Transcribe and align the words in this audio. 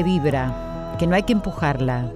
que 0.00 0.04
vibra, 0.04 0.96
que 0.98 1.06
no 1.06 1.14
hay 1.14 1.24
que 1.24 1.34
empujarla, 1.34 2.10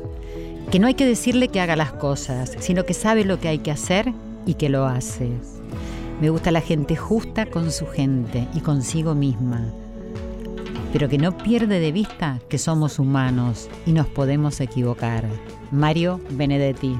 que 0.70 0.78
no 0.78 0.86
hay 0.86 0.94
que 0.94 1.04
decirle 1.04 1.48
que 1.48 1.60
haga 1.60 1.76
las 1.76 1.92
cosas, 1.92 2.56
sino 2.60 2.86
que 2.86 2.94
sabe 2.94 3.26
lo 3.26 3.38
que 3.38 3.48
hay 3.48 3.58
que 3.58 3.70
hacer 3.70 4.10
y 4.46 4.54
que 4.54 4.70
lo 4.70 4.86
hace. 4.86 5.28
Me 6.18 6.30
gusta 6.30 6.50
la 6.50 6.62
gente 6.62 6.96
justa 6.96 7.44
con 7.44 7.70
su 7.70 7.86
gente 7.86 8.48
y 8.54 8.60
consigo 8.60 9.14
misma, 9.14 9.66
pero 10.94 11.10
que 11.10 11.18
no 11.18 11.36
pierde 11.36 11.78
de 11.78 11.92
vista 11.92 12.40
que 12.48 12.56
somos 12.56 12.98
humanos 12.98 13.68
y 13.84 13.92
nos 13.92 14.06
podemos 14.06 14.62
equivocar. 14.62 15.26
Mario 15.70 16.22
Benedetti. 16.30 16.96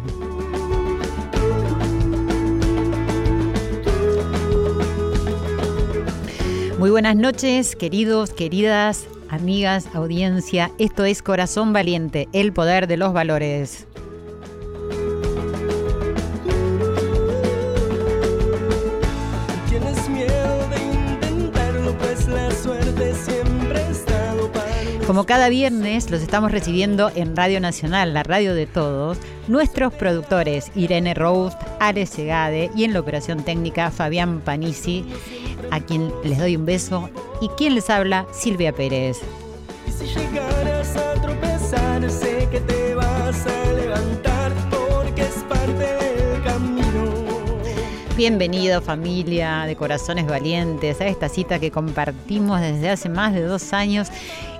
Muy 6.79 6.91
buenas 6.91 7.17
noches, 7.17 7.75
queridos, 7.75 8.35
queridas, 8.35 9.07
amigas, 9.35 9.89
audiencia. 9.95 10.71
Esto 10.79 11.05
es 11.05 11.23
Corazón 11.23 11.73
Valiente, 11.73 12.29
el 12.33 12.53
poder 12.53 12.87
de 12.87 12.97
los 12.97 13.13
valores. 13.13 13.87
Pues 25.05 25.09
Como 25.09 25.27
cada 25.27 25.51
viernes 25.51 26.11
los 26.11 26.23
estamos 26.23 26.51
recibiendo 26.51 27.11
en 27.15 27.37
Radio 27.37 27.61
Nacional, 27.61 28.15
la 28.15 28.23
radio 28.23 28.55
de 28.55 28.67
todos, 28.67 29.19
nuestros 29.49 29.93
productores 29.93 30.73
Irene 30.75 31.13
Roust, 31.13 31.61
Ares 31.79 32.09
Segade 32.09 32.71
y 32.75 32.85
en 32.85 32.95
la 32.95 33.01
operación 33.01 33.45
técnica 33.45 33.91
Fabián 33.91 34.41
Panisi, 34.41 35.05
a 35.75 35.81
quien 35.81 36.13
les 36.23 36.39
doy 36.39 36.55
un 36.55 36.65
beso, 36.65 37.11
y 37.41 37.49
quien 37.57 37.75
les 37.75 37.91
habla 37.91 38.27
Silvia 38.33 38.73
Pérez. 38.73 39.19
Bienvenido 48.17 48.81
familia 48.81 49.65
de 49.67 49.75
corazones 49.75 50.27
valientes 50.27 51.01
a 51.01 51.09
esta 51.09 51.29
cita 51.29 51.59
que 51.59 51.73
compartimos 51.73 52.61
desde 52.61 52.89
hace 52.89 53.09
más 53.09 53.35
de 53.35 53.43
dos 53.43 53.73
años 53.73 54.07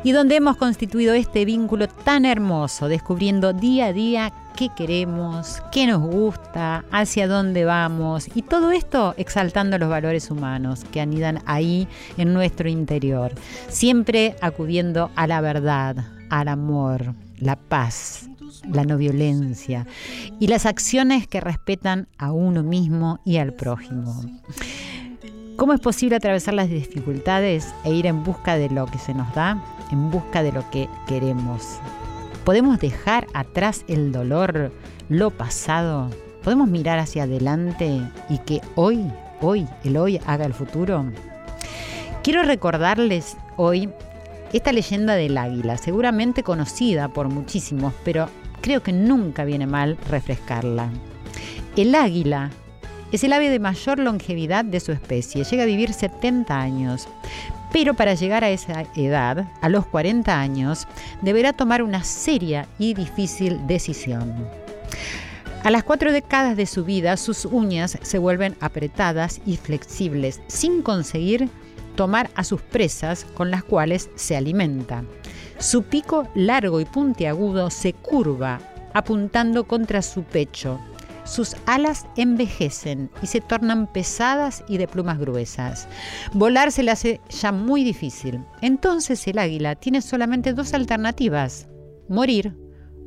y 0.03 0.11
donde 0.11 0.35
hemos 0.35 0.57
constituido 0.57 1.15
este 1.15 1.45
vínculo 1.45 1.87
tan 1.87 2.25
hermoso, 2.25 2.89
descubriendo 2.89 3.53
día 3.53 3.87
a 3.87 3.93
día 3.93 4.33
qué 4.57 4.71
queremos, 4.77 5.63
qué 5.71 5.87
nos 5.87 6.03
gusta, 6.03 6.85
hacia 6.91 7.29
dónde 7.29 7.65
vamos 7.65 8.27
y 8.35 8.43
todo 8.43 8.73
esto 8.73 9.15
exaltando 9.19 9.79
los 9.79 9.89
valores 9.89 10.33
humanos 10.33 10.85
que 10.91 11.01
anidan 11.01 11.41
ahí 11.47 11.87
en 12.17 12.35
nuestro 12.35 12.69
interior, 12.69 13.35
siempre 13.69 14.35
acudiendo 14.41 15.13
a 15.15 15.29
la 15.29 15.41
verdad, 15.41 16.05
al 16.29 16.49
amor, 16.49 17.15
la 17.39 17.55
paz, 17.55 18.29
la 18.73 18.85
no 18.85 18.97
violencia 18.97 19.87
y 20.39 20.47
las 20.47 20.67
acciones 20.67 21.27
que 21.27 21.41
respetan 21.41 22.09
a 22.19 22.33
uno 22.33 22.63
mismo 22.63 23.21
y 23.25 23.39
al 23.39 23.53
prójimo. 23.53 24.23
¿Cómo 25.57 25.73
es 25.73 25.81
posible 25.81 26.17
atravesar 26.17 26.55
las 26.55 26.69
dificultades 26.69 27.73
e 27.85 27.93
ir 27.93 28.07
en 28.07 28.25
busca 28.25 28.57
de 28.57 28.71
lo 28.71 28.87
que 28.87 28.99
se 28.99 29.15
nos 29.15 29.33
da, 29.35 29.63
en 29.93 30.11
busca 30.11 30.43
de 30.43 30.51
lo 30.53 30.69
que 30.71 30.89
queremos? 31.07 31.79
¿Podemos 32.45 32.81
dejar 32.81 33.27
atrás 33.35 33.85
el 33.87 34.11
dolor, 34.11 34.73
lo 35.09 35.31
pasado? 35.31 36.11
¿Podemos 36.43 36.69
mirar 36.69 36.99
hacia 36.99 37.23
adelante 37.23 38.01
y 38.29 38.39
que 38.39 38.61
hoy, 38.75 39.11
hoy, 39.41 39.67
el 39.85 39.97
hoy 39.97 40.21
haga 40.27 40.45
el 40.45 40.55
futuro? 40.55 41.07
Quiero 42.25 42.43
recordarles 42.43 43.37
hoy 43.57 43.89
esta 44.53 44.73
leyenda 44.73 45.15
del 45.15 45.39
águila, 45.39 45.77
seguramente 45.77 46.43
conocida 46.43 47.09
por 47.09 47.29
muchísimos, 47.29 47.93
pero 48.05 48.29
creo 48.65 48.83
que 48.83 48.95
nunca 48.95 49.45
viene 49.45 49.67
mal 49.67 49.99
refrescarla. 50.09 50.89
El 51.77 51.95
águila 51.95 52.51
es 53.13 53.23
el 53.23 53.35
ave 53.35 53.51
de 53.51 53.59
mayor 53.59 53.99
longevidad 53.99 54.65
de 54.65 54.81
su 54.81 54.91
especie, 54.91 55.45
llega 55.45 55.65
a 55.65 55.67
vivir 55.67 55.93
70 55.93 56.59
años. 56.59 57.07
Pero 57.75 57.93
para 57.93 58.15
llegar 58.15 58.43
a 58.43 58.49
esa 58.49 58.87
edad, 58.97 59.51
a 59.61 59.69
los 59.69 59.85
40 59.85 60.41
años, 60.41 60.89
deberá 61.21 61.53
tomar 61.53 61.83
una 61.83 62.05
seria 62.05 62.67
y 62.79 62.95
difícil 62.95 63.67
decisión. 63.67 64.33
A 65.63 65.71
las 65.71 65.85
cuatro 65.85 66.11
décadas 66.11 66.57
de 66.57 66.65
su 66.65 66.87
vida, 66.87 67.19
sus 67.19 67.45
uñas 67.45 67.99
se 68.01 68.17
vuelven 68.17 68.57
apretadas 68.61 69.43
y 69.45 69.59
flexibles, 69.59 70.41
sin 70.47 70.81
conseguir 70.81 71.51
tomar 71.97 72.31
a 72.35 72.45
sus 72.45 72.63
presas 72.63 73.27
con 73.35 73.51
las 73.51 73.63
cuales 73.63 74.09
se 74.15 74.39
alimenta. 74.39 75.05
Su 75.59 75.83
pico 75.83 76.29
largo 76.35 76.81
y 76.81 76.85
puntiagudo 76.85 77.71
se 77.71 77.93
curva, 77.93 78.61
apuntando 78.93 79.65
contra 79.65 80.03
su 80.03 80.23
pecho. 80.25 80.81
Sus 81.25 81.57
alas 81.65 82.07
envejecen 82.17 83.11
y 83.23 83.27
se 83.29 83.41
tornan 83.41 83.91
pesadas 83.91 84.63
y 84.69 84.77
de 84.77 84.87
plumas 84.87 85.19
gruesas. 85.19 85.89
Volar 86.35 86.71
se 86.71 86.83
le 86.83 86.91
hace 86.91 87.21
ya 87.31 87.51
muy 87.51 87.83
difícil. 87.83 88.45
Entonces 88.61 89.27
el 89.27 89.39
águila 89.39 89.75
tiene 89.75 90.03
solamente 90.03 90.53
dos 90.53 90.75
alternativas, 90.75 91.67
morir 92.09 92.55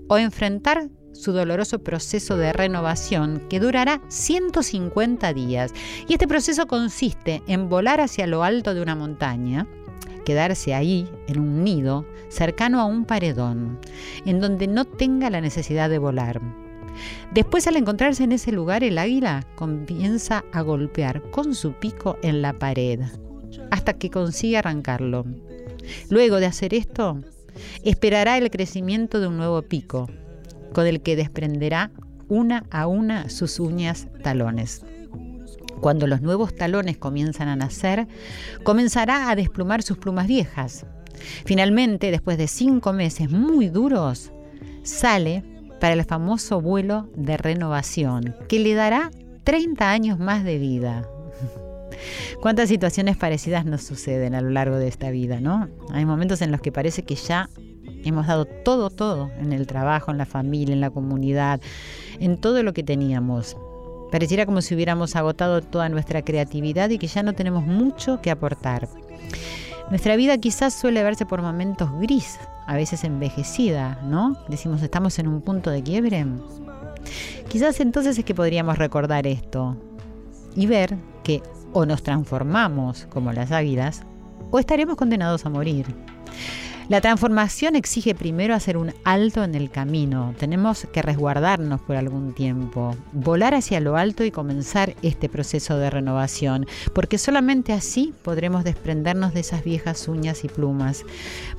o 0.10 0.18
enfrentar 0.18 0.90
su 1.14 1.32
doloroso 1.32 1.80
proceso 1.80 2.38
de 2.38 2.54
renovación 2.54 3.44
que 3.50 3.60
durará 3.60 4.02
150 4.08 5.34
días. 5.34 5.74
Y 6.08 6.14
este 6.14 6.28
proceso 6.28 6.68
consiste 6.68 7.44
en 7.48 7.70
volar 7.70 8.02
hacia 8.02 8.28
lo 8.28 8.44
alto 8.44 8.74
de 8.74 8.82
una 8.82 8.96
montaña, 8.96 9.68
quedarse 10.28 10.74
ahí, 10.74 11.10
en 11.30 11.40
un 11.40 11.64
nido, 11.64 12.06
cercano 12.28 12.82
a 12.82 12.84
un 12.84 13.06
paredón, 13.06 13.80
en 14.26 14.42
donde 14.42 14.68
no 14.68 14.84
tenga 14.84 15.30
la 15.30 15.40
necesidad 15.40 15.90
de 15.90 16.00
volar. 16.00 16.42
Después, 17.34 17.66
al 17.66 17.78
encontrarse 17.78 18.26
en 18.26 18.34
ese 18.34 18.52
lugar, 18.52 18.84
el 18.84 18.98
águila 18.98 19.48
comienza 19.56 20.44
a 20.52 20.60
golpear 20.64 21.22
con 21.32 21.56
su 21.56 21.72
pico 21.72 22.18
en 22.24 22.42
la 22.42 22.52
pared, 22.52 23.00
hasta 23.72 23.94
que 23.94 24.10
consigue 24.10 24.58
arrancarlo. 24.58 25.24
Luego 26.10 26.42
de 26.42 26.48
hacer 26.48 26.74
esto, 26.74 27.22
esperará 27.86 28.38
el 28.38 28.52
crecimiento 28.52 29.22
de 29.22 29.28
un 29.28 29.38
nuevo 29.38 29.62
pico, 29.62 30.10
con 30.74 30.88
el 30.88 31.00
que 31.00 31.16
desprenderá 31.16 31.92
una 32.28 32.66
a 32.70 32.86
una 32.88 33.30
sus 33.30 33.62
uñas 33.62 34.10
talones. 34.24 34.84
Cuando 35.82 36.08
los 36.08 36.22
nuevos 36.22 36.56
talones 36.56 36.98
comienzan 36.98 37.48
a 37.48 37.56
nacer, 37.56 38.08
comenzará 38.64 39.30
a 39.30 39.36
desplumar 39.36 39.84
sus 39.84 39.98
plumas 39.98 40.28
viejas. 40.28 40.86
Finalmente, 41.46 42.12
después 42.12 42.38
de 42.38 42.48
cinco 42.48 42.94
meses 42.94 43.30
muy 43.30 43.70
duros, 43.70 44.32
sale 44.84 45.44
para 45.80 45.94
el 45.94 46.04
famoso 46.06 46.62
vuelo 46.62 47.10
de 47.16 47.38
renovación, 47.38 48.36
que 48.48 48.60
le 48.60 48.74
dará 48.74 49.12
30 49.44 49.90
años 49.90 50.20
más 50.20 50.44
de 50.44 50.58
vida. 50.58 51.08
¿Cuántas 52.42 52.70
situaciones 52.70 53.18
parecidas 53.18 53.66
nos 53.66 53.84
suceden 53.84 54.36
a 54.36 54.42
lo 54.42 54.50
largo 54.50 54.78
de 54.78 54.88
esta 54.88 55.10
vida, 55.12 55.40
no? 55.40 55.70
Hay 55.92 56.06
momentos 56.06 56.42
en 56.42 56.52
los 56.52 56.62
que 56.62 56.72
parece 56.72 57.04
que 57.04 57.16
ya 57.16 57.50
hemos 58.04 58.28
dado 58.28 58.46
todo, 58.46 58.90
todo, 58.90 59.30
en 59.40 59.54
el 59.54 59.68
trabajo, 59.68 60.12
en 60.12 60.18
la 60.18 60.26
familia, 60.26 60.74
en 60.74 60.82
la 60.82 60.90
comunidad, 60.90 61.62
en 62.20 62.38
todo 62.38 62.64
lo 62.64 62.74
que 62.74 62.84
teníamos. 62.84 63.58
Pareciera 64.12 64.46
como 64.46 64.62
si 64.62 64.74
hubiéramos 64.76 65.16
agotado 65.16 65.62
toda 65.62 65.90
nuestra 65.90 66.22
creatividad 66.22 66.90
y 66.90 66.98
que 66.98 67.08
ya 67.08 67.24
no 67.24 67.34
tenemos 67.34 67.66
mucho 67.66 68.22
que 68.22 68.32
aportar. 68.32 68.88
Nuestra 69.90 70.16
vida 70.16 70.38
quizás 70.38 70.74
suele 70.74 71.04
verse 71.04 71.26
por 71.26 71.42
momentos 71.42 71.90
gris, 72.00 72.40
a 72.66 72.76
veces 72.76 73.04
envejecida, 73.04 74.00
¿no? 74.04 74.38
Decimos, 74.50 74.82
estamos 74.82 75.18
en 75.20 75.28
un 75.28 75.42
punto 75.42 75.70
de 75.70 75.82
quiebre. 75.82 76.26
Quizás 77.48 77.80
entonces 77.80 78.18
es 78.18 78.26
que 78.26 78.36
podríamos 78.36 78.78
recordar 78.78 79.28
esto 79.28 79.78
y 80.56 80.66
ver 80.66 80.98
que 81.24 81.42
o 81.72 81.86
nos 81.86 82.04
transformamos 82.04 83.08
como 83.10 83.32
las 83.32 83.52
águilas 83.52 84.04
o 84.52 84.60
estaremos 84.60 84.96
condenados 84.96 85.46
a 85.46 85.50
morir. 85.50 85.86
La 86.90 87.02
transformación 87.02 87.76
exige 87.76 88.16
primero 88.16 88.56
hacer 88.56 88.78
un 88.78 88.94
alto 89.04 89.44
en 89.44 89.56
el 89.56 89.70
camino. 89.70 90.34
Tenemos 90.40 90.88
que 90.94 91.02
resguardarnos 91.02 91.82
por 91.82 91.98
algún 91.98 92.34
tiempo, 92.34 92.96
volar 93.12 93.56
hacia 93.56 93.82
lo 93.82 93.98
alto 93.98 94.24
y 94.24 94.32
comenzar 94.32 94.96
este 95.02 95.28
proceso 95.28 95.78
de 95.78 95.90
renovación, 95.90 96.66
porque 96.94 97.18
solamente 97.18 97.74
así 97.74 98.14
podremos 98.24 98.64
desprendernos 98.64 99.34
de 99.34 99.42
esas 99.42 99.66
viejas 99.66 100.08
uñas 100.08 100.46
y 100.46 100.48
plumas 100.48 101.04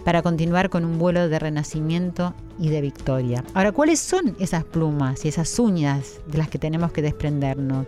para 0.03 0.23
continuar 0.23 0.71
con 0.71 0.87
un 0.87 0.99
vuelo 0.99 1.29
de 1.29 1.39
renacimiento 1.39 2.33
y 2.59 2.71
de 2.71 2.81
victoria. 2.81 3.45
Ahora, 3.53 3.73
¿cuáles 3.73 3.99
son 3.99 4.35
esas 4.41 4.65
plumas 4.65 5.27
y 5.27 5.29
esas 5.29 5.59
uñas 5.59 6.21
de 6.27 6.39
las 6.39 6.49
que 6.49 6.59
tenemos 6.59 6.91
que 6.91 7.03
desprendernos? 7.03 7.87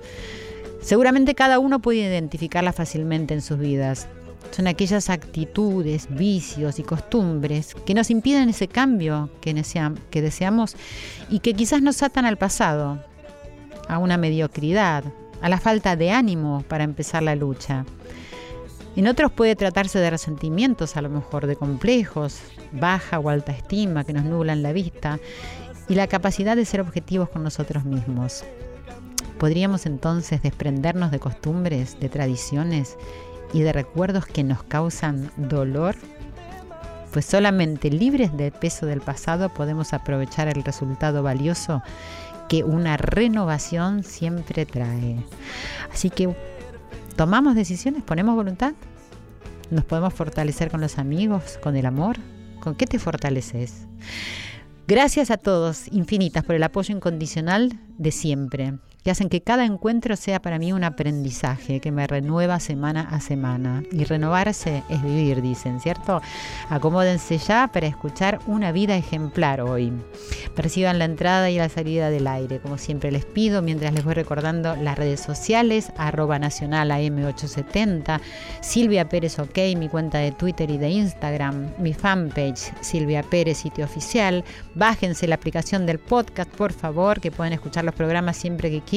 Seguramente 0.82 1.34
cada 1.34 1.58
uno 1.58 1.80
puede 1.80 2.00
identificarlas 2.00 2.74
fácilmente 2.76 3.32
en 3.32 3.40
sus 3.40 3.58
vidas. 3.58 4.08
Son 4.50 4.66
aquellas 4.66 5.10
actitudes, 5.10 6.08
vicios 6.10 6.78
y 6.78 6.82
costumbres 6.82 7.74
que 7.86 7.94
nos 7.94 8.10
impiden 8.10 8.48
ese 8.48 8.68
cambio 8.68 9.30
que, 9.40 9.54
deseamos 9.54 10.76
y 11.28 11.38
que 11.38 11.54
quizás 11.54 11.82
nos 11.82 12.02
atan 12.02 12.24
al 12.26 12.36
pasado, 12.36 13.02
a 13.88 13.98
una 13.98 14.16
mediocridad, 14.16 15.04
a 15.40 15.48
la 15.48 15.58
falta 15.58 15.96
de 15.96 16.10
ánimo 16.10 16.64
para 16.68 16.84
empezar 16.84 17.22
la 17.22 17.36
lucha. 17.36 17.84
En 18.96 19.06
otros 19.06 19.30
puede 19.30 19.54
tratarse 19.54 20.00
de 20.00 20.10
resentimientos, 20.10 20.96
a 20.96 21.02
lo 21.02 21.08
mejor 21.08 21.46
de 21.46 21.54
complejos, 21.54 22.40
baja 22.72 23.20
o 23.20 23.30
alta 23.30 23.52
estima 23.52 24.04
que 24.04 24.12
nos 24.12 24.24
nublan 24.24 24.62
la 24.64 24.72
vista 24.72 25.20
y 25.88 25.94
la 25.94 26.08
capacidad 26.08 26.56
de 26.56 26.64
ser 26.64 26.80
objetivos 26.80 27.28
con 27.28 27.44
nosotros 27.44 27.84
mismos. 27.84 28.44
Podríamos 29.38 29.86
entonces 29.86 30.42
desprendernos 30.42 31.10
de 31.12 31.18
costumbres, 31.18 31.98
de 31.98 32.08
tradiciones 32.08 32.96
y 33.52 33.62
de 33.62 33.72
recuerdos 33.72 34.26
que 34.26 34.44
nos 34.44 34.62
causan 34.62 35.30
dolor, 35.36 35.96
pues 37.12 37.26
solamente 37.26 37.90
libres 37.90 38.36
del 38.36 38.52
peso 38.52 38.86
del 38.86 39.00
pasado 39.00 39.48
podemos 39.48 39.92
aprovechar 39.92 40.48
el 40.48 40.62
resultado 40.62 41.22
valioso 41.22 41.82
que 42.48 42.64
una 42.64 42.96
renovación 42.96 44.02
siempre 44.02 44.66
trae. 44.66 45.24
Así 45.92 46.10
que 46.10 46.34
tomamos 47.16 47.54
decisiones, 47.54 48.02
ponemos 48.02 48.34
voluntad, 48.34 48.74
nos 49.70 49.84
podemos 49.84 50.14
fortalecer 50.14 50.70
con 50.70 50.80
los 50.80 50.98
amigos, 50.98 51.58
con 51.62 51.76
el 51.76 51.86
amor. 51.86 52.16
¿Con 52.60 52.74
qué 52.74 52.86
te 52.86 52.98
fortaleces? 52.98 53.86
Gracias 54.86 55.30
a 55.30 55.38
todos, 55.38 55.88
infinitas, 55.92 56.44
por 56.44 56.56
el 56.56 56.62
apoyo 56.62 56.94
incondicional 56.94 57.78
de 57.96 58.10
siempre 58.10 58.74
que 59.02 59.10
hacen 59.10 59.28
que 59.28 59.42
cada 59.42 59.64
encuentro 59.64 60.16
sea 60.16 60.42
para 60.42 60.58
mí 60.58 60.72
un 60.72 60.84
aprendizaje 60.84 61.80
que 61.80 61.90
me 61.90 62.06
renueva 62.06 62.60
semana 62.60 63.08
a 63.10 63.20
semana. 63.20 63.82
Y 63.92 64.04
renovarse 64.04 64.82
es 64.88 65.02
vivir, 65.02 65.40
dicen, 65.42 65.80
¿cierto? 65.80 66.20
Acomódense 66.68 67.38
ya 67.38 67.70
para 67.72 67.86
escuchar 67.86 68.40
una 68.46 68.72
vida 68.72 68.96
ejemplar 68.96 69.60
hoy. 69.62 69.92
Perciban 70.54 70.98
la 70.98 71.06
entrada 71.06 71.50
y 71.50 71.56
la 71.56 71.68
salida 71.68 72.10
del 72.10 72.26
aire, 72.26 72.60
como 72.60 72.78
siempre 72.78 73.10
les 73.10 73.24
pido, 73.24 73.62
mientras 73.62 73.94
les 73.94 74.04
voy 74.04 74.14
recordando 74.14 74.76
las 74.76 74.98
redes 74.98 75.20
sociales, 75.20 75.92
arroba 75.96 76.38
nacional 76.38 76.90
AM870, 76.90 78.20
Silvia 78.60 79.08
Pérez 79.08 79.38
OK, 79.38 79.58
mi 79.76 79.88
cuenta 79.88 80.18
de 80.18 80.32
Twitter 80.32 80.70
y 80.70 80.78
de 80.78 80.90
Instagram, 80.90 81.70
mi 81.78 81.94
fanpage, 81.94 82.72
Silvia 82.80 83.22
Pérez, 83.22 83.58
sitio 83.58 83.84
oficial. 83.84 84.44
Bájense 84.74 85.26
la 85.26 85.36
aplicación 85.36 85.86
del 85.86 85.98
podcast, 85.98 86.50
por 86.50 86.72
favor, 86.72 87.20
que 87.20 87.30
pueden 87.30 87.52
escuchar 87.52 87.84
los 87.84 87.94
programas 87.94 88.36
siempre 88.36 88.70
que 88.70 88.80
quieran. 88.80 88.89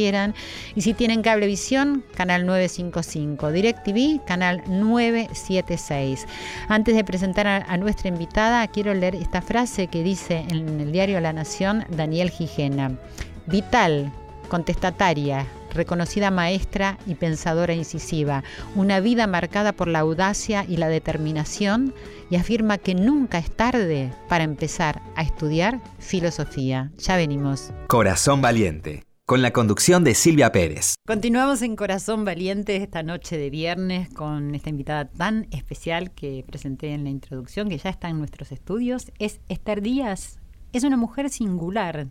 Y 0.76 0.82
si 0.82 0.94
tienen 0.94 1.22
cablevisión, 1.22 2.04
canal 2.16 2.46
955. 2.46 3.52
DirecTV, 3.52 4.26
canal 4.26 4.64
976. 4.68 6.26
Antes 6.68 6.96
de 6.96 7.04
presentar 7.04 7.48
a, 7.48 7.78
nuestra 7.78 8.10
invitada, 8.10 8.68
quiero 8.68 8.94
leer 8.94 9.16
esta 9.16 9.42
frase 9.42 9.88
que 9.88 10.04
dice 10.04 10.46
en 10.50 10.80
el 10.80 10.92
diario 10.92 11.20
La 11.20 11.34
Nación 11.34 11.86
Daniel 11.90 12.32
Gijena. 12.32 12.98
Vital, 13.46 14.12
contestataria, 14.48 15.46
reconocida 15.74 16.32
maestra 16.32 16.98
y 17.06 17.16
pensadora 17.16 17.74
incisiva, 17.74 18.44
una 18.76 19.00
vida 19.00 19.28
marcada 19.28 19.74
por 19.74 19.88
la 19.88 20.00
audacia 20.00 20.66
y 20.68 20.78
la 20.78 20.88
determinación 20.88 21.94
y 22.32 22.38
afirma 22.38 22.80
que 22.80 22.96
nunca 22.96 23.38
es 23.38 23.52
tarde 23.56 24.12
para 24.28 24.44
empezar 24.44 25.02
a 25.16 25.22
estudiar 25.22 25.82
filosofía. 26.00 26.92
Ya 26.98 27.16
venimos. 27.16 27.72
Corazón 27.88 28.42
Valiente 28.42 29.04
con 29.26 29.42
la 29.42 29.52
conducción 29.52 30.04
de 30.04 30.16
Silvia 30.16 30.52
Pérez. 30.52 30.96
Continuamos 31.08 31.62
en 31.62 31.78
Corazón 31.78 32.26
Valiente 32.26 32.76
esta 32.76 33.04
noche 33.04 33.38
de 33.38 33.50
viernes 33.50 34.10
con 34.10 34.54
esta 34.54 34.70
invitada 34.70 35.06
tan 35.06 35.48
especial 35.52 36.12
que 36.12 36.44
presenté 36.46 36.94
en 36.94 37.06
la 37.06 37.10
introducción, 37.10 37.70
que 37.70 37.78
ya 37.78 37.90
está 37.90 38.10
en 38.10 38.18
nuestros 38.20 38.52
estudios. 38.52 39.12
Es 39.20 39.40
Esther 39.48 39.82
Díaz. 39.82 40.40
Es 40.74 40.84
una 40.84 40.98
mujer 40.98 41.30
singular, 41.30 42.08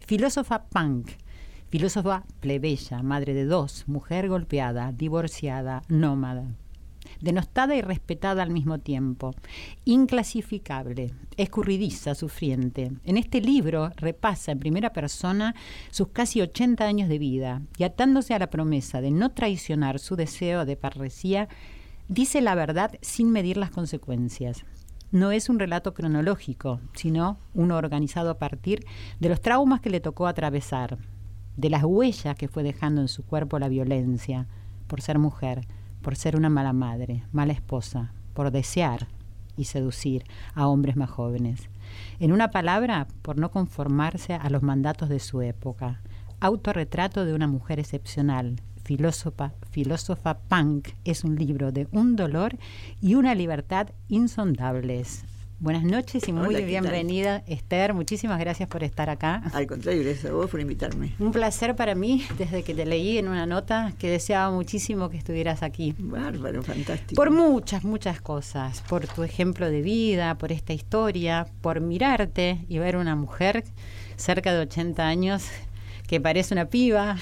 filósofa 0.00 0.64
punk, 0.64 1.12
filósofa 1.70 2.24
plebeya, 2.40 3.02
madre 3.02 3.32
de 3.32 3.46
dos, 3.46 3.84
mujer 3.86 4.28
golpeada, 4.28 4.92
divorciada, 4.92 5.82
nómada 5.88 6.56
denostada 7.24 7.74
y 7.74 7.80
respetada 7.80 8.42
al 8.42 8.50
mismo 8.50 8.78
tiempo, 8.78 9.34
inclasificable, 9.84 11.12
escurridiza, 11.36 12.14
sufriente. 12.14 12.92
En 13.04 13.16
este 13.16 13.40
libro 13.40 13.90
repasa 13.96 14.52
en 14.52 14.60
primera 14.60 14.92
persona 14.92 15.54
sus 15.90 16.08
casi 16.08 16.40
80 16.42 16.84
años 16.84 17.08
de 17.08 17.18
vida 17.18 17.62
y 17.78 17.84
atándose 17.84 18.34
a 18.34 18.38
la 18.38 18.50
promesa 18.50 19.00
de 19.00 19.10
no 19.10 19.32
traicionar 19.32 19.98
su 19.98 20.16
deseo 20.16 20.64
de 20.64 20.76
parresía, 20.76 21.48
dice 22.08 22.40
la 22.40 22.54
verdad 22.54 22.92
sin 23.00 23.32
medir 23.32 23.56
las 23.56 23.70
consecuencias. 23.70 24.64
No 25.10 25.30
es 25.30 25.48
un 25.48 25.58
relato 25.58 25.94
cronológico, 25.94 26.80
sino 26.92 27.38
uno 27.54 27.76
organizado 27.76 28.30
a 28.30 28.38
partir 28.38 28.84
de 29.20 29.28
los 29.28 29.40
traumas 29.40 29.80
que 29.80 29.90
le 29.90 30.00
tocó 30.00 30.26
atravesar, 30.26 30.98
de 31.56 31.70
las 31.70 31.84
huellas 31.84 32.36
que 32.36 32.48
fue 32.48 32.62
dejando 32.64 33.00
en 33.00 33.08
su 33.08 33.24
cuerpo 33.24 33.58
la 33.58 33.68
violencia 33.68 34.46
por 34.88 35.00
ser 35.00 35.18
mujer, 35.18 35.66
por 36.04 36.16
ser 36.16 36.36
una 36.36 36.50
mala 36.50 36.74
madre, 36.74 37.24
mala 37.32 37.54
esposa, 37.54 38.12
por 38.34 38.50
desear 38.50 39.08
y 39.56 39.64
seducir 39.64 40.24
a 40.54 40.68
hombres 40.68 40.96
más 40.96 41.08
jóvenes. 41.08 41.70
En 42.20 42.30
una 42.30 42.50
palabra, 42.50 43.08
por 43.22 43.38
no 43.38 43.50
conformarse 43.50 44.34
a 44.34 44.50
los 44.50 44.62
mandatos 44.62 45.08
de 45.08 45.18
su 45.18 45.40
época. 45.40 46.02
Autorretrato 46.40 47.24
de 47.24 47.32
una 47.32 47.46
mujer 47.46 47.80
excepcional, 47.80 48.60
filósofa, 48.84 49.52
filósofa 49.70 50.38
punk, 50.40 50.90
es 51.04 51.24
un 51.24 51.36
libro 51.36 51.72
de 51.72 51.88
un 51.90 52.16
dolor 52.16 52.58
y 53.00 53.14
una 53.14 53.34
libertad 53.34 53.88
insondables. 54.08 55.24
Buenas 55.60 55.84
noches 55.84 56.28
y 56.28 56.32
muy 56.32 56.62
bienvenida, 56.64 57.42
Esther. 57.46 57.94
Muchísimas 57.94 58.38
gracias 58.38 58.68
por 58.68 58.82
estar 58.82 59.08
acá. 59.08 59.42
Al 59.54 59.66
contrario, 59.66 60.02
gracias 60.02 60.30
a 60.30 60.34
vos 60.34 60.50
por 60.50 60.60
invitarme. 60.60 61.14
Un 61.18 61.32
placer 61.32 61.76
para 61.76 61.94
mí, 61.94 62.24
desde 62.36 62.62
que 62.62 62.74
te 62.74 62.84
leí 62.84 63.18
en 63.18 63.28
una 63.28 63.46
nota, 63.46 63.92
que 63.98 64.10
deseaba 64.10 64.50
muchísimo 64.50 65.08
que 65.08 65.16
estuvieras 65.16 65.62
aquí. 65.62 65.94
Bárbaro, 65.98 66.62
fantástico. 66.62 67.14
Por 67.14 67.30
muchas, 67.30 67.84
muchas 67.84 68.20
cosas. 68.20 68.82
Por 68.82 69.06
tu 69.06 69.22
ejemplo 69.22 69.70
de 69.70 69.80
vida, 69.80 70.36
por 70.36 70.52
esta 70.52 70.72
historia, 70.72 71.46
por 71.62 71.80
mirarte 71.80 72.64
y 72.68 72.78
ver 72.78 72.96
una 72.96 73.14
mujer 73.16 73.64
cerca 74.16 74.52
de 74.52 74.60
80 74.60 75.06
años 75.06 75.48
que 76.06 76.20
parece 76.20 76.54
una 76.54 76.66
piba, 76.66 77.16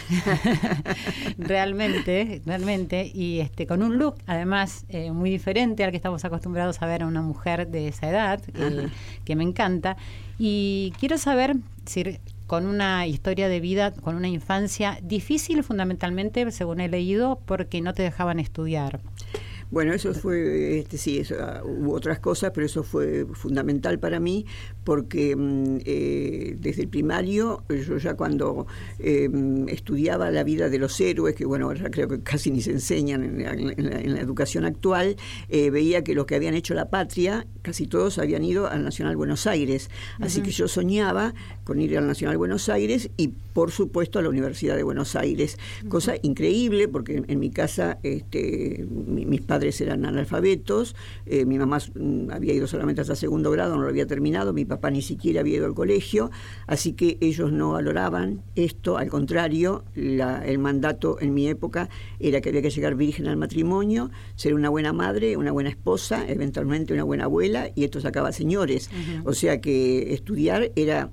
realmente, 1.38 2.42
realmente, 2.44 3.10
y 3.14 3.40
este 3.40 3.66
con 3.66 3.82
un 3.82 3.98
look 3.98 4.16
además 4.26 4.84
eh, 4.88 5.12
muy 5.12 5.30
diferente 5.30 5.84
al 5.84 5.90
que 5.90 5.96
estamos 5.96 6.24
acostumbrados 6.24 6.82
a 6.82 6.86
ver 6.86 7.02
a 7.02 7.06
una 7.06 7.22
mujer 7.22 7.68
de 7.68 7.88
esa 7.88 8.08
edad, 8.08 8.40
eh, 8.54 8.88
que 9.24 9.36
me 9.36 9.44
encanta. 9.44 9.96
Y 10.38 10.92
quiero 10.98 11.18
saber 11.18 11.56
si 11.86 12.18
con 12.46 12.66
una 12.66 13.06
historia 13.06 13.48
de 13.48 13.60
vida, 13.60 13.92
con 13.92 14.14
una 14.14 14.28
infancia 14.28 14.98
difícil 15.02 15.62
fundamentalmente, 15.62 16.50
según 16.50 16.80
he 16.80 16.88
leído, 16.88 17.40
porque 17.46 17.80
no 17.80 17.94
te 17.94 18.02
dejaban 18.02 18.40
estudiar. 18.40 19.00
Bueno, 19.70 19.94
eso 19.94 20.12
fue, 20.12 20.80
este, 20.80 20.98
sí, 20.98 21.20
eso, 21.20 21.36
ah, 21.40 21.62
hubo 21.64 21.94
otras 21.94 22.18
cosas, 22.18 22.50
pero 22.54 22.66
eso 22.66 22.82
fue 22.82 23.24
fundamental 23.32 23.98
para 23.98 24.20
mí 24.20 24.44
porque 24.84 25.36
mm, 25.36 25.78
eh, 25.84 26.56
desde 26.58 26.82
el 26.82 26.88
primario, 26.88 27.62
yo 27.68 27.98
ya 27.98 28.14
cuando 28.14 28.66
em, 28.98 29.68
estudiaba 29.68 30.30
la 30.30 30.44
vida 30.44 30.68
de 30.68 30.78
los 30.78 31.00
héroes, 31.00 31.34
que 31.34 31.44
bueno, 31.44 31.72
creo 31.90 32.08
que 32.08 32.20
casi 32.22 32.50
ni 32.50 32.60
se 32.62 32.72
enseñan 32.72 33.40
en, 33.40 34.14
la, 34.14 34.20
educación 34.20 34.64
actual, 34.64 35.16
eh, 35.48 35.70
veía 35.70 36.04
que 36.04 36.14
los 36.14 36.26
que 36.26 36.34
habían 36.34 36.54
hecho 36.54 36.74
la 36.74 36.90
patria, 36.90 37.46
casi 37.62 37.86
todos 37.86 38.18
habían 38.18 38.44
ido 38.44 38.66
al 38.66 38.84
Nacional 38.84 39.16
Buenos 39.16 39.46
Aires. 39.46 39.90
Así 40.20 40.42
que 40.42 40.50
yo 40.50 40.68
soñaba 40.68 41.34
con 41.64 41.80
ir 41.80 41.96
al 41.96 42.06
Nacional 42.06 42.36
Buenos 42.36 42.68
Aires 42.68 43.10
y 43.16 43.28
por 43.52 43.70
supuesto 43.70 44.18
a 44.18 44.22
la 44.22 44.28
Universidad 44.28 44.76
de 44.76 44.82
Buenos 44.82 45.14
Aires. 45.16 45.58
Cosa 45.88 46.14
increíble 46.22 46.88
porque 46.88 47.22
en, 47.26 47.38
mi 47.38 47.50
casa 47.50 47.98
este, 48.02 48.86
mis 48.88 49.42
padres 49.42 49.80
eran 49.80 50.04
analfabetos, 50.04 50.96
eh, 51.26 51.44
mi 51.44 51.58
mamá 51.58 51.78
mm, 51.94 52.30
había 52.30 52.54
ido 52.54 52.66
solamente 52.66 53.00
hasta 53.00 53.14
segundo 53.14 53.50
grado, 53.50 53.76
no 53.76 53.82
lo 53.82 53.88
había 53.88 54.06
terminado, 54.06 54.52
mi 54.52 54.64
papá 54.74 54.90
ni 54.90 55.02
siquiera 55.02 55.40
había 55.40 55.56
ido 55.56 55.66
al 55.66 55.74
colegio, 55.74 56.30
así 56.66 56.92
que 56.92 57.18
ellos 57.20 57.52
no 57.52 57.72
valoraban 57.72 58.42
esto, 58.54 58.98
al 58.98 59.08
contrario, 59.08 59.84
el 59.94 60.58
mandato 60.58 61.18
en 61.20 61.34
mi 61.34 61.48
época 61.48 61.88
era 62.18 62.40
que 62.40 62.48
había 62.48 62.62
que 62.62 62.70
llegar 62.70 62.94
virgen 62.94 63.26
al 63.28 63.36
matrimonio, 63.36 64.10
ser 64.34 64.54
una 64.54 64.68
buena 64.68 64.92
madre, 64.92 65.36
una 65.36 65.52
buena 65.52 65.70
esposa, 65.70 66.24
eventualmente 66.28 66.92
una 66.92 67.04
buena 67.04 67.24
abuela, 67.24 67.70
y 67.74 67.84
esto 67.84 68.00
sacaba 68.00 68.32
señores. 68.32 68.90
O 69.24 69.32
sea 69.32 69.60
que 69.60 70.12
estudiar 70.14 70.72
era 70.76 71.10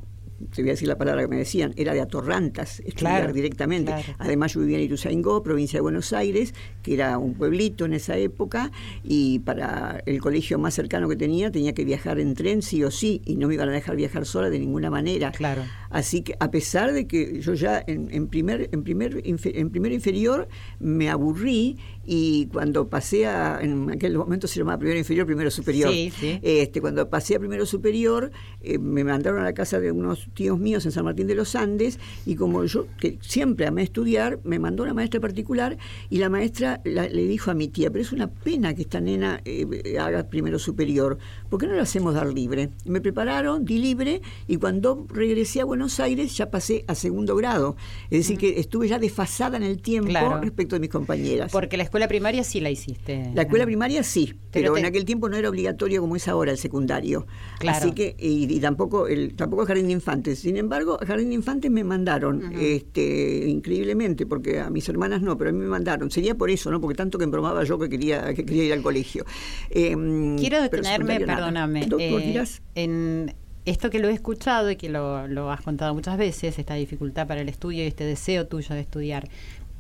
te 0.53 0.62
voy 0.62 0.69
a 0.69 0.74
decir 0.74 0.88
la 0.88 0.98
palabra 0.98 1.22
que 1.22 1.27
me 1.27 1.38
decían, 1.38 1.74
era 1.75 1.93
de 1.93 2.01
atorrantas, 2.01 2.79
estudiar 2.81 3.34
directamente. 3.34 3.93
Además 4.17 4.53
yo 4.53 4.62
vivía 4.62 4.77
en 4.77 4.86
Ituzaingó, 4.86 5.43
provincia 5.43 5.77
de 5.77 5.81
Buenos 5.81 6.13
Aires, 6.13 6.53
que 6.81 6.93
era 6.93 7.17
un 7.17 7.34
pueblito 7.34 7.86
en 7.86 7.93
esa 7.93 8.17
época, 8.17 8.72
y 9.03 9.39
para 9.39 10.01
el 10.05 10.19
colegio 10.19 10.58
más 10.60 10.74
cercano 10.74 11.08
que 11.10 11.15
tenía 11.15 11.51
tenía 11.51 11.74
que 11.74 11.86
viajar 11.86 12.19
en 12.19 12.34
tren 12.34 12.62
sí 12.62 12.84
o 12.84 12.91
sí, 12.91 13.22
y 13.25 13.36
no 13.36 13.48
me 13.48 13.55
iban 13.55 13.69
a 13.69 13.74
dejar 13.74 13.96
viajar 13.96 14.25
sola 14.25 14.50
de 14.50 14.60
ninguna 14.60 14.89
manera. 14.89 15.31
Claro. 15.31 15.63
Así 15.89 16.22
que 16.22 16.36
a 16.39 16.51
pesar 16.51 16.93
de 16.93 17.08
que 17.08 17.41
yo 17.41 17.53
ya 17.53 17.84
en, 17.86 18.27
primer, 18.27 18.69
en, 18.72 18.84
primer, 18.84 19.22
en 19.24 19.69
primer 19.69 19.91
inferior 19.91 20.48
me 20.79 21.10
aburrí 21.10 21.77
y 22.05 22.48
cuando 22.48 22.89
pasé 22.89 23.27
a, 23.27 23.60
en 23.62 23.91
aquel 23.91 24.17
momento 24.17 24.48
se 24.48 24.60
llamaba 24.60 24.79
primero 24.79 25.00
inferior, 25.00 25.25
primero 25.25 25.51
superior. 25.51 25.91
Este, 25.93 26.81
cuando 26.81 27.10
pasé 27.10 27.36
a 27.36 27.39
primero 27.39 27.65
superior, 27.65 28.31
eh, 28.62 28.79
me 28.79 29.03
mandaron 29.03 29.41
a 29.41 29.43
la 29.43 29.53
casa 29.53 29.79
de 29.79 29.91
unos 29.91 30.28
tíos 30.33 30.59
míos 30.59 30.86
en 30.86 30.91
San 30.91 31.05
Martín 31.05 31.27
de 31.27 31.36
los 31.36 31.55
Andes 31.55 32.00
y 32.25 32.36
como 32.36 32.63
yo 32.65 32.88
que 33.00 33.17
siempre 33.21 33.67
amé 33.67 33.83
estudiar, 33.83 34.39
me 34.43 34.59
mandó 34.59 34.83
una 34.83 34.93
maestra 34.93 35.19
particular 35.19 35.77
y 36.09 36.17
la 36.17 36.29
maestra 36.29 36.81
le 36.83 37.09
dijo 37.09 37.51
a 37.51 37.53
mi 37.53 37.67
tía, 37.67 37.89
pero 37.89 38.01
es 38.01 38.12
una 38.12 38.29
pena 38.29 38.74
que 38.74 38.81
esta 38.81 39.01
nena 39.01 39.41
eh, 39.45 39.98
haga 40.00 40.29
primero 40.29 40.59
superior, 40.59 41.17
¿por 41.49 41.59
qué 41.59 41.67
no 41.67 41.73
la 41.73 41.83
hacemos 41.83 42.13
dar 42.13 42.27
libre? 42.27 42.69
Me 42.85 43.01
prepararon, 43.01 43.65
di 43.65 43.79
libre 43.79 44.21
y 44.47 44.57
cuando 44.57 45.05
regresé 45.09 45.61
a 45.61 45.65
Buenos 45.65 45.99
Aires 45.99 46.35
ya 46.37 46.49
pasé 46.49 46.85
a 46.87 46.95
segundo 46.95 47.35
grado, 47.35 47.75
es 48.09 48.19
decir, 48.19 48.37
que 48.37 48.59
estuve 48.59 48.87
ya 48.87 48.99
desfasada 48.99 49.57
en 49.57 49.63
el 49.63 49.81
tiempo 49.81 50.39
respecto 50.41 50.75
de 50.75 50.79
mis 50.79 50.89
compañeras. 50.89 51.51
Porque 51.51 51.77
la 51.77 51.83
escuela 51.83 52.07
primaria 52.07 52.43
sí 52.43 52.59
la 52.59 52.69
hiciste. 52.69 53.31
La 53.33 53.43
escuela 53.43 53.65
primaria 53.65 54.03
sí, 54.03 54.33
pero, 54.51 54.77
en 54.77 54.85
aquel 54.85 55.05
tiempo 55.05 55.29
no 55.29 55.37
era 55.37 55.49
obligatorio 55.49 56.01
como 56.01 56.15
es 56.15 56.27
ahora 56.27 56.51
el 56.51 56.57
secundario. 56.57 57.27
Así 57.67 57.91
que, 57.91 58.15
y, 58.17 58.59
tampoco 58.59 59.07
el 59.07 59.35
tampoco 59.35 59.65
jardín 59.65 59.87
de 59.87 59.93
infantes. 59.93 60.39
Sin 60.39 60.57
embargo, 60.57 60.99
jardín 61.05 61.29
de 61.29 61.35
infantes 61.35 61.71
me 61.71 61.83
mandaron, 61.83 62.53
este, 62.59 63.45
increíblemente, 63.47 64.25
porque 64.25 64.59
a 64.59 64.69
mis 64.69 64.87
hermanas 64.89 65.21
no, 65.21 65.37
pero 65.37 65.49
a 65.49 65.53
mí 65.53 65.59
me 65.59 65.67
mandaron. 65.67 66.11
Sería 66.11 66.35
por 66.35 66.49
eso, 66.49 66.71
¿no? 66.71 66.81
Porque 66.81 66.95
tanto 66.95 67.17
que 67.17 67.23
embromaba 67.23 67.63
yo 67.63 67.77
que 67.77 67.89
quería, 67.89 68.33
que 68.33 68.45
quería 68.45 68.65
ir 68.65 68.73
al 68.73 68.81
colegio. 68.81 69.25
Em, 69.69 70.37
Quiero 70.37 70.61
detenerme, 70.61 71.19
perdóname. 71.39 71.88
Eh, 72.00 72.46
en 72.75 73.36
esto 73.65 73.89
que 73.89 74.00
lo 74.00 74.08
he 74.10 74.13
escuchado 74.13 74.72
y 74.72 74.75
que 74.75 74.89
lo, 74.89 75.27
lo, 75.27 75.51
has 75.51 75.62
contado 75.62 75.93
muchas 75.93 76.17
veces, 76.17 76.58
esta 76.58 76.75
dificultad 76.75 77.27
para 77.27 77.41
el 77.41 77.50
estudio 77.50 77.84
y 77.84 77.88
este 77.88 78.03
deseo 78.03 78.48
tuyo 78.48 78.74
de 78.75 78.81
estudiar, 78.81 79.27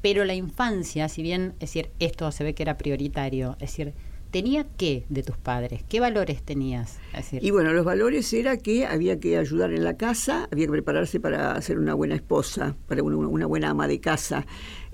pero 0.01 0.25
la 0.25 0.33
infancia, 0.33 1.09
si 1.09 1.21
bien, 1.21 1.53
es 1.53 1.71
decir, 1.71 1.89
esto 1.99 2.31
se 2.31 2.43
ve 2.43 2.53
que 2.53 2.63
era 2.63 2.77
prioritario, 2.77 3.53
es 3.59 3.71
decir, 3.71 3.93
¿tenía 4.31 4.65
qué 4.77 5.05
de 5.09 5.23
tus 5.23 5.37
padres? 5.37 5.83
¿Qué 5.89 5.99
valores 5.99 6.43
tenías? 6.43 6.97
y 7.31 7.51
bueno, 7.51 7.73
los 7.73 7.83
valores 7.83 8.31
era 8.33 8.57
que 8.57 8.85
había 8.85 9.19
que 9.19 9.37
ayudar 9.37 9.71
en 9.73 9.83
la 9.83 9.97
casa, 9.97 10.47
había 10.51 10.67
que 10.67 10.71
prepararse 10.71 11.19
para 11.19 11.59
ser 11.61 11.79
una 11.79 11.93
buena 11.93 12.15
esposa, 12.15 12.75
para 12.87 13.03
una 13.03 13.45
buena 13.45 13.71
ama 13.71 13.87
de 13.87 13.99
casa, 13.99 14.45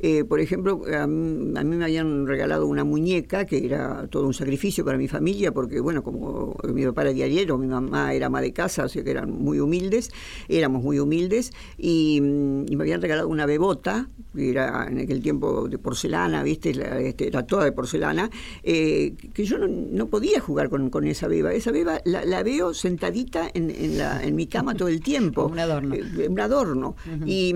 eh, 0.07 0.23
por 0.23 0.39
ejemplo, 0.39 0.83
a 0.93 1.07
mí, 1.07 1.77
me 1.77 1.83
habían 1.83 2.27
regalado 2.27 2.67
una 2.67 2.83
muñeca 2.83 3.45
que 3.45 3.65
era 3.65 4.05
todo 4.05 4.27
un 4.27 4.35
sacrificio 4.35 4.85
para 4.85 4.99
mi 4.99 5.07
familia, 5.07 5.51
porque, 5.51 5.79
bueno, 5.79 6.03
como 6.03 6.55
mi 6.71 6.85
papá 6.85 7.01
era 7.01 7.11
diariero, 7.11 7.57
mi 7.57 7.65
mamá 7.65 8.13
era 8.13 8.27
ama 8.27 8.39
de 8.39 8.53
casa, 8.53 8.85
o 8.85 8.87
sea 8.87 9.03
que 9.03 9.09
eran 9.09 9.31
muy 9.31 9.59
humildes, 9.59 10.11
éramos 10.47 10.83
muy 10.83 10.99
humildes, 10.99 11.53
y, 11.79 12.21
me 12.21 12.83
habían 12.83 13.01
regalado 13.01 13.27
una 13.27 13.47
bebota, 13.47 14.07
que 14.35 14.51
era 14.51 14.85
en 14.87 14.99
aquel 14.99 15.23
tiempo 15.23 15.67
de 15.67 15.79
porcelana, 15.79 16.43
¿viste? 16.43 16.69
Este, 17.07 17.27
era 17.29 17.41
toda 17.47 17.63
de 17.63 17.71
porcelana, 17.71 18.29
eh, 18.61 19.15
que 19.33 19.43
yo 19.43 19.57
no, 19.57 20.05
podía 20.05 20.39
jugar 20.39 20.69
con, 20.69 21.07
esa 21.07 21.27
beba. 21.27 21.51
Esa 21.51 21.71
beba 21.71 21.99
la, 22.05 22.43
veo 22.43 22.75
sentadita 22.75 23.49
en, 23.55 23.97
la, 23.97 24.21
en, 24.21 24.35
mi 24.35 24.45
cama 24.45 24.75
todo 24.75 24.89
el 24.89 25.01
tiempo. 25.01 25.45
un 25.51 25.57
adorno. 25.57 25.95
Eh, 25.95 26.27
un 26.29 26.39
adorno. 26.39 26.95
y, 27.25 27.55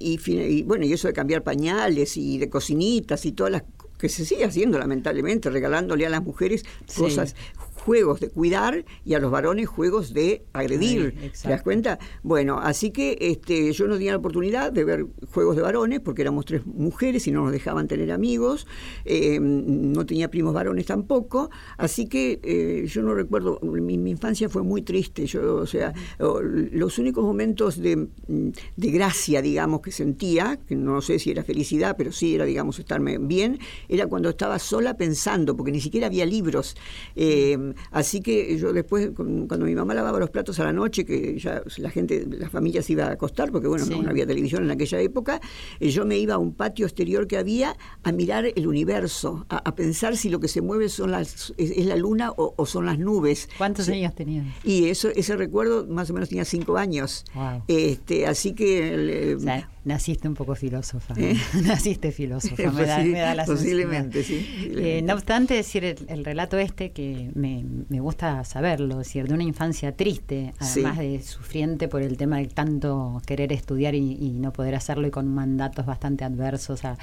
y, 0.00 0.62
bueno, 0.64 0.86
y 0.86 0.92
eso 0.92 1.06
de 1.06 1.14
cambiar 1.14 1.44
pañales 1.52 2.16
y 2.16 2.38
de 2.38 2.48
cocinitas 2.48 3.26
y 3.26 3.32
todas 3.32 3.52
las 3.52 3.64
que 3.98 4.08
se 4.08 4.24
sigue 4.24 4.46
haciendo 4.46 4.78
lamentablemente, 4.78 5.50
regalándole 5.50 6.06
a 6.06 6.08
las 6.08 6.22
mujeres 6.22 6.64
cosas, 6.96 7.36
juegos 7.84 8.20
de 8.20 8.28
cuidar 8.28 8.84
y 9.04 9.14
a 9.14 9.18
los 9.18 9.30
varones 9.30 9.68
juegos 9.68 10.14
de 10.14 10.44
agredir. 10.52 11.32
¿Te 11.42 11.48
das 11.48 11.62
cuenta? 11.62 11.98
Bueno, 12.22 12.58
así 12.58 12.90
que 12.90 13.18
este, 13.20 13.72
yo 13.72 13.88
no 13.88 13.94
tenía 13.94 14.12
la 14.12 14.18
oportunidad 14.18 14.70
de 14.72 14.84
ver 14.84 15.06
juegos 15.32 15.56
de 15.56 15.62
varones 15.62 16.00
porque 16.00 16.22
éramos 16.22 16.44
tres 16.44 16.64
mujeres 16.64 17.26
y 17.26 17.32
no 17.32 17.42
nos 17.42 17.52
dejaban 17.52 17.88
tener 17.88 18.12
amigos, 18.12 18.66
eh, 19.04 19.40
no 19.40 20.06
tenía 20.06 20.30
primos 20.30 20.54
varones 20.54 20.86
tampoco, 20.86 21.50
así 21.76 22.06
que 22.06 22.40
eh, 22.44 22.86
yo 22.86 23.02
no 23.02 23.14
recuerdo, 23.14 23.58
mi, 23.62 23.94
infancia 23.94 24.48
fue 24.48 24.62
muy 24.62 24.82
triste, 24.82 25.26
yo, 25.26 25.56
o 25.56 25.66
sea, 25.66 25.92
los 26.18 26.98
únicos 26.98 27.24
momentos 27.24 27.80
de, 27.80 28.08
de 28.28 28.90
gracia, 28.90 29.42
digamos, 29.42 29.80
que 29.80 29.90
sentía, 29.90 30.58
que 30.68 30.76
no 30.76 31.00
sé 31.00 31.18
si 31.18 31.30
era 31.30 31.42
felicidad, 31.42 31.96
pero 31.96 32.12
sí 32.12 32.34
era, 32.34 32.44
digamos, 32.44 32.78
estarme 32.78 33.18
bien, 33.18 33.58
era 33.88 34.06
cuando 34.06 34.28
estaba 34.28 34.58
sola 34.58 34.96
pensando, 34.96 35.56
porque 35.56 35.72
ni 35.72 35.80
siquiera 35.80 36.06
había 36.06 36.26
libros. 36.26 36.76
Eh, 37.16 37.71
así 37.90 38.20
que 38.20 38.56
yo 38.58 38.72
después, 38.72 39.10
cuando 39.14 39.66
mi 39.66 39.74
mamá 39.74 39.94
lavaba 39.94 40.18
los 40.18 40.30
platos 40.30 40.58
a 40.60 40.64
la 40.64 40.72
noche, 40.72 41.04
que 41.04 41.38
ya 41.38 41.62
la 41.78 41.90
gente, 41.90 42.26
las 42.28 42.50
familias 42.50 42.88
iba 42.90 43.06
a 43.06 43.12
acostar, 43.12 43.50
porque 43.50 43.68
bueno, 43.68 43.84
no, 43.86 44.08
había 44.08 44.26
televisión 44.26 44.64
en 44.64 44.70
aquella 44.70 45.00
época, 45.00 45.40
eh, 45.80 45.90
yo 45.90 46.04
me 46.04 46.18
iba 46.18 46.34
a 46.34 46.38
un 46.38 46.54
patio 46.54 46.86
exterior 46.86 47.26
que 47.26 47.38
había 47.38 47.76
a 48.02 48.12
mirar 48.12 48.46
el 48.54 48.66
universo, 48.66 49.46
a, 49.48 49.74
pensar 49.74 50.16
si 50.16 50.28
lo 50.28 50.38
que 50.38 50.48
se 50.48 50.60
mueve 50.60 50.88
son 50.88 51.10
las, 51.10 51.54
es, 51.56 51.86
la 51.86 51.96
luna 51.96 52.32
o, 52.36 52.66
son 52.66 52.86
las 52.86 52.98
nubes. 52.98 53.48
¿Cuántos 53.58 53.88
años 53.88 54.14
tenías? 54.14 54.46
Y 54.64 54.88
eso, 54.88 55.08
ese 55.08 55.36
recuerdo 55.36 55.86
más 55.86 56.10
o 56.10 56.14
menos 56.14 56.28
tenía 56.28 56.44
cinco 56.44 56.76
años. 56.76 57.24
Este, 57.68 58.26
así 58.26 58.52
que... 58.52 59.38
Naciste 59.84 60.28
un 60.28 60.34
poco 60.34 60.54
filósofa. 60.54 61.14
¿Eh? 61.16 61.36
Naciste 61.64 62.12
filósofa, 62.12 62.70
me, 62.70 62.84
da, 62.86 62.98
me 62.98 63.18
da 63.18 63.34
la 63.34 63.44
Posiblemente, 63.44 64.22
sí. 64.22 64.46
Eh, 64.76 65.02
no 65.02 65.14
obstante, 65.14 65.54
decir 65.54 65.84
el, 65.84 66.24
relato 66.24 66.56
este 66.56 66.92
que 66.92 67.30
me, 67.34 67.64
gusta 68.00 68.44
saberlo, 68.44 68.98
decir, 68.98 69.26
de 69.26 69.34
una 69.34 69.42
infancia 69.42 69.96
triste, 69.96 70.54
además 70.60 70.98
de 70.98 71.20
sufriente 71.22 71.88
por 71.88 72.02
el 72.02 72.16
tema 72.16 72.38
de 72.38 72.46
tanto 72.46 73.20
querer 73.26 73.52
estudiar 73.52 73.94
y, 73.94 74.32
no 74.32 74.52
poder 74.52 74.74
hacerlo 74.74 75.06
y 75.06 75.10
con 75.10 75.28
mandatos 75.28 75.84
bastante 75.84 76.24
adversos 76.24 76.84
a, 76.84 76.96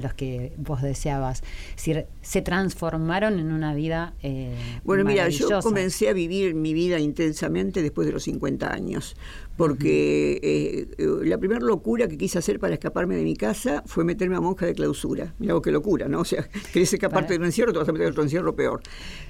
los 0.00 0.12
que 0.12 0.52
vos 0.58 0.82
deseabas. 0.82 1.42
Es 1.70 1.76
decir, 1.76 2.06
se 2.20 2.42
transformaron 2.42 3.38
en 3.38 3.52
una 3.52 3.74
vida. 3.74 4.12
Eh, 4.22 4.54
bueno, 4.84 5.04
mira, 5.04 5.28
yo 5.30 5.60
comencé 5.60 6.08
a 6.08 6.12
vivir 6.12 6.54
mi 6.54 6.74
vida 6.74 6.98
intensamente 6.98 7.82
después 7.82 8.06
de 8.06 8.12
los 8.12 8.24
50 8.24 8.72
años 8.72 9.16
porque 9.58 10.38
eh, 10.40 10.86
la 11.24 11.36
primera 11.36 11.60
locura 11.60 12.06
que 12.06 12.16
quise 12.16 12.38
hacer 12.38 12.60
para 12.60 12.74
escaparme 12.74 13.16
de 13.16 13.24
mi 13.24 13.34
casa 13.34 13.82
fue 13.86 14.04
meterme 14.04 14.36
a 14.36 14.40
monja 14.40 14.66
de 14.66 14.74
clausura. 14.74 15.34
Mira 15.40 15.54
qué 15.62 15.72
locura, 15.72 16.08
¿no? 16.08 16.20
O 16.28 16.30
sea, 16.30 16.46
querés 16.72 16.92
escaparte 16.92 17.32
de 17.32 17.38
un 17.40 17.46
encierro, 17.46 17.72
te 17.72 17.78
vas 17.78 17.88
a 17.88 17.92
meter 17.92 18.06
en 18.06 18.12
otro 18.12 18.22
encierro 18.22 18.54
peor. 18.54 18.82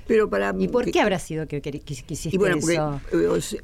Pero 0.06 0.28
para 0.28 0.54
¿Y 0.58 0.68
por 0.68 0.90
qué 0.90 1.00
habrá 1.00 1.18
sido 1.18 1.46
que, 1.46 1.60
quisiste 1.62 2.28
y 2.34 2.38
bueno, 2.38 2.56
porque, 2.60 2.74
eso? 2.74 3.00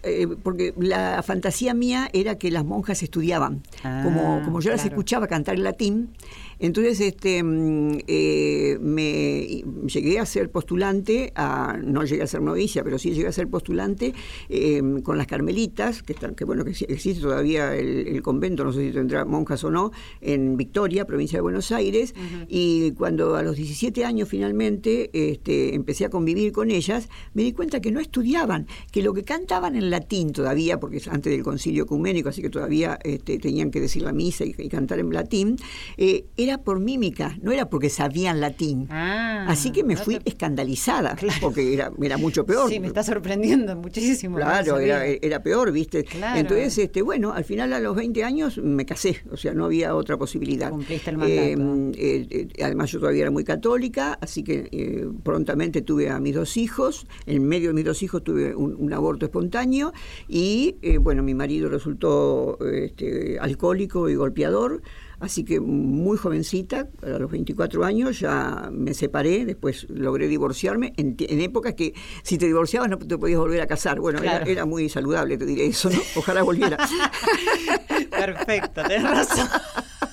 Eh, 0.04 0.23
eh, 0.23 0.28
porque 0.42 0.73
la 0.78 1.23
fantasía 1.23 1.75
mía 1.75 2.09
era 2.12 2.38
que 2.38 2.50
las 2.50 2.64
monjas 2.64 3.02
estudiaban. 3.02 3.62
como, 3.83 4.38
ah, 4.40 4.42
como 4.44 4.61
yo 4.61 4.71
las 4.71 4.85
escuchaba 4.85 5.26
cantar 5.26 5.56
en 5.56 5.64
latín, 5.64 6.11
entonces, 6.58 7.00
este, 7.00 7.42
mm, 7.42 7.99
eh, 8.06 8.78
me 8.80 9.64
llegué 9.87 10.18
a 10.18 10.26
ser 10.26 10.50
postulante, 10.50 11.32
a, 11.34 11.78
no 11.82 12.04
llegué 12.04 12.23
a 12.23 12.26
ser 12.26 12.42
novicia, 12.42 12.84
pero 12.84 12.99
sí 12.99 13.11
llegué 13.12 13.28
a 13.28 13.32
ser 13.32 13.49
postulante 13.49 14.14
em, 14.49 15.00
con 15.02 15.18
las 15.18 15.26
carmelitas, 15.26 16.02
que, 16.02 16.12
están, 16.12 16.34
que 16.34 16.44
bueno, 16.44 16.64
que 16.64 16.70
existe 16.70 17.20
todavía 17.20 17.75
el, 17.75 18.23
convento, 18.23 18.64
no 18.64 18.73
sé 18.73 18.87
si 18.87 18.92
tendrá 18.92 19.25
monjas 19.25 19.64
o 19.64 19.70
no, 19.70 19.92
en 20.20 20.56
Victoria, 20.56 21.04
provincia 21.04 21.38
de 21.38 21.42
Buenos 21.42 21.73
Aires, 21.73 22.14
y 22.49 22.92
cuando 22.92 23.37
a 23.37 23.42
los 23.42 23.56
17 23.56 24.04
años 24.04 24.28
finalmente 24.28 25.11
este, 25.12 25.75
empecé 25.75 26.06
a 26.06 26.11
convivir 26.11 26.52
con 26.52 26.70
ellas, 26.70 27.08
me 27.34 27.42
di 27.42 27.52
cuenta 27.52 27.80
que 27.80 27.90
no 27.90 28.00
estudiaban, 28.00 28.66
que 28.90 29.02
lo 29.02 29.12
que 29.12 29.25
cantaban 29.25 29.76
en 29.76 29.90
latín 29.90 30.32
todavía, 30.32 30.80
porque 30.80 30.99
es 30.99 31.08
antes 31.08 31.32
del 31.32 31.42
concilio 31.42 31.84
ecuménico, 31.84 32.28
así 32.28 32.40
que 32.40 32.50
todavía 32.50 32.99
este, 33.02 33.38
tenían 33.38 33.70
que 33.70 33.80
decir 33.80 34.02
la 34.02 34.12
misa 34.12 34.44
y, 34.44 34.52
cantar 34.68 34.99
en 34.99 35.12
latín, 35.12 35.56
eh, 35.96 36.25
era 36.44 36.58
por 36.58 36.78
mímica, 36.80 37.36
no 37.42 37.50
era 37.52 37.68
porque 37.68 37.90
sabían 37.90 38.40
latín. 38.40 38.86
Ah, 38.90 39.46
Así 39.48 39.70
que 39.72 39.82
me 39.84 39.94
no 39.94 40.00
fui 40.00 40.18
te- 40.18 40.28
escandalizada, 40.30 41.16
porque 41.40 41.74
era, 41.74 41.90
era 42.02 42.16
mucho 42.16 42.46
peor. 42.46 42.70
Sí, 42.70 42.78
me 42.80 42.86
está 42.86 43.02
sorprendiendo 43.02 43.74
muchísimo. 43.76 44.36
Claro, 44.36 44.78
era, 44.78 45.04
era 45.06 45.42
peor, 45.42 45.72
¿viste? 45.72 46.04
Claro. 46.04 46.38
Entonces, 46.40 46.78
este, 46.78 47.02
bueno, 47.02 47.32
al 47.32 47.44
final 47.44 47.72
a 47.72 47.80
los 47.80 47.96
20 47.96 48.22
años 48.24 48.58
me 48.58 48.86
casé, 48.86 49.18
o 49.30 49.36
sea, 49.36 49.52
no 49.54 49.64
había 49.64 49.94
otra 49.94 50.16
posibilidad. 50.16 50.70
Cumpliste 50.70 51.10
el 51.10 51.18
mandato. 51.18 51.92
Eh, 51.96 52.26
eh, 52.30 52.48
además, 52.62 52.90
yo 52.90 53.00
todavía 53.00 53.22
era 53.22 53.30
muy 53.30 53.44
católica, 53.44 54.18
así 54.20 54.42
que 54.42 54.68
eh, 54.70 55.06
prontamente 55.22 55.82
tuve 55.82 56.10
a 56.10 56.20
mis 56.20 56.34
dos 56.34 56.56
hijos. 56.56 57.06
En 57.26 57.46
medio 57.46 57.68
de 57.68 57.74
mis 57.74 57.84
dos 57.84 58.02
hijos 58.02 58.22
tuve 58.22 58.54
un, 58.54 58.74
un 58.78 58.92
aborto 58.92 59.26
espontáneo 59.26 59.92
y, 60.28 60.76
eh, 60.82 60.98
bueno, 60.98 61.22
mi 61.22 61.34
marido 61.34 61.68
resultó 61.68 62.58
este, 62.72 63.38
alcohólico 63.38 64.08
y 64.08 64.14
golpeador. 64.14 64.82
Así 65.21 65.44
que 65.44 65.61
muy 65.61 66.16
jovencita, 66.18 66.88
a 67.02 67.18
los 67.18 67.30
24 67.30 67.85
años, 67.85 68.21
ya 68.21 68.68
me 68.73 68.94
separé, 68.94 69.44
después 69.44 69.87
logré 69.88 70.28
divorciarme, 70.28 70.92
en, 70.97 71.16
en 71.18 71.40
épocas 71.40 71.75
que 71.75 71.94
si 72.23 72.37
te 72.38 72.47
divorciabas 72.47 72.88
no 72.90 72.99
te 72.99 73.16
podías 73.18 73.38
volver 73.38 73.61
a 73.61 73.66
casar. 73.66 74.00
Bueno, 74.00 74.18
era- 74.21 74.42
era, 74.42 74.64
muy 74.66 74.88
saludable, 74.88 75.37
te 75.38 75.47
diré 75.47 75.66
eso, 75.66 75.88
¿no? 75.90 75.99
Ojalá 76.16 76.42
volviera. 76.42 76.76
Perfecto, 78.11 78.83
tenés 78.83 79.02
razón. 79.02 79.49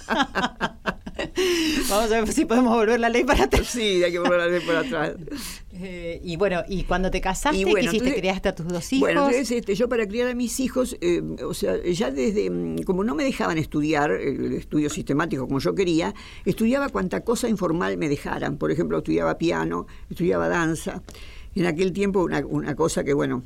Vamos 1.90 2.12
a 2.12 2.22
ver 2.22 2.32
si 2.32 2.46
podemos 2.46 2.74
volver 2.76 3.00
la 3.00 3.10
ley 3.10 3.24
para 3.24 3.46
atrás. 3.46 3.68
sí, 3.68 4.04
hay 4.04 4.12
que 4.12 4.20
volver 4.20 4.40
a 4.42 4.48
ver 4.48 4.66
por 4.66 4.76
atrás. 4.76 5.14
Eh, 5.84 6.20
y 6.24 6.36
bueno, 6.36 6.62
y 6.68 6.84
cuando 6.84 7.10
te 7.10 7.22
casaste, 7.22 7.58
Y 7.58 7.64
bueno, 7.64 7.76
¿qué 7.80 7.82
hiciste? 7.86 7.98
entonces- 8.10 8.20
¿Criaste 8.22 8.50
a 8.50 8.54
tus 8.56 8.68
dos 8.68 8.94
hijos? 8.94 9.00
Bueno, 9.08 9.22
entonces 9.26 9.50
este, 9.52 9.74
yo 9.74 9.90
para 9.90 10.06
criar 10.06 10.28
a 10.28 10.36
mis 10.36 10.60
hijos, 10.60 10.96
eh, 11.02 11.24
o 11.44 11.54
sea, 11.56 11.82
ya 11.84 12.12
desde, 12.12 12.50
mm, 12.52 12.84
como 12.84 13.04
no 13.04 13.16
me 13.16 13.24
dejaban 13.24 13.58
estudiar, 13.58 14.12
eh, 14.12 14.30
el 14.30 14.54
estudio 14.54 14.90
sistemático 14.92 15.48
como 15.48 15.60
yo 15.60 15.74
quería, 15.74 16.14
estudiaba 16.46 16.90
cuanta 16.90 17.22
cosa 17.22 17.48
informal 17.50 17.98
me 17.98 18.10
dejaran. 18.10 18.58
Por 18.58 18.70
ejemplo, 18.70 18.98
estudiaba 19.00 19.38
piano, 19.40 19.88
estudiaba 20.10 20.50
danza. 20.50 21.02
En 21.56 21.66
aquel 21.66 21.94
tiempo 21.94 22.22
una, 22.22 22.46
una 22.46 22.76
cosa 22.76 23.04
que, 23.04 23.14
bueno, 23.14 23.42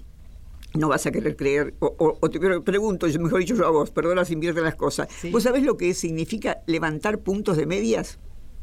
no 0.77 0.89
vas 0.89 1.05
a 1.05 1.11
querer 1.11 1.35
creer, 1.35 1.73
o, 1.79 1.87
o- 1.97 2.17
o 2.19 2.29
te 2.29 2.39
pre- 2.39 2.61
pregunto, 2.61 3.07
yo- 3.07 3.19
mejor 3.19 3.39
dicho 3.39 3.55
yo 3.55 3.65
a 3.65 3.71
vos, 3.71 3.91
perdona 3.91 4.25
si 4.25 4.33
invierte 4.33 4.61
las 4.61 4.75
cosas. 4.75 5.07
Sí. 5.21 5.31
¿Vos 5.31 5.43
sabés 5.43 5.63
lo 5.63 5.77
que 5.77 5.93
significa 5.93 6.61
levantar 6.67 7.19
puntos 7.19 7.57
de 7.57 7.65
medias? 7.65 8.19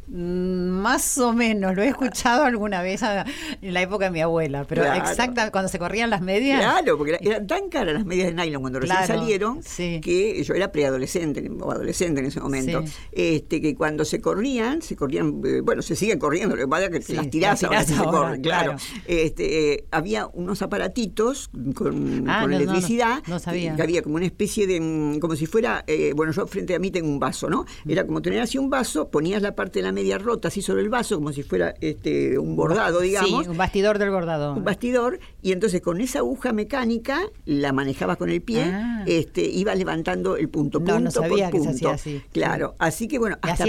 Mm, 0.08 0.82
Más 0.82 1.16
o 1.18 1.32
menos, 1.32 1.76
lo 1.76 1.82
he 1.82 1.88
escuchado 1.88 2.42
alguna 2.44 2.82
vez 2.82 3.02
a- 3.04 3.24
en 3.60 3.72
la 3.72 3.82
época 3.82 4.06
de 4.06 4.10
mi 4.10 4.20
abuela, 4.20 4.64
pero 4.68 4.82
Claro. 4.82 5.00
exactamente 5.00 5.52
cuando 5.52 5.68
se 5.68 5.78
corrían 5.78 6.10
las 6.10 6.20
medias. 6.20 6.60
Claro, 6.60 6.98
porque 6.98 7.12
era- 7.14 7.20
eran 7.22 7.46
tan 7.46 7.68
caras 7.68 7.94
las 7.94 8.04
medias 8.04 8.26
de 8.28 8.34
nylon 8.34 8.60
cuando 8.62 8.80
recién 8.80 8.98
Claro, 9.04 9.20
salieron 9.20 9.62
sí. 9.62 10.00
que 10.02 10.42
yo 10.42 10.54
era 10.54 10.72
preadolescente 10.72 11.48
o 11.60 11.70
adolescente 11.70 12.20
en 12.20 12.26
ese 12.26 12.40
momento. 12.40 12.82
Sí. 12.84 12.92
Este, 13.12 13.60
que 13.60 13.74
cuando 13.76 14.04
se 14.04 14.20
corrían, 14.20 14.82
se 14.82 14.96
corrían, 14.96 15.40
eh, 15.44 15.60
bueno, 15.62 15.82
se 15.82 15.94
siguen 15.94 16.18
corriendo, 16.18 16.56
lo 16.56 16.62
que 16.62 16.68
pasa 16.68 16.84
es 16.86 16.90
que 16.90 17.02
Sí, 17.02 17.12
las 17.14 17.30
tirás 17.30 17.62
las 17.62 17.64
ahora 17.64 17.76
tirás 17.84 17.86
que 17.86 17.92
se 17.92 17.98
ahora, 18.08 18.18
corren, 18.18 18.42
claro. 18.42 18.76
claro. 18.76 19.02
Este, 19.06 19.72
eh, 19.74 19.84
había 19.92 20.26
unos 20.32 20.62
aparatitos 20.62 21.48
con, 21.74 22.28
Ah, 22.28 22.40
con 22.42 22.50
no, 22.50 22.58
no, 22.58 22.64
no, 22.64 22.72
electricidad, 22.72 23.22
no 23.28 23.38
sabía. 23.38 23.70
que, 23.70 23.76
que 23.76 23.82
había 23.82 24.02
como 24.02 24.16
una 24.16 24.26
especie 24.26 24.66
de, 24.66 24.80
mm, 24.80 25.18
como 25.20 25.36
si 25.36 25.46
fuera, 25.46 25.84
eh, 25.86 26.12
bueno, 26.16 26.32
yo 26.32 26.46
frente 26.48 26.74
a 26.74 26.78
mí 26.80 26.90
tengo 26.90 27.08
un 27.08 27.20
vaso, 27.20 27.48
¿no? 27.48 27.64
Era 27.86 28.04
como 28.06 28.20
tener 28.20 28.40
así 28.40 28.58
un 28.58 28.68
vaso, 28.68 29.08
ponías 29.10 29.42
la 29.42 29.54
parte 29.54 29.78
de 29.78 29.84
la 29.84 29.91
media 29.92 30.18
rota 30.18 30.48
así 30.48 30.62
sobre 30.62 30.82
el 30.82 30.88
vaso, 30.88 31.16
como 31.16 31.32
si 31.32 31.42
fuera 31.42 31.74
este 31.80 32.38
un 32.38 32.56
bordado, 32.56 33.00
digamos 33.00 33.44
Sí, 33.44 33.48
un 33.50 33.56
bastidor 33.56 33.98
del 33.98 34.10
bordado. 34.10 34.54
un 34.54 34.64
bastidor 34.64 35.20
y 35.42 35.52
entonces 35.52 35.80
con 35.80 36.00
esa 36.00 36.20
aguja 36.20 36.52
mecánica 36.52 37.20
la 37.44 37.72
manejabas 37.72 38.16
con 38.16 38.30
el 38.30 38.40
pie, 38.42 38.62
Ah. 38.64 39.04
este, 39.06 39.42
ibas 39.44 39.76
levantando 39.78 40.36
el 40.36 40.48
punto, 40.48 40.78
punto 40.78 41.00
no 41.00 41.10
sabía 41.10 41.50
por 41.50 41.52
que 41.52 41.58
se 41.64 41.70
punto. 41.70 41.88
hacía 41.90 41.90
así. 41.92 42.22
Claro, 42.32 42.74
así 42.78 43.08
que 43.08 43.18
bueno, 43.18 43.36
hasta 43.42 43.64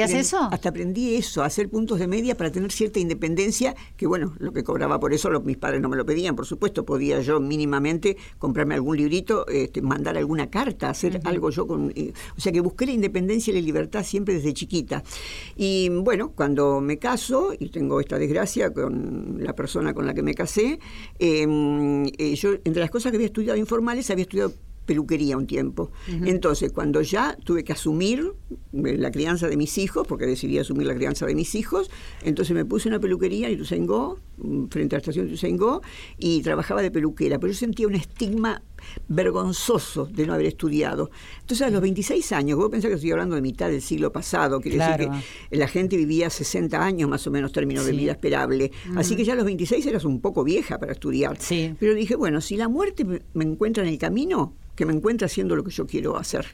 aprendí 0.70 1.15
eso, 1.15 1.42
a 1.44 1.46
hacer 1.46 1.70
puntos 1.70 2.00
de 2.00 2.08
media 2.08 2.36
para 2.38 2.51
tener 2.51 2.72
cierta 2.72 3.00
independencia, 3.00 3.75
que 3.98 4.08
bueno, 4.08 4.34
lo 4.39 4.51
que 4.53 4.63
cobraba 4.63 5.00
por 5.00 5.13
eso 5.13 5.30
los, 5.30 5.44
mis 5.44 5.58
padres 5.58 5.82
no 5.82 5.89
me 5.89 5.98
lo 5.98 6.06
pedían, 6.06 6.36
por 6.36 6.46
supuesto, 6.46 6.86
podía 6.86 7.20
yo 7.22 7.39
mínimamente 7.39 8.18
comprarme 8.38 8.75
algún 8.75 8.98
librito, 8.98 9.46
este, 9.48 9.82
mandar 9.82 10.18
alguna 10.18 10.50
carta, 10.50 10.89
hacer 10.89 11.20
algo 11.25 11.50
yo 11.50 11.68
con... 11.68 11.92
eh, 11.96 12.13
o 12.38 12.42
sea 12.42 12.51
que 12.51 12.62
busqué 12.62 12.86
la 12.86 12.92
independencia 12.94 13.51
y 13.51 13.56
la 13.56 13.62
libertad 13.62 14.03
siempre 14.03 14.36
desde 14.36 14.54
chiquita. 14.54 15.04
Y 15.56 15.89
bueno, 15.89 16.12
cuando 16.36 16.82
me 16.82 16.97
caso 16.99 17.54
y 17.58 17.69
tengo 17.69 17.99
esta 17.99 18.17
desgracia 18.17 18.73
con 18.73 19.38
la 19.39 19.54
persona 19.54 19.93
con 19.93 20.06
la 20.06 20.13
que 20.13 20.23
me 20.23 20.34
casé, 20.34 20.80
eh, 21.19 21.47
eh, 22.17 22.36
yo 22.36 22.54
entre 22.63 22.82
las 22.82 22.91
cosas 22.91 23.12
que 23.12 23.17
había 23.17 23.28
estudiado 23.28 23.58
informales 23.58 24.10
había 24.10 24.23
estudiado 24.23 24.54
peluquería 24.86 25.38
un 25.38 25.47
tiempo. 25.47 25.91
Entonces, 26.08 26.71
cuando 26.71 27.02
ya 27.02 27.38
tuve 27.43 27.63
que 27.63 27.73
asumir 27.73 28.34
eh, 28.73 28.97
la 28.97 29.12
crianza 29.12 29.47
de 29.47 29.58
mis 29.58 29.78
hijos, 29.78 30.06
porque 30.08 30.26
decidí 30.26 30.60
asumir 30.60 30.88
la 30.88 30.95
crianza 30.95 31.26
de 31.26 31.36
mis 31.36 31.56
hijos, 31.56 31.89
entonces 32.21 32.54
me 32.56 32.65
puse 32.65 32.89
una 32.89 32.99
peluquería 32.99 33.47
en 33.47 33.54
Ituzaingó, 33.54 34.19
mm, 34.38 34.65
frente 34.67 34.95
a 34.95 34.97
la 34.97 35.02
estación 35.02 35.26
de 35.26 35.32
Ituzaingó, 35.34 35.82
y 36.17 36.41
trabajaba 36.41 36.82
de 36.82 36.91
peluquera, 36.91 37.39
pero 37.39 37.54
yo 37.54 37.60
sentía 37.60 37.88
un 37.88 37.95
estigma 37.95 38.62
vergonzoso 39.08 40.06
de 40.06 40.26
no 40.28 40.34
haber 40.34 40.48
estudiado. 40.48 41.10
Entonces, 41.41 41.65
a 41.67 41.69
los 41.69 41.82
26 41.82 42.32
años, 42.32 42.58
vos 42.58 42.69
pensás 42.69 42.89
que 42.89 42.96
estoy 42.96 43.12
hablando 43.12 43.36
de 43.36 43.41
mitad 43.41 43.69
del 43.69 43.82
siglo 43.82 44.12
pasado, 44.12 44.60
quiere 44.60 44.78
Claro. 44.78 45.10
decir 45.12 45.24
que 45.50 45.58
la 45.58 45.67
gente 45.67 45.98
vivía 45.98 46.30
60 46.30 46.84
años 46.84 47.10
más 47.10 47.26
o 47.28 47.32
menos 47.32 47.52
término 47.52 47.84
de 47.84 47.91
vida 47.91 48.12
esperable. 48.12 48.72
Así 48.96 49.15
que 49.15 49.24
ya 49.24 49.34
a 49.34 49.36
los 49.36 49.46
26 49.46 49.86
eras 49.86 50.04
un 50.06 50.19
poco 50.22 50.43
vieja 50.43 50.80
para 50.80 50.91
estudiar. 50.93 51.38
Sí. 51.39 51.74
Pero 51.80 51.93
dije, 51.93 52.15
bueno, 52.15 52.41
si 52.41 52.58
la 52.58 52.67
muerte 52.67 53.06
me 53.34 53.43
encuentra 53.43 53.84
en 53.84 53.89
el 53.89 53.98
camino, 53.98 54.54
que 54.76 54.86
me 54.86 54.93
encuentre 54.93 55.26
haciendo 55.26 55.56
lo 55.56 55.63
que 55.63 55.72
yo 55.72 55.86
quiero 55.86 56.17
hacer. 56.17 56.46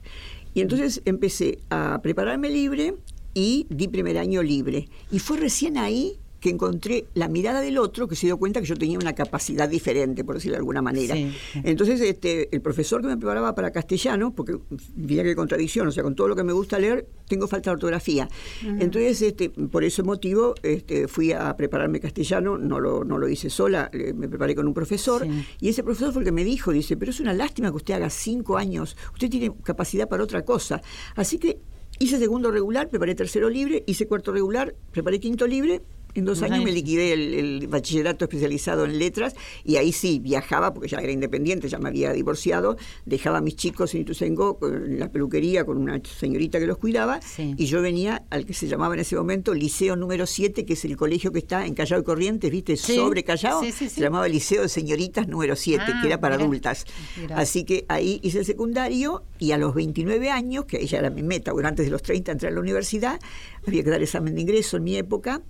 Y 0.53 0.61
entonces 0.61 1.01
empecé 1.05 1.59
a 1.69 1.99
prepararme 2.01 2.49
libre 2.49 2.95
y 3.33 3.65
di 3.69 3.87
primer 3.87 4.17
año 4.17 4.43
libre. 4.43 4.89
Y 5.11 5.19
fue 5.19 5.37
recién 5.37 5.77
ahí 5.77 6.17
que 6.39 6.49
encontré 6.49 7.05
la 7.13 7.27
mirada 7.27 7.61
del 7.61 7.77
otro 7.77 8.07
que 8.07 8.15
se 8.15 8.27
dio 8.27 8.37
cuenta 8.37 8.61
que 8.61 8.67
yo 8.67 8.75
tenía 8.75 8.97
una 8.97 9.13
capacidad 9.13 9.67
diferente, 9.67 10.23
por 10.23 10.35
decirlo 10.35 10.53
de 10.53 10.59
alguna 10.59 10.81
manera. 10.81 11.15
Sí. 11.15 11.31
Entonces, 11.63 11.99
este, 12.01 12.47
el 12.55 12.61
profesor 12.61 13.01
que 13.01 13.07
me 13.07 13.17
preparaba 13.17 13.53
para 13.55 13.71
castellano, 13.71 14.33
porque 14.33 14.57
mira 14.95 15.23
qué 15.23 15.35
contradicción, 15.35 15.87
o 15.87 15.91
sea, 15.91 16.03
con 16.03 16.15
todo 16.15 16.27
lo 16.27 16.35
que 16.35 16.43
me 16.43 16.53
gusta 16.53 16.79
leer, 16.79 17.07
tengo 17.27 17.47
falta 17.47 17.69
de 17.69 17.73
ortografía. 17.75 18.29
Entonces, 18.63 19.21
este, 19.21 19.49
por 19.49 19.83
ese 19.83 20.03
motivo, 20.03 20.55
este, 20.63 21.07
fui 21.07 21.31
a 21.31 21.55
prepararme 21.57 21.99
castellano, 21.99 22.57
no 22.57 22.79
lo, 22.79 23.03
no 23.03 23.17
lo 23.17 23.27
hice 23.27 23.49
sola, 23.49 23.89
eh, 23.93 24.13
me 24.13 24.27
preparé 24.29 24.55
con 24.55 24.67
un 24.67 24.73
profesor, 24.73 25.23
Sí. 25.23 25.45
y 25.61 25.69
ese 25.69 25.83
profesor 25.83 26.13
fue 26.13 26.21
el 26.21 26.25
que 26.25 26.31
me 26.31 26.43
dijo, 26.43 26.71
dice, 26.71 26.95
pero 26.97 27.11
es 27.11 27.19
una 27.19 27.33
lástima 27.33 27.69
que 27.69 27.75
usted 27.77 27.93
haga 27.95 28.09
cinco 28.09 28.57
años, 28.57 28.95
usted 29.13 29.29
tiene 29.29 29.51
capacidad 29.63 30.07
para 30.07 30.23
otra 30.23 30.43
cosa. 30.45 30.81
Así 31.15 31.37
que 31.37 31.59
hice 31.99 32.17
segundo 32.17 32.51
regular, 32.51 32.87
preparé 32.89 33.13
tercero 33.15 33.49
libre, 33.49 33.83
hice 33.87 34.07
cuarto 34.07 34.31
regular, 34.31 34.75
preparé 34.91 35.19
quinto 35.19 35.45
libre. 35.47 35.81
En 36.15 36.25
dos 36.25 36.41
años 36.41 36.63
me 36.63 36.71
liquidé 36.71 37.13
el, 37.13 37.33
el 37.35 37.67
bachillerato 37.67 38.25
especializado 38.25 38.85
en 38.85 38.97
letras 38.97 39.35
y 39.63 39.75
ahí 39.75 39.91
sí 39.91 40.19
viajaba, 40.19 40.73
porque 40.73 40.89
ya 40.89 40.97
era 40.97 41.11
independiente, 41.11 41.69
ya 41.69 41.77
me 41.77 41.89
había 41.89 42.11
divorciado, 42.13 42.77
dejaba 43.05 43.37
a 43.37 43.41
mis 43.41 43.55
chicos 43.55 43.93
en 43.93 44.01
Ituzaingó, 44.01 44.57
en 44.63 44.99
la 44.99 45.11
peluquería 45.11 45.65
con 45.65 45.77
una 45.77 46.01
señorita 46.03 46.59
que 46.59 46.65
los 46.67 46.77
cuidaba, 46.77 47.21
Sí. 47.21 47.53
y 47.57 47.65
yo 47.67 47.81
venía 47.81 48.23
al 48.31 48.45
que 48.45 48.53
se 48.53 48.67
llamaba 48.67 48.95
en 48.95 49.01
ese 49.01 49.15
momento 49.15 49.53
Liceo 49.53 49.95
número 49.95 50.25
7, 50.25 50.65
que 50.65 50.73
es 50.73 50.83
el 50.85 50.97
colegio 50.97 51.31
que 51.31 51.39
está 51.39 51.65
en 51.65 51.75
Callao 51.75 51.99
y 51.99 52.03
Corrientes, 52.03 52.49
¿viste? 52.51 52.75
Sí. 52.75 52.95
Sobre 52.95 53.23
Callao, 53.23 53.61
Sí, 53.63 53.71
sí, 53.71 53.87
sí. 53.87 53.95
se 53.95 54.01
llamaba 54.01 54.27
Liceo 54.27 54.63
de 54.63 54.69
Señoritas 54.69 55.27
número 55.27 55.55
7, 55.55 55.83
Ah, 55.87 55.99
que 56.01 56.07
era 56.07 56.19
para 56.19 56.35
mira. 56.37 56.45
adultas. 56.45 56.85
Mira. 57.21 57.37
Así 57.37 57.63
que 57.65 57.85
ahí 57.87 58.19
hice 58.23 58.39
el 58.39 58.45
secundario 58.45 59.23
y 59.37 59.51
a 59.51 59.57
los 59.57 59.75
29 59.75 60.29
años, 60.31 60.65
que 60.65 60.77
ahí 60.77 60.87
ya 60.87 60.97
era 60.99 61.09
mi 61.11 61.21
meta, 61.23 61.53
bueno, 61.53 61.69
antes 61.69 61.85
de 61.85 61.91
los 61.91 62.01
30 62.01 62.31
entré 62.31 62.47
a 62.49 62.51
la 62.51 62.59
universidad, 62.59 63.19
había 63.67 63.83
que 63.83 63.89
dar 63.91 64.01
examen 64.01 64.33
de 64.35 64.41
ingreso 64.41 64.77
en 64.77 64.83
mi 64.83 64.95
época, 64.97 65.41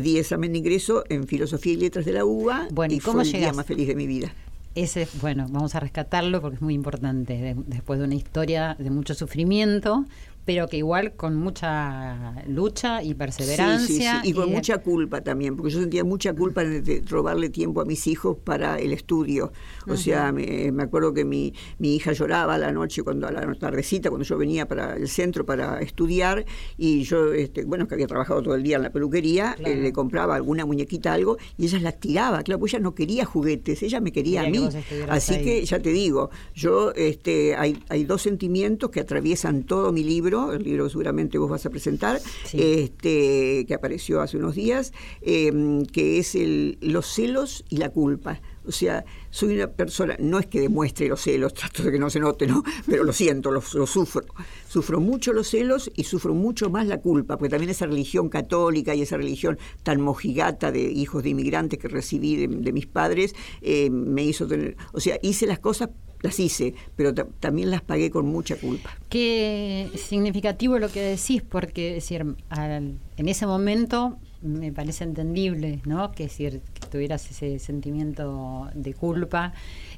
di 0.00 0.18
examen 0.18 0.52
de 0.52 0.58
ingreso 0.58 1.04
en 1.08 1.26
Filosofía 1.26 1.72
y 1.72 1.76
Letras 1.76 2.04
de 2.04 2.12
la 2.12 2.24
UBA 2.24 2.68
Bueno, 2.72 2.94
¿y 2.94 2.98
cómo 3.00 3.20
fue 3.20 3.24
el 3.24 3.32
día 3.32 3.52
más 3.52 3.66
feliz 3.66 3.86
de 3.88 3.94
mi 3.94 4.06
vida. 4.06 4.32
Ese, 4.74 5.08
bueno, 5.20 5.46
vamos 5.50 5.74
a 5.74 5.80
rescatarlo 5.80 6.40
porque 6.40 6.56
es 6.56 6.62
muy 6.62 6.74
importante, 6.74 7.32
de- 7.34 7.56
después 7.66 7.98
de 7.98 8.04
una 8.04 8.14
historia 8.14 8.76
de 8.78 8.90
mucho 8.90 9.14
sufrimiento, 9.14 10.04
pero 10.48 10.66
que 10.66 10.78
igual 10.78 11.12
con 11.12 11.36
mucha 11.36 12.42
lucha 12.46 13.02
y 13.02 13.12
perseverancia. 13.12 13.86
Sí, 13.86 13.92
sí, 13.98 14.08
sí, 14.22 14.30
Y 14.30 14.32
con 14.32 14.50
mucha 14.50 14.78
culpa 14.78 15.20
también, 15.20 15.54
porque 15.54 15.70
yo 15.70 15.78
sentía 15.78 16.04
mucha 16.04 16.32
culpa 16.32 16.64
de, 16.64 17.02
robarle 17.06 17.50
tiempo 17.50 17.82
a 17.82 17.84
mis 17.84 18.06
hijos 18.06 18.38
para 18.44 18.78
el 18.78 18.94
estudio. 18.94 19.52
O 19.86 19.94
sea, 19.94 20.32
me, 20.32 20.72
me 20.72 20.84
acuerdo 20.84 21.12
que 21.12 21.26
mi, 21.26 21.52
mi 21.78 21.96
hija 21.96 22.12
lloraba 22.12 22.54
a 22.54 22.58
la 22.58 22.72
noche, 22.72 23.02
cuando 23.02 23.26
a 23.26 23.30
la 23.30 23.54
tardecita, 23.56 24.08
cuando 24.08 24.24
yo 24.24 24.38
venía 24.38 24.66
para 24.66 24.96
el 24.96 25.08
centro 25.08 25.44
para 25.44 25.82
estudiar, 25.82 26.46
y 26.78 27.02
yo, 27.02 27.34
este, 27.34 27.66
bueno, 27.66 27.86
que 27.86 27.92
había 27.92 28.06
trabajado 28.06 28.40
todo 28.40 28.54
el 28.54 28.62
día 28.62 28.76
en 28.76 28.84
la 28.84 28.90
peluquería, 28.90 29.52
Claro. 29.54 29.70
eh, 29.70 29.76
le 29.76 29.92
compraba 29.92 30.34
alguna 30.34 30.64
muñequita, 30.64 31.12
algo, 31.12 31.36
y 31.58 31.66
ella 31.66 31.78
las 31.80 32.00
tiraba, 32.00 32.42
claro, 32.42 32.58
pues 32.58 32.72
ella 32.72 32.82
no 32.82 32.94
quería 32.94 33.26
juguetes, 33.26 33.82
ella 33.82 34.00
me 34.00 34.12
quería 34.12 34.44
a 34.44 34.48
mí. 34.48 34.66
Así 35.10 35.34
ahí. 35.34 35.44
que 35.44 35.64
ya 35.66 35.78
te 35.78 35.90
digo, 35.90 36.30
yo 36.54 36.92
este, 36.94 37.54
hay, 37.54 37.82
hay 37.90 38.04
dos 38.04 38.22
sentimientos 38.22 38.88
que 38.88 39.00
atraviesan 39.00 39.64
todo 39.64 39.92
mi 39.92 40.04
libro, 40.04 40.37
el 40.52 40.62
libro 40.62 40.84
que 40.84 40.90
seguramente 40.90 41.38
vos 41.38 41.50
vas 41.50 41.66
a 41.66 41.70
presentar, 41.70 42.20
Sí. 42.44 42.58
este, 42.60 43.64
que 43.66 43.74
apareció 43.74 44.20
hace 44.20 44.36
unos 44.36 44.54
días, 44.54 44.92
eh, 45.22 45.82
que 45.92 46.18
es 46.18 46.34
el, 46.34 46.78
los 46.80 47.06
celos 47.06 47.64
y 47.68 47.76
la 47.78 47.90
culpa. 47.90 48.40
O 48.66 48.72
sea, 48.72 49.06
soy 49.30 49.54
una 49.54 49.68
persona, 49.68 50.14
no 50.20 50.38
es 50.38 50.46
que 50.46 50.60
demuestre 50.60 51.08
los 51.08 51.22
celos, 51.22 51.54
trato 51.54 51.82
de 51.82 51.90
que 51.90 51.98
no 51.98 52.10
se 52.10 52.20
note, 52.20 52.46
¿no? 52.46 52.62
Pero 52.86 53.02
lo 53.02 53.14
siento, 53.14 53.50
lo, 53.50 53.62
sufro. 53.62 54.24
Sufro 54.68 55.00
mucho 55.00 55.32
los 55.32 55.48
celos 55.48 55.90
y 55.96 56.04
sufro 56.04 56.34
mucho 56.34 56.68
más 56.68 56.86
la 56.86 57.00
culpa, 57.00 57.38
porque 57.38 57.50
también 57.50 57.70
esa 57.70 57.86
religión 57.86 58.28
católica 58.28 58.94
y 58.94 59.02
esa 59.02 59.16
religión 59.16 59.58
tan 59.82 60.02
mojigata 60.02 60.70
de 60.70 60.82
hijos 60.82 61.22
de 61.22 61.30
inmigrantes 61.30 61.78
que 61.78 61.88
recibí 61.88 62.46
de, 62.46 62.72
mis 62.72 62.86
padres, 62.86 63.34
eh, 63.62 63.88
me 63.88 64.22
hizo 64.22 64.46
tener, 64.46 64.76
o 64.92 65.00
sea, 65.00 65.18
hice 65.22 65.46
las 65.46 65.58
cosas 65.58 65.88
las 66.22 66.38
hice, 66.40 66.74
pero 66.96 67.14
también 67.14 67.70
las 67.70 67.82
pagué 67.82 68.10
con 68.10 68.26
mucha 68.26 68.56
culpa. 68.56 68.90
Qué 69.08 69.90
significativo 69.94 70.78
lo 70.78 70.88
que 70.88 71.00
decís, 71.00 71.42
porque 71.42 71.94
decir, 71.94 72.24
en 72.50 73.28
ese 73.28 73.46
momento 73.46 74.18
me 74.42 74.72
parece 74.72 75.04
entendible, 75.04 75.80
¿no? 75.84 76.12
Que, 76.12 76.24
decir, 76.24 76.60
que 76.74 76.86
tuvieras 76.88 77.28
ese 77.30 77.58
sentimiento 77.58 78.68
de 78.74 78.94
culpa 78.94 79.52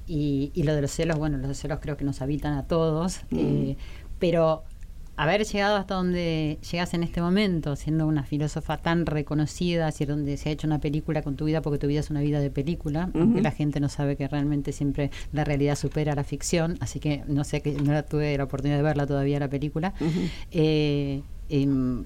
y, 0.07 0.51
lo 0.57 0.75
de 0.75 0.83
los 0.83 0.91
celos, 0.91 1.19
bueno, 1.19 1.39
los 1.39 1.57
celos 1.59 1.79
creo 1.81 1.97
que 1.97 2.05
nos 2.05 2.23
habitan 2.23 2.55
a 2.55 2.67
todos, 2.67 3.21
mm. 3.31 3.39
eh, 3.39 3.77
pero 4.19 4.65
haber 5.23 5.45
llegado 5.45 5.77
hasta 5.77 5.97
donde 5.97 6.59
llegas 6.71 6.95
en 6.95 7.03
este 7.03 7.21
momento, 7.21 7.77
siendo 7.77 8.07
una 8.07 8.23
filósofa 8.23 8.79
tan 8.79 9.05
reconocida, 9.05 9.91
donde 10.07 10.39
se 10.39 10.49
ha 10.49 10.53
hecho 10.53 10.67
una 10.67 10.81
película 10.81 11.21
con 11.21 11.37
tu 11.37 11.45
vida, 11.45 11.61
porque 11.61 11.79
tu 11.79 11.87
vida 11.87 12.01
es 12.01 12.09
una 12.09 12.23
vida 12.23 12.41
de 12.41 12.51
película, 12.51 13.11
aunque 13.15 13.43
la 13.43 13.51
gente 13.51 13.81
no 13.81 13.91
sabe 13.91 14.17
que 14.17 14.27
realmente 14.29 14.73
siempre 14.73 15.11
la 15.33 15.45
realidad 15.45 15.77
supera 15.77 16.15
la 16.15 16.25
ficción, 16.25 16.79
así 16.81 17.01
que 17.01 17.23
no 17.29 17.45
sé 17.45 17.61
que 17.61 17.73
no 17.73 18.03
tuve 18.03 18.37
la 18.39 18.45
oportunidad 18.45 18.79
de 18.79 18.83
verla 18.83 19.07
todavía 19.07 19.39
la 19.39 19.49
película. 19.49 19.93
eh, 20.53 21.23
em, 21.51 22.05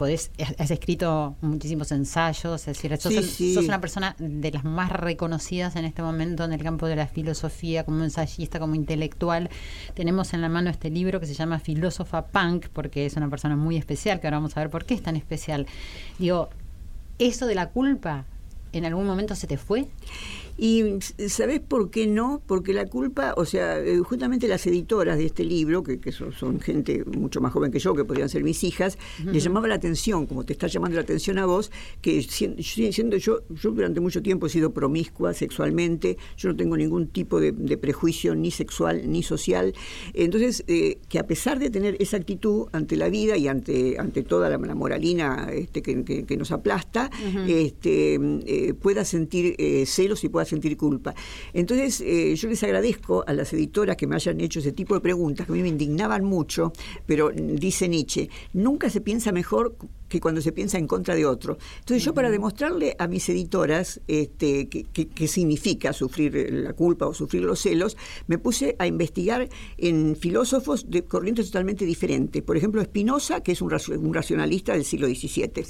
podés, 0.00 0.30
has 0.58 0.70
escrito 0.70 1.36
muchísimos 1.42 1.92
ensayos, 1.92 2.66
es 2.66 2.80
decir, 2.80 2.96
sos, 2.96 3.66
una 3.66 3.82
persona 3.82 4.16
de 4.18 4.50
las 4.50 4.64
más 4.64 4.90
reconocidas 4.90 5.76
en 5.76 5.84
este 5.84 6.00
momento 6.00 6.42
en 6.42 6.54
el 6.54 6.62
campo 6.62 6.86
de 6.86 6.96
la 6.96 7.06
filosofía, 7.06 7.84
como 7.84 8.02
ensayista, 8.02 8.58
como 8.58 8.74
intelectual. 8.74 9.50
Tenemos 9.92 10.32
en 10.32 10.40
la 10.40 10.48
mano 10.48 10.70
este 10.70 10.88
libro 10.88 11.20
que 11.20 11.26
se 11.26 11.34
llama 11.34 11.58
Filósofa 11.58 12.28
Punk, 12.28 12.68
porque 12.72 13.04
es 13.04 13.14
una 13.18 13.28
persona 13.28 13.56
muy 13.56 13.76
especial, 13.76 14.20
que 14.20 14.26
ahora 14.26 14.38
vamos 14.38 14.56
a 14.56 14.60
ver 14.60 14.70
por 14.70 14.86
qué 14.86 14.94
es 14.94 15.02
tan 15.02 15.16
especial. 15.16 15.66
Digo, 16.18 16.48
¿eso 17.18 17.46
de 17.46 17.54
la 17.54 17.68
culpa 17.68 18.24
en 18.72 18.84
algún 18.84 19.06
momento 19.06 19.34
se 19.34 19.46
te 19.46 19.56
fue? 19.56 19.86
Y 20.62 20.84
¿sabés 21.28 21.60
por 21.60 21.90
qué 21.90 22.06
no? 22.06 22.42
Porque 22.46 22.74
la 22.74 22.84
culpa, 22.84 23.32
o 23.38 23.46
sea, 23.46 23.78
eh, 23.78 23.96
justamente 24.00 24.46
las 24.46 24.66
editoras 24.66 25.16
de 25.16 25.24
este 25.24 25.42
libro, 25.42 25.82
que, 25.82 25.98
son, 26.12 26.60
gente 26.60 27.02
mucho 27.06 27.40
más 27.40 27.50
joven 27.54 27.72
que 27.72 27.78
yo, 27.78 27.94
que 27.94 28.04
podrían 28.04 28.28
ser 28.28 28.44
mis 28.44 28.62
hijas, 28.62 28.98
les 29.24 29.42
llamaba 29.42 29.68
la 29.68 29.76
atención, 29.76 30.26
como 30.26 30.44
te 30.44 30.52
está 30.52 30.66
llamando 30.66 30.96
la 30.96 31.02
atención 31.02 31.38
a 31.38 31.46
vos, 31.46 31.70
que 32.02 32.22
siendo, 32.22 33.16
yo, 33.16 33.38
yo 33.48 33.70
durante 33.70 34.00
mucho 34.00 34.20
tiempo 34.20 34.48
he 34.48 34.50
sido 34.50 34.70
promiscua 34.74 35.32
sexualmente, 35.32 36.18
yo 36.36 36.50
no 36.50 36.56
tengo 36.56 36.76
ningún 36.76 37.06
tipo 37.06 37.40
de, 37.40 37.52
prejuicio 37.78 38.34
ni 38.34 38.50
sexual 38.50 39.10
ni 39.10 39.22
social. 39.22 39.72
Entonces, 40.12 40.62
eh, 40.66 40.98
que 41.08 41.18
a 41.18 41.26
pesar 41.26 41.58
de 41.58 41.70
tener 41.70 41.96
esa 42.00 42.18
actitud 42.18 42.66
ante 42.72 42.96
la 42.96 43.08
vida 43.08 43.38
y 43.38 43.48
ante, 43.48 43.98
ante 43.98 44.22
toda 44.22 44.50
la, 44.50 44.58
moralina 44.58 45.48
este, 45.50 45.80
que, 45.80 46.36
nos 46.36 46.52
aplasta, 46.52 47.10
este, 47.48 48.14
eh, 48.16 48.59
pueda 48.80 49.04
sentir 49.04 49.56
celos 49.86 50.24
y 50.24 50.28
pueda 50.28 50.44
sentir 50.44 50.76
culpa. 50.76 51.14
Entonces, 51.52 52.00
eh, 52.00 52.34
yo 52.36 52.48
les 52.48 52.62
agradezco 52.62 53.24
a 53.26 53.32
las 53.32 53.52
editoras 53.52 53.96
que 53.96 54.06
me 54.06 54.16
hayan 54.16 54.40
hecho 54.40 54.60
ese 54.60 54.72
tipo 54.72 54.94
de 54.94 55.00
preguntas, 55.00 55.46
que 55.46 55.52
a 55.52 55.56
mí 55.56 55.62
me 55.62 55.68
indignaban 55.68 56.24
mucho, 56.24 56.72
pero 57.06 57.30
dice 57.30 57.88
Nietzsche, 57.88 58.28
nunca 58.52 58.90
se 58.90 59.00
piensa 59.00 59.32
mejor 59.32 59.76
que 60.08 60.20
cuando 60.20 60.40
se 60.40 60.52
piensa 60.52 60.76
en 60.76 60.86
contra 60.86 61.14
de 61.14 61.24
otro. 61.24 61.56
Entonces 61.78 62.04
yo 62.04 62.12
para 62.12 62.30
demostrarle 62.30 62.96
a 62.98 63.06
mis 63.06 63.28
editoras 63.28 64.00
este, 64.08 64.68
qué 64.68 65.28
significa 65.28 65.92
sufrir 65.92 66.52
la 66.52 66.72
culpa 66.72 67.06
o 67.06 67.14
sufrir 67.14 67.42
los 67.42 67.60
celos, 67.60 67.96
me 68.26 68.36
puse 68.36 68.74
a 68.78 68.86
investigar 68.86 69.48
en 69.78 70.16
filósofos 70.16 70.90
de 70.90 71.04
corrientes 71.04 71.46
totalmente 71.46 71.84
diferentes. 71.84 72.42
Por 72.42 72.56
ejemplo, 72.56 72.82
Spinoza, 72.82 73.40
que 73.40 73.52
es 73.52 73.62
un, 73.62 73.70
racionalista 73.70 74.72
del 74.72 74.84
siglo 74.84 75.06
XVII. 75.06 75.64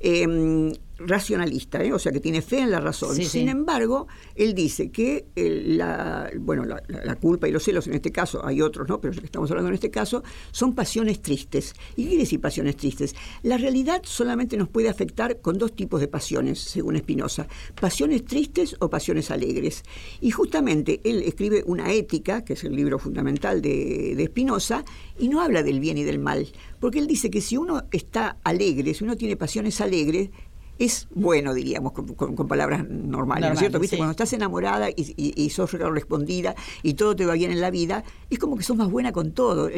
Em, 0.00 0.72
racionalista, 1.06 1.82
¿eh? 1.82 1.92
o 1.92 1.98
sea 1.98 2.12
que 2.12 2.20
tiene 2.20 2.42
fe 2.42 2.60
en 2.60 2.70
la 2.70 2.80
razón. 2.80 3.16
Sin 3.16 3.48
embargo, 3.48 4.06
él 4.34 4.54
dice 4.54 4.90
que 4.90 5.26
la, 5.36 6.30
bueno, 6.38 6.64
la, 6.64 7.14
culpa 7.16 7.48
y 7.48 7.52
los 7.52 7.62
celos, 7.62 7.86
en 7.86 7.94
este 7.94 8.10
caso, 8.10 8.44
hay 8.44 8.60
otros, 8.60 8.88
¿no? 8.88 9.00
pero 9.00 9.14
que 9.14 9.24
estamos 9.24 9.50
hablando 9.50 9.68
en 9.68 9.74
este 9.74 9.90
caso, 9.90 10.22
son 10.50 10.74
pasiones 10.74 11.22
tristes. 11.22 11.74
¿Y 11.96 12.02
qué 12.02 12.08
quiere 12.08 12.24
decir 12.24 12.40
pasiones 12.40 12.76
tristes? 12.76 13.14
La 13.42 13.56
realidad 13.56 14.02
solamente 14.04 14.56
nos 14.56 14.68
puede 14.68 14.88
afectar 14.88 15.40
con 15.40 15.58
dos 15.58 15.74
tipos 15.74 16.00
de 16.00 16.08
pasiones, 16.08 16.60
según 16.60 16.98
Spinoza, 16.98 17.46
pasiones 17.80 18.24
tristes 18.24 18.76
o 18.80 18.90
pasiones 18.90 19.30
alegres. 19.30 19.82
Y 20.20 20.30
justamente 20.30 21.00
él 21.04 21.22
escribe 21.22 21.62
una 21.66 21.92
ética, 21.92 22.44
que 22.44 22.54
es 22.54 22.64
el 22.64 22.74
libro 22.74 22.98
fundamental 22.98 23.62
de, 23.62 24.14
de 24.16 24.26
Spinoza, 24.26 24.84
y 25.18 25.28
no 25.28 25.40
habla 25.40 25.62
del 25.62 25.80
bien 25.80 25.98
y 25.98 26.04
del 26.04 26.18
mal, 26.18 26.48
porque 26.80 26.98
él 26.98 27.06
dice 27.06 27.30
que 27.30 27.40
si 27.40 27.56
uno 27.56 27.84
está 27.92 28.38
alegre, 28.44 28.94
si 28.94 29.04
uno 29.04 29.16
tiene 29.16 29.36
pasiones 29.36 29.80
alegres, 29.80 30.30
es 30.78 31.08
bueno, 31.14 31.54
diríamos, 31.54 31.92
con, 31.92 32.48
palabras 32.48 32.88
normales, 32.88 33.48
¿no 33.48 33.54
es 33.54 33.58
cierto? 33.60 33.78
¿Viste? 33.78 33.96
Cuando 33.96 34.12
estás 34.12 34.32
enamorada 34.32 34.90
y, 34.90 35.14
y, 35.16 35.50
sos 35.50 35.70
correspondida 35.70 36.54
y 36.82 36.94
todo 36.94 37.14
te 37.14 37.26
va 37.26 37.34
bien 37.34 37.50
en 37.50 37.60
la 37.60 37.70
vida, 37.70 38.04
es 38.30 38.38
como 38.38 38.56
que 38.56 38.62
sos 38.62 38.76
más 38.76 38.90
buena 38.90 39.12
con 39.12 39.32
todo. 39.32 39.70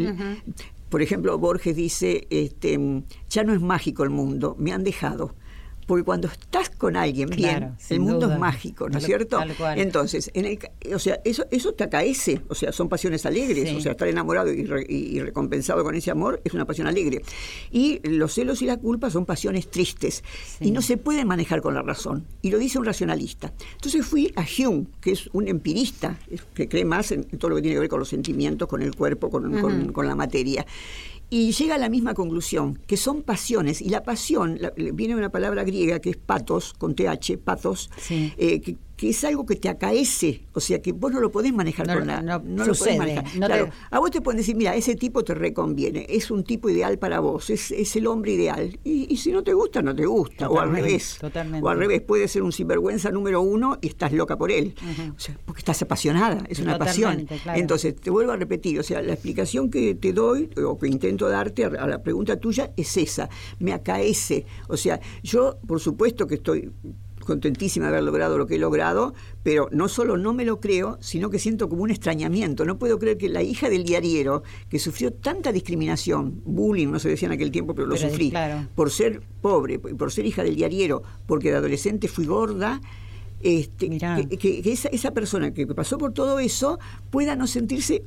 Por 0.89 1.03
ejemplo, 1.03 1.37
Borges 1.39 1.77
dice, 1.77 2.27
este, 2.31 2.79
ya 3.29 3.45
no 3.45 3.53
es 3.53 3.61
mágico 3.61 4.05
el 4.05 4.11
mundo, 4.11 4.57
me 4.59 4.73
han 4.73 4.85
dejado. 4.85 5.35
Porque 5.87 6.03
cuando 6.03 6.29
estás 6.29 6.69
con 6.71 6.97
alguien 6.97 7.31
bien, 7.31 7.77
el 7.91 8.01
mundo 8.01 8.31
es 8.31 8.39
mágico, 8.39 8.89
¿no 8.89 8.99
es 8.99 9.05
cierto? 9.05 9.39
Entonces, 9.77 10.31
en 10.35 10.45
el, 10.45 10.59
o 10.95 10.99
sea, 10.99 11.21
eso, 11.25 11.47
eso 11.51 11.73
te 11.75 11.85
acaece, 11.85 12.43
o 12.49 12.55
sea, 12.55 12.73
son 12.73 12.89
pasiones 12.89 13.25
alegres, 13.25 13.73
o 13.75 13.81
sea, 13.81 13.93
estar 13.93 14.09
enamorado 14.09 14.53
y, 14.53 15.21
recompensado 15.21 15.83
con 15.85 15.95
ese 15.95 16.11
amor 16.11 16.41
es 16.45 16.55
una 16.55 16.65
pasión 16.65 16.87
alegre. 16.87 17.23
Y 17.71 18.01
los 18.09 18.35
celos 18.35 18.63
y 18.63 18.67
la 18.67 18.77
culpa 18.77 19.11
son 19.11 19.25
pasiones 19.25 19.71
tristes 19.71 20.25
y 20.61 20.73
no 20.73 20.83
se 20.83 20.97
pueden 20.97 21.29
manejar 21.29 21.63
con 21.63 21.75
la 21.75 21.83
razón. 21.83 22.27
Y 22.43 22.51
lo 22.51 22.59
dice 22.59 22.79
un 22.79 22.85
racionalista. 22.85 23.53
Entonces 23.75 24.05
fui 24.05 24.33
a 24.37 24.43
Hume, 24.43 24.87
que 25.01 25.13
es 25.13 25.31
un 25.33 25.47
empirista, 25.49 26.19
que 26.55 26.69
cree 26.69 26.85
más 26.85 27.13
en 27.13 27.25
todo 27.25 27.51
lo 27.51 27.57
que 27.57 27.63
tiene 27.63 27.77
que 27.77 27.81
ver 27.81 27.89
con 27.89 28.01
los 28.01 28.09
sentimientos, 28.09 28.69
con 28.69 28.83
el 28.83 28.95
cuerpo, 28.95 29.31
con, 29.31 29.61
con, 29.61 29.93
con 29.93 30.07
la 30.07 30.15
materia 30.15 30.67
y 31.29 31.53
llega 31.53 31.75
a 31.75 31.79
la 31.79 31.89
misma 31.89 32.15
conclusión, 32.15 32.79
que 32.87 32.97
son 32.97 33.23
pasiones, 33.23 33.81
y 33.81 33.89
la 33.89 34.03
pasión, 34.05 34.61
viene 34.95 35.17
una 35.17 35.31
palabra 35.31 35.65
griega 35.65 35.99
que 36.01 36.11
es 36.11 36.17
patos, 36.17 36.73
con 36.75 36.95
TH, 36.95 37.39
patos, 37.43 37.91
eh, 38.11 38.61
que, 38.61 38.77
que 38.97 39.11
es 39.11 39.25
algo 39.25 39.45
que 39.45 39.57
te 39.57 39.69
acaece, 39.69 40.43
o 40.53 40.61
sea 40.61 40.81
que 40.81 40.93
vos 40.93 41.13
no 41.13 41.21
lo 41.21 41.31
podés 41.31 41.53
manejar 41.53 41.87
con 41.87 42.07
la, 42.07 42.23
no, 42.23 42.39
lo 42.39 42.75
podés 42.75 42.97
manejar. 42.97 43.25
claro, 43.25 43.69
a 43.91 43.99
vos 43.99 44.11
te 44.11 44.23
pueden 44.23 44.39
decir, 44.39 44.57
mira, 44.57 44.75
ese 44.75 44.97
tipo 44.97 45.23
te 45.23 45.35
reconviene, 45.35 46.07
es 46.09 46.31
un 46.31 46.45
tipo 46.45 46.71
ideal 46.71 46.99
para 46.99 47.21
vos, 47.21 47.51
es, 47.51 47.71
es 47.73 47.95
el 47.97 48.07
hombre 48.07 48.33
ideal. 48.33 48.79
Y, 48.85 49.17
si 49.17 49.33
no 49.33 49.43
te 49.43 49.53
gusta, 49.53 49.83
no 49.83 49.95
te 49.95 50.07
gusta, 50.07 50.49
o 50.49 50.61
al 50.61 50.71
revés. 50.71 51.19
O 51.63 51.69
al 51.69 51.79
revés, 51.79 52.01
puede 52.01 52.29
ser 52.29 52.43
un 52.43 52.53
sinvergüenza 52.53 53.11
número 53.11 53.43
uno 53.43 53.79
y 53.81 53.89
estás 53.89 54.13
loca 54.13 54.37
por 54.37 54.51
él. 54.51 54.75
O 55.15 55.21
sea, 55.21 55.39
porque 55.45 55.61
estás 55.61 55.83
apasionada, 55.83 56.45
es 56.49 56.61
una 56.61 56.79
pasión. 56.79 57.27
Entonces, 57.55 57.97
te 57.97 58.11
vuelvo 58.11 58.33
a 58.33 58.37
repetir, 58.37 58.79
o 58.81 58.83
sea, 58.83 59.03
la 59.03 59.13
explicación 59.13 59.71
que 59.71 59.95
te 59.95 60.13
doy, 60.13 60.51
o 60.65 60.79
que 60.79 60.89
intento 60.89 61.29
darte 61.29 61.65
a 61.65 61.87
la 61.87 62.03
pregunta 62.03 62.39
tuya, 62.39 62.73
es 62.77 62.97
esa, 62.97 63.29
me 63.59 63.73
acaece. 63.73 64.47
O 64.69 64.77
sea, 64.77 65.01
yo, 65.23 65.59
por 65.67 65.81
supuesto 65.81 66.27
que 66.27 66.37
estoy 66.37 66.71
contentísima 67.27 67.87
de 67.87 67.93
haber 67.93 68.05
logrado 68.05 68.39
lo 68.39 68.47
que 68.47 68.55
he 68.55 68.59
logrado, 68.59 69.15
pero 69.43 69.69
no 69.73 69.89
solo 69.89 70.17
no 70.17 70.33
me 70.33 70.45
lo 70.45 70.61
creo, 70.61 70.97
sino 71.01 71.29
que 71.29 71.39
siento 71.39 71.69
como 71.69 71.83
un 71.83 71.91
extrañamiento. 71.91 72.65
No 72.65 72.79
puedo 72.79 72.99
creer 72.99 73.19
que 73.19 73.29
la 73.29 73.43
hija 73.43 73.69
del 73.69 73.85
diariero, 73.85 74.43
que 74.71 74.79
sufrió 74.79 75.13
tanta 75.13 75.53
discriminación, 75.53 76.41
bullying, 76.45 76.89
no 76.89 76.99
se 76.99 77.09
decía 77.09 77.27
en 77.27 77.33
aquel 77.33 77.51
tiempo, 77.51 77.75
pero 77.75 77.87
lo 77.87 77.97
sufrí, 77.97 78.33
por 78.75 78.91
ser 78.91 79.21
pobre, 79.43 79.79
por 79.79 80.11
ser 80.11 80.25
hija 80.25 80.43
del 80.43 80.57
diariero, 80.57 81.03
porque 81.27 81.51
de 81.51 81.57
adolescente 81.57 82.09
fui 82.09 82.25
gorda, 82.25 82.81
este, 83.41 83.99
que, 84.39 84.63
esa, 84.65 84.89
esa 84.89 85.11
persona 85.11 85.53
que 85.53 85.67
pasó 85.67 85.99
por 85.99 86.13
todo 86.13 86.39
eso 86.39 86.79
pueda 87.11 87.37
no 87.37 87.47
sentirse 87.47 88.03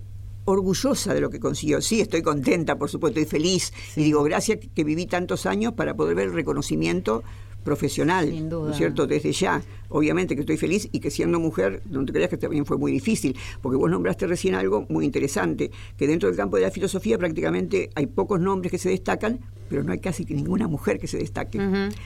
orgullosa 0.45 1.13
de 1.13 1.21
lo 1.21 1.29
que 1.29 1.39
consiguió. 1.39 1.81
Sí, 1.81 2.01
estoy 2.01 2.21
contenta, 2.21 2.77
por 2.77 2.89
supuesto, 2.89 3.19
estoy 3.19 3.39
feliz. 3.39 3.71
Y 3.95 4.03
digo, 4.03 4.23
gracias 4.23 4.59
que 4.73 4.83
viví 4.83 5.05
tantos 5.05 5.45
años 5.45 5.73
para 5.73 5.95
poder 5.95 6.15
ver 6.15 6.27
el 6.29 6.33
reconocimiento 6.33 7.23
profesional, 7.63 8.49
¿no 8.49 8.71
es 8.71 8.77
cierto? 8.77 9.07
Desde 9.07 9.31
ya, 9.31 9.61
obviamente 9.89 10.35
que 10.35 10.41
estoy 10.41 10.57
feliz 10.57 10.89
y 10.91 10.99
que 10.99 11.11
siendo 11.11 11.39
mujer, 11.39 11.81
no 11.89 12.05
te 12.05 12.13
creas 12.13 12.29
que 12.29 12.37
también 12.37 12.65
fue 12.65 12.77
muy 12.77 12.91
difícil, 12.91 13.35
porque 13.61 13.77
vos 13.77 13.89
nombraste 13.89 14.27
recién 14.27 14.55
algo 14.55 14.85
muy 14.89 15.05
interesante, 15.05 15.71
que 15.97 16.07
dentro 16.07 16.29
del 16.29 16.37
campo 16.37 16.57
de 16.57 16.63
la 16.63 16.71
filosofía 16.71 17.17
prácticamente 17.17 17.89
hay 17.95 18.07
pocos 18.07 18.39
nombres 18.39 18.71
que 18.71 18.77
se 18.77 18.89
destacan, 18.89 19.39
pero 19.69 19.83
no 19.83 19.91
hay 19.91 19.99
casi 19.99 20.25
ninguna 20.25 20.67
mujer 20.67 20.99
que 20.99 21.07
se 21.07 21.17
destaque, 21.17 21.59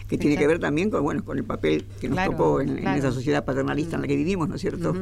que 0.08 0.18
tiene 0.18 0.38
que 0.38 0.46
ver 0.46 0.60
también 0.60 0.90
con, 0.90 1.02
bueno, 1.02 1.24
con 1.24 1.38
el 1.38 1.46
papel 1.46 1.86
que 2.02 2.10
nos 2.10 2.24
tocó 2.26 2.60
en, 2.60 2.86
esa 2.86 3.12
sociedad 3.12 3.46
paternalista 3.46 3.96
en 3.96 4.02
la 4.02 4.08
que 4.08 4.18
vivimos, 4.18 4.50
¿no 4.50 4.56
es 4.56 4.62
cierto? 4.62 4.94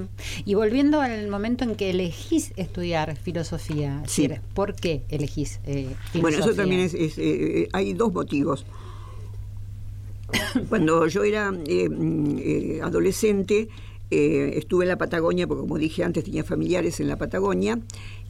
Y 0.46 0.54
volviendo 0.54 1.02
al 1.02 1.28
momento 1.28 1.64
en 1.64 1.76
que 1.76 1.90
elegís 1.90 2.54
estudiar 2.58 3.16
filosofía, 3.16 4.04
¿por 4.54 4.76
qué 4.76 5.04
elegís 5.10 5.60
filosofía? 5.64 5.92
Eh, 6.14 6.22
bueno, 6.22 6.38
eso 6.38 6.54
también 6.54 6.82
es, 6.82 6.94
eh, 6.96 7.68
hay 7.74 7.94
dos 7.94 8.14
motivos. 8.14 8.66
Cuando 10.70 11.08
yo 11.08 11.24
era 11.24 11.54
eh, 11.66 11.90
eh, 11.90 12.80
adolescente, 12.84 13.70
eh, 14.10 14.54
estuve 14.58 14.84
en 14.84 14.90
la 14.90 14.98
Patagonia, 14.98 15.48
porque 15.48 15.62
como 15.62 15.78
dije 15.78 16.04
antes, 16.04 16.24
tenía 16.24 16.44
familiares 16.44 17.00
en 17.00 17.08
la 17.08 17.18
Patagonia, 17.18 17.80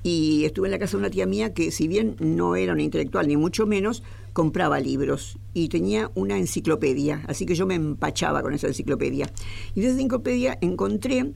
y 0.04 0.46
estuve 0.46 0.68
en 0.68 0.72
la 0.72 0.80
casa 0.80 0.92
de 0.92 0.98
una 0.98 1.10
tía 1.10 1.26
mía 1.26 1.54
que, 1.54 1.72
si 1.72 1.88
bien 1.88 2.16
no 2.20 2.56
era 2.56 2.74
una 2.74 2.84
intelectual, 2.84 3.28
ni 3.28 3.38
mucho 3.38 3.66
menos, 3.66 4.04
compraba 4.34 4.80
libros 4.80 5.38
y 5.54 5.70
tenía 5.70 6.12
una 6.16 6.38
enciclopedia, 6.38 7.24
así 7.28 7.46
que 7.46 7.56
yo 7.56 7.66
me 7.66 7.76
empachaba 7.76 8.42
con 8.42 8.54
esa 8.54 8.68
enciclopedia. 8.68 9.32
Y 9.76 9.82
de 9.82 9.88
esa 9.88 9.96
enciclopedia 9.96 10.58
encontré 10.62 11.34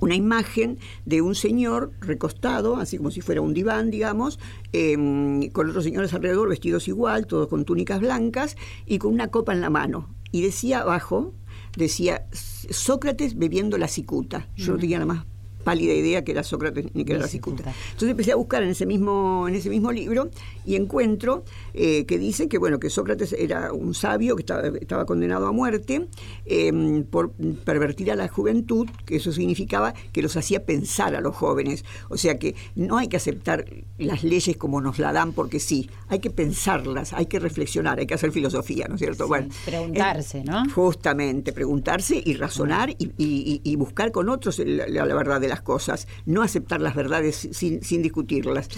una 0.00 0.14
imagen 0.14 0.78
de 1.04 1.22
un 1.22 1.34
señor 1.34 1.92
recostado, 2.00 2.76
así 2.76 2.96
como 2.96 3.10
si 3.10 3.20
fuera 3.20 3.40
un 3.40 3.54
diván, 3.54 3.90
digamos, 3.90 4.38
em, 4.72 5.48
con 5.50 5.68
otros 5.68 5.84
señores 5.84 6.12
alrededor 6.14 6.48
vestidos 6.48 6.88
igual, 6.88 7.26
todos 7.26 7.48
con 7.48 7.64
túnicas 7.64 8.00
blancas 8.00 8.56
y 8.86 8.98
con 8.98 9.12
una 9.12 9.28
copa 9.28 9.52
en 9.52 9.60
la 9.60 9.70
mano. 9.70 10.14
Y 10.30 10.42
decía 10.42 10.80
abajo, 10.80 11.34
decía 11.76 12.26
Sócrates 12.32 13.36
bebiendo 13.36 13.78
la 13.78 13.88
cicuta. 13.88 14.48
Yo 14.56 14.72
no 14.72 14.78
tenía 14.78 14.98
nada 14.98 15.14
más 15.14 15.26
pálida 15.68 15.92
idea 15.92 16.24
que 16.24 16.32
era 16.32 16.42
Sócrates 16.42 16.86
ni 16.94 17.04
que 17.04 17.12
era 17.12 17.20
la 17.20 17.28
cicuta. 17.28 17.74
Entonces 17.88 18.08
empecé 18.08 18.32
a 18.32 18.36
buscar 18.36 18.62
en 18.62 18.70
ese 18.70 18.86
mismo, 18.86 19.46
en 19.46 19.54
ese 19.54 19.68
mismo 19.68 19.92
libro 19.92 20.30
y 20.64 20.76
encuentro 20.76 21.44
eh, 21.74 22.06
que 22.06 22.16
dice 22.16 22.48
que 22.48 22.56
bueno, 22.56 22.80
que 22.80 22.88
Sócrates 22.88 23.34
era 23.34 23.70
un 23.74 23.92
sabio 23.92 24.34
que 24.34 24.44
estaba, 24.80 25.04
condenado 25.04 25.46
a 25.46 25.52
muerte 25.52 26.08
em, 26.46 27.04
por 27.04 27.32
pervertir 27.66 28.10
a 28.10 28.16
la 28.16 28.28
juventud, 28.28 28.88
que 29.04 29.16
eso 29.16 29.30
significaba 29.30 29.92
que 30.12 30.22
los 30.22 30.38
hacía 30.38 30.64
pensar 30.64 31.14
a 31.14 31.20
los 31.20 31.36
jóvenes. 31.36 31.84
O 32.08 32.16
sea 32.16 32.38
que 32.38 32.54
no 32.74 32.96
hay 32.96 33.08
que 33.08 33.18
aceptar 33.18 33.66
las 33.98 34.24
leyes 34.24 34.56
como 34.56 34.80
nos 34.80 34.98
la 34.98 35.12
dan 35.12 35.34
porque 35.34 35.60
sí, 35.60 35.90
hay 36.08 36.20
que 36.20 36.30
pensarlas, 36.30 37.12
hay 37.12 37.26
que 37.26 37.40
reflexionar, 37.40 37.98
hay 37.98 38.06
que 38.06 38.14
hacer 38.14 38.32
filosofía, 38.32 38.86
¿no 38.88 38.94
es 38.94 39.00
cierto? 39.02 39.28
bueno, 39.28 39.48
preguntarse, 39.66 40.44
¿no? 40.44 40.64
Justamente, 40.70 41.52
preguntarse 41.52 42.22
y 42.24 42.34
razonar 42.34 42.94
y, 42.98 43.76
buscar 43.76 44.10
con 44.10 44.28
otros 44.28 44.58
la, 44.58 45.04
la 45.04 45.14
verdad 45.14 45.40
de 45.40 45.48
las 45.48 45.57
cosas, 45.62 46.08
no 46.26 46.42
aceptar 46.42 46.80
las 46.80 46.94
verdades 46.94 47.48
sin, 47.52 47.80
discutirlas. 48.02 48.68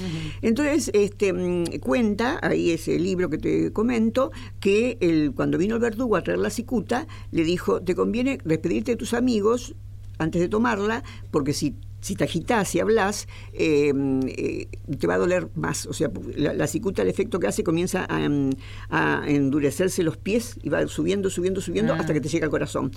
Entonces, 0.43 0.91
este, 0.95 1.33
mm, 1.33 1.79
cuenta, 1.81 2.39
ahí 2.43 2.71
ese 2.71 2.99
libro 2.99 3.31
que 3.31 3.39
te 3.39 3.73
comento, 3.73 4.31
que 4.61 4.99
el, 5.01 5.33
cuando 5.35 5.59
vino 5.59 5.75
el 5.77 5.81
verdugo 5.81 6.17
a 6.17 6.23
traer 6.23 6.39
la 6.39 6.51
cicuta, 6.51 7.07
le 7.31 7.45
dijo, 7.45 7.83
te 7.83 7.95
conviene 7.95 8.39
despedirte 8.45 8.93
de 8.93 8.97
tus 8.97 9.15
amigos 9.15 9.75
antes 10.19 10.41
de 10.41 10.49
tomarla, 10.49 11.03
porque 11.31 11.53
si 11.53 11.77
si 12.01 12.15
te 12.15 12.25
agitas, 12.25 12.69
si 12.69 12.81
hablas, 12.81 13.29
eh, 13.53 13.93
eh, 14.27 14.69
te 14.99 15.07
va 15.07 15.15
a 15.15 15.19
doler 15.19 15.49
más. 15.55 15.87
O 15.87 15.93
sea, 15.93 16.11
la, 16.37 16.67
cicuta, 16.67 17.03
el 17.03 17.09
efecto 17.09 17.39
que 17.39 17.47
hace, 17.47 17.63
comienza 17.63 18.07
a, 18.09 19.25
endurecerse 19.27 20.03
los 20.03 20.17
pies 20.17 20.57
y 20.63 20.69
va 20.69 20.87
subiendo, 20.87 21.31
subiendo, 21.31 21.61
subiendo 21.61 21.95
hasta 21.95 22.13
que 22.13 22.21
te 22.21 22.29
llega 22.29 22.47
al 22.47 22.51
corazón. 22.51 22.91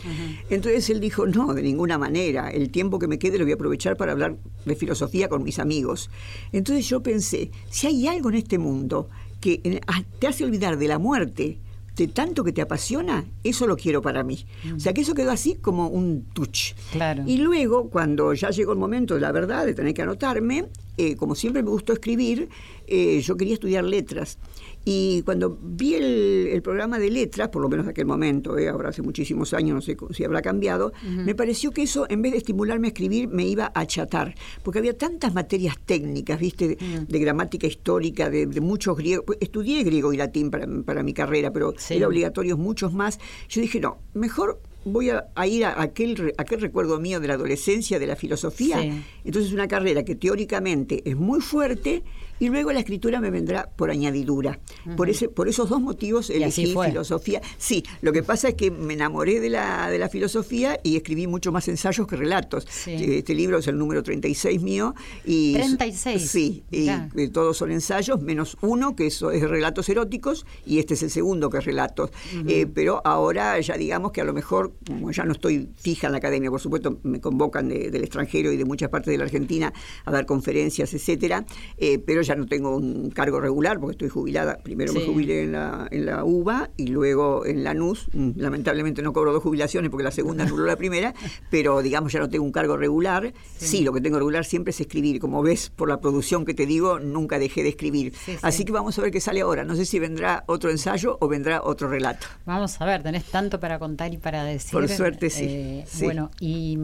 Entonces 0.49 0.89
él 0.89 0.99
dijo, 0.99 1.25
no, 1.25 1.53
de 1.53 1.61
ninguna 1.61 1.97
manera. 1.97 2.49
El 2.49 2.69
tiempo 2.69 2.99
que 2.99 3.07
me 3.07 3.19
quede 3.19 3.37
lo 3.37 3.45
voy 3.45 3.51
a 3.51 3.55
aprovechar 3.55 3.97
para 3.97 4.13
hablar 4.13 4.37
de 4.65 4.75
filosofía 4.75 5.29
con 5.29 5.43
mis 5.43 5.59
amigos. 5.59 6.09
Entonces 6.51 6.87
yo 6.87 7.03
pensé, 7.03 7.51
si 7.69 7.87
hay 7.87 8.07
algo 8.07 8.29
en 8.29 8.35
este 8.35 8.57
mundo 8.57 9.09
que 9.41 9.81
ah, 9.87 10.03
te 10.19 10.27
hace 10.27 10.45
olvidar 10.45 10.77
de 10.77 10.87
la 10.87 10.99
muerte, 10.99 11.59
de 11.95 12.07
tanto 12.07 12.43
que 12.43 12.51
te 12.51 12.61
apasiona, 12.61 13.25
eso 13.43 13.67
lo 13.67 13.75
quiero 13.75 14.01
para 14.01 14.23
mí. 14.23 14.45
O 14.75 14.79
sea 14.79 14.93
que 14.93 15.01
eso 15.01 15.13
quedó 15.13 15.31
así 15.31 15.55
como 15.55 15.87
un 15.87 16.25
touch. 16.33 16.73
Claro. 16.91 17.23
Y 17.27 17.37
luego, 17.37 17.89
cuando 17.89 18.33
ya 18.33 18.49
llegó 18.49 18.73
el 18.73 18.79
momento 18.79 19.13
de 19.13 19.21
la 19.21 19.31
verdad, 19.31 19.65
de 19.65 19.73
tener 19.73 19.93
que 19.93 20.01
anotarme, 20.01 20.65
eh, 20.97 21.15
como 21.15 21.35
siempre 21.35 21.61
me 21.61 21.69
gustó 21.69 21.93
escribir, 21.93 22.49
eh, 22.87 23.21
yo 23.21 23.37
quería 23.37 23.53
estudiar 23.53 23.83
letras. 23.83 24.37
Y 24.85 25.21
cuando 25.21 25.57
vi 25.61 25.95
el, 25.95 26.61
programa 26.61 26.99
de 26.99 27.09
letras, 27.09 27.49
por 27.49 27.61
lo 27.61 27.69
menos 27.69 27.85
en 27.85 27.91
aquel 27.91 28.05
momento, 28.05 28.57
eh, 28.57 28.69
ahora 28.69 28.89
hace 28.89 29.01
muchísimos 29.01 29.53
años, 29.53 29.75
no 29.75 29.81
sé 29.81 29.97
si 30.11 30.23
habrá 30.23 30.41
cambiado, 30.41 30.93
me 31.03 31.35
pareció 31.35 31.71
que 31.71 31.83
eso, 31.83 32.05
en 32.09 32.21
vez 32.21 32.31
de 32.33 32.37
estimularme 32.39 32.87
a 32.87 32.89
escribir, 32.89 33.27
me 33.27 33.45
iba 33.45 33.71
a 33.73 33.81
achatar, 33.81 34.35
porque 34.61 34.79
había 34.79 34.97
tantas 34.97 35.33
materias 35.33 35.77
técnicas, 35.85 36.39
¿viste? 36.39 36.77
De, 37.07 37.19
gramática 37.19 37.67
histórica, 37.67 38.29
de, 38.29 38.47
muchos 38.61 38.97
griegos. 38.97 39.25
Pues, 39.25 39.37
estudié 39.41 39.83
griego 39.83 40.13
y 40.13 40.17
latín 40.17 40.51
para, 40.51 41.03
mi 41.03 41.13
carrera, 41.13 41.51
pero 41.51 41.73
era 41.89 42.07
obligatorio 42.07 42.57
muchos 42.57 42.93
más. 42.93 43.19
Yo 43.49 43.61
dije, 43.61 43.79
no, 43.79 43.97
mejor 44.13 44.59
voy 44.85 45.09
a, 45.09 45.47
ir 45.47 45.65
a 45.65 45.81
aquel, 45.81 46.33
aquel 46.37 46.61
recuerdo 46.61 46.99
mío 46.99 47.19
de 47.19 47.27
la 47.27 47.35
adolescencia, 47.35 47.99
de 47.99 48.07
la 48.07 48.15
filosofía. 48.15 48.81
Entonces, 49.23 49.53
una 49.53 49.67
carrera 49.67 50.03
que 50.03 50.15
teóricamente 50.15 51.01
es 51.09 51.15
muy 51.15 51.41
fuerte 51.41 52.03
y 52.43 52.49
luego 52.49 52.73
la 52.73 52.81
escritura 52.81 53.21
me 53.21 53.31
vendrá 53.31 53.69
por 53.73 53.89
añadidura. 53.89 54.59
por, 54.97 55.09
ese, 55.09 55.29
por 55.29 55.47
esos 55.47 55.69
dos 55.69 55.79
motivos 55.79 56.29
elegí 56.29 56.65
filosofía. 56.65 57.41
Sí, 57.57 57.85
lo 58.01 58.11
que 58.11 58.21
pasa 58.21 58.49
es 58.49 58.55
que 58.55 58.69
me 58.69 58.95
enamoré 58.95 59.39
de 59.39 59.49
la, 59.49 59.89
de 59.89 59.97
la 59.97 60.09
filosofía 60.09 60.77
y 60.83 60.97
escribí 60.97 61.25
mucho 61.25 61.53
más 61.53 61.69
ensayos 61.69 62.05
que 62.05 62.17
relatos. 62.17 62.67
Este 62.85 63.33
libro 63.33 63.59
es 63.59 63.67
el 63.67 63.77
número 63.77 64.03
36 64.03 64.61
mío. 64.61 64.93
Y, 65.23 65.53
36. 65.53 66.29
Sí, 66.29 66.63
y, 66.69 66.89
todos 67.29 67.55
son 67.55 67.71
ensayos, 67.71 68.21
menos 68.21 68.57
uno 68.59 68.93
que 68.93 69.07
es, 69.07 69.21
es, 69.21 69.49
relatos 69.49 69.87
eróticos 69.87 70.45
y 70.65 70.79
este 70.79 70.95
es 70.95 71.03
el 71.03 71.11
segundo 71.11 71.49
que 71.49 71.59
es 71.59 71.65
relatos. 71.65 72.11
Eh, 72.45 72.65
pero 72.65 73.01
ahora 73.05 73.57
ya 73.61 73.77
digamos 73.77 74.11
que 74.11 74.19
a 74.19 74.25
lo 74.25 74.33
mejor, 74.33 74.73
como 74.85 75.11
ya 75.11 75.23
no 75.23 75.31
estoy 75.31 75.69
fija 75.77 76.07
en 76.07 76.11
la 76.11 76.17
academia, 76.17 76.51
por 76.51 76.59
supuesto 76.59 76.99
me 77.03 77.21
convocan 77.21 77.69
del 77.69 78.03
extranjero 78.03 78.51
y 78.51 78.57
de 78.57 78.65
muchas 78.65 78.89
partes 78.89 79.11
de 79.11 79.17
la 79.17 79.23
Argentina 79.23 79.71
a 80.03 80.11
dar 80.11 80.25
conferencias, 80.25 80.93
etcétera, 80.93 81.45
eh, 81.77 81.99
pero 81.99 82.21
ya 82.21 82.32
no 82.35 82.45
tengo 82.45 82.75
un 82.75 83.09
cargo 83.11 83.39
regular 83.39 83.79
porque 83.79 83.93
estoy 83.93 84.09
jubilada. 84.09 84.57
Primero 84.57 84.93
me 84.93 85.05
jubilé 85.05 85.43
en 85.43 85.53
la, 85.53 85.87
en 85.91 86.05
la 86.05 86.23
UBA 86.23 86.71
y 86.77 86.87
luego 86.87 87.45
en 87.45 87.63
la 87.63 87.73
NUS. 87.73 88.07
Mm, 88.13 88.31
lamentablemente 88.37 89.01
no 89.01 89.13
cobro 89.13 89.33
dos 89.33 89.43
jubilaciones 89.43 89.89
porque 89.89 90.03
la 90.03 90.11
segunda 90.11 90.43
anuló 90.45 90.65
la 90.65 90.75
primera, 90.75 91.13
pero 91.49 91.81
digamos 91.81 92.11
ya 92.11 92.19
no 92.19 92.29
tengo 92.29 92.45
un 92.45 92.51
cargo 92.51 92.77
regular. 92.77 93.33
Sí. 93.57 93.83
lo 93.83 93.93
que 93.93 94.01
tengo 94.01 94.17
regular 94.17 94.45
siempre 94.45 94.71
es 94.71 94.81
escribir. 94.81 95.19
Como 95.19 95.41
ves 95.41 95.69
por 95.69 95.89
la 95.89 95.99
producción 95.99 96.45
que 96.45 96.53
te 96.53 96.65
digo, 96.65 96.99
nunca 96.99 97.39
dejé 97.39 97.63
de 97.63 97.69
escribir. 97.69 98.13
Así 98.41 98.65
que 98.65 98.71
vamos 98.71 98.97
a 98.97 99.01
ver 99.01 99.11
qué 99.11 99.21
sale 99.21 99.41
ahora. 99.41 99.63
No 99.63 99.75
sé 99.75 99.85
si 99.85 99.99
vendrá 99.99 100.43
otro 100.47 100.69
ensayo 100.69 101.17
o 101.19 101.27
vendrá 101.27 101.61
otro 101.63 101.87
relato. 101.87 102.27
Vamos 102.45 102.79
a 102.79 102.85
ver, 102.85 103.03
tenés 103.03 103.25
tanto 103.25 103.59
para 103.59 103.79
contar 103.79 104.13
y 104.13 104.17
para 104.17 104.43
decir. 104.43 104.71
Por 104.71 104.87
suerte 104.89 105.29
sí. 105.29 105.45
Eh, 105.47 105.85
bueno, 106.01 106.31
¿y 106.39 106.77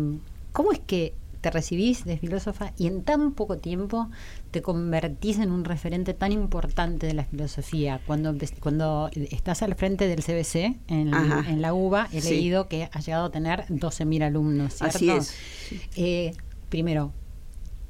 cómo 0.52 0.72
es 0.72 0.80
que 0.80 1.14
te 1.42 1.52
recibís 1.52 2.06
de 2.06 2.18
filósofa 2.18 2.74
y 2.78 2.88
en 2.88 3.04
tan 3.04 3.32
poco 3.32 3.58
tiempo 3.58 4.10
te 4.52 4.62
convertís 4.62 5.40
en 5.40 5.52
un 5.52 5.64
referente 5.64 6.14
tan 6.14 6.32
importante 6.32 7.08
de 7.08 7.14
la 7.14 7.24
filosofía. 7.24 8.02
Cuando, 8.06 8.36
cuando 8.60 9.10
estás 9.14 9.62
al 9.62 9.76
frente 9.76 10.08
del 10.08 10.24
CBC 10.24 10.78
en, 10.88 11.14
en 11.14 11.62
la 11.62 11.74
UBA, 11.74 12.10
he 12.12 12.22
leído 12.22 12.68
que 12.68 12.90
has 12.92 13.06
llegado 13.06 13.26
a 13.26 13.32
tener 13.32 13.66
12.000 13.68 14.24
alumnos, 14.24 14.74
¿cierto? 14.74 14.98
Así 14.98 15.10
es. 15.10 15.34
Eh, 15.96 16.34
primero, 16.70 17.12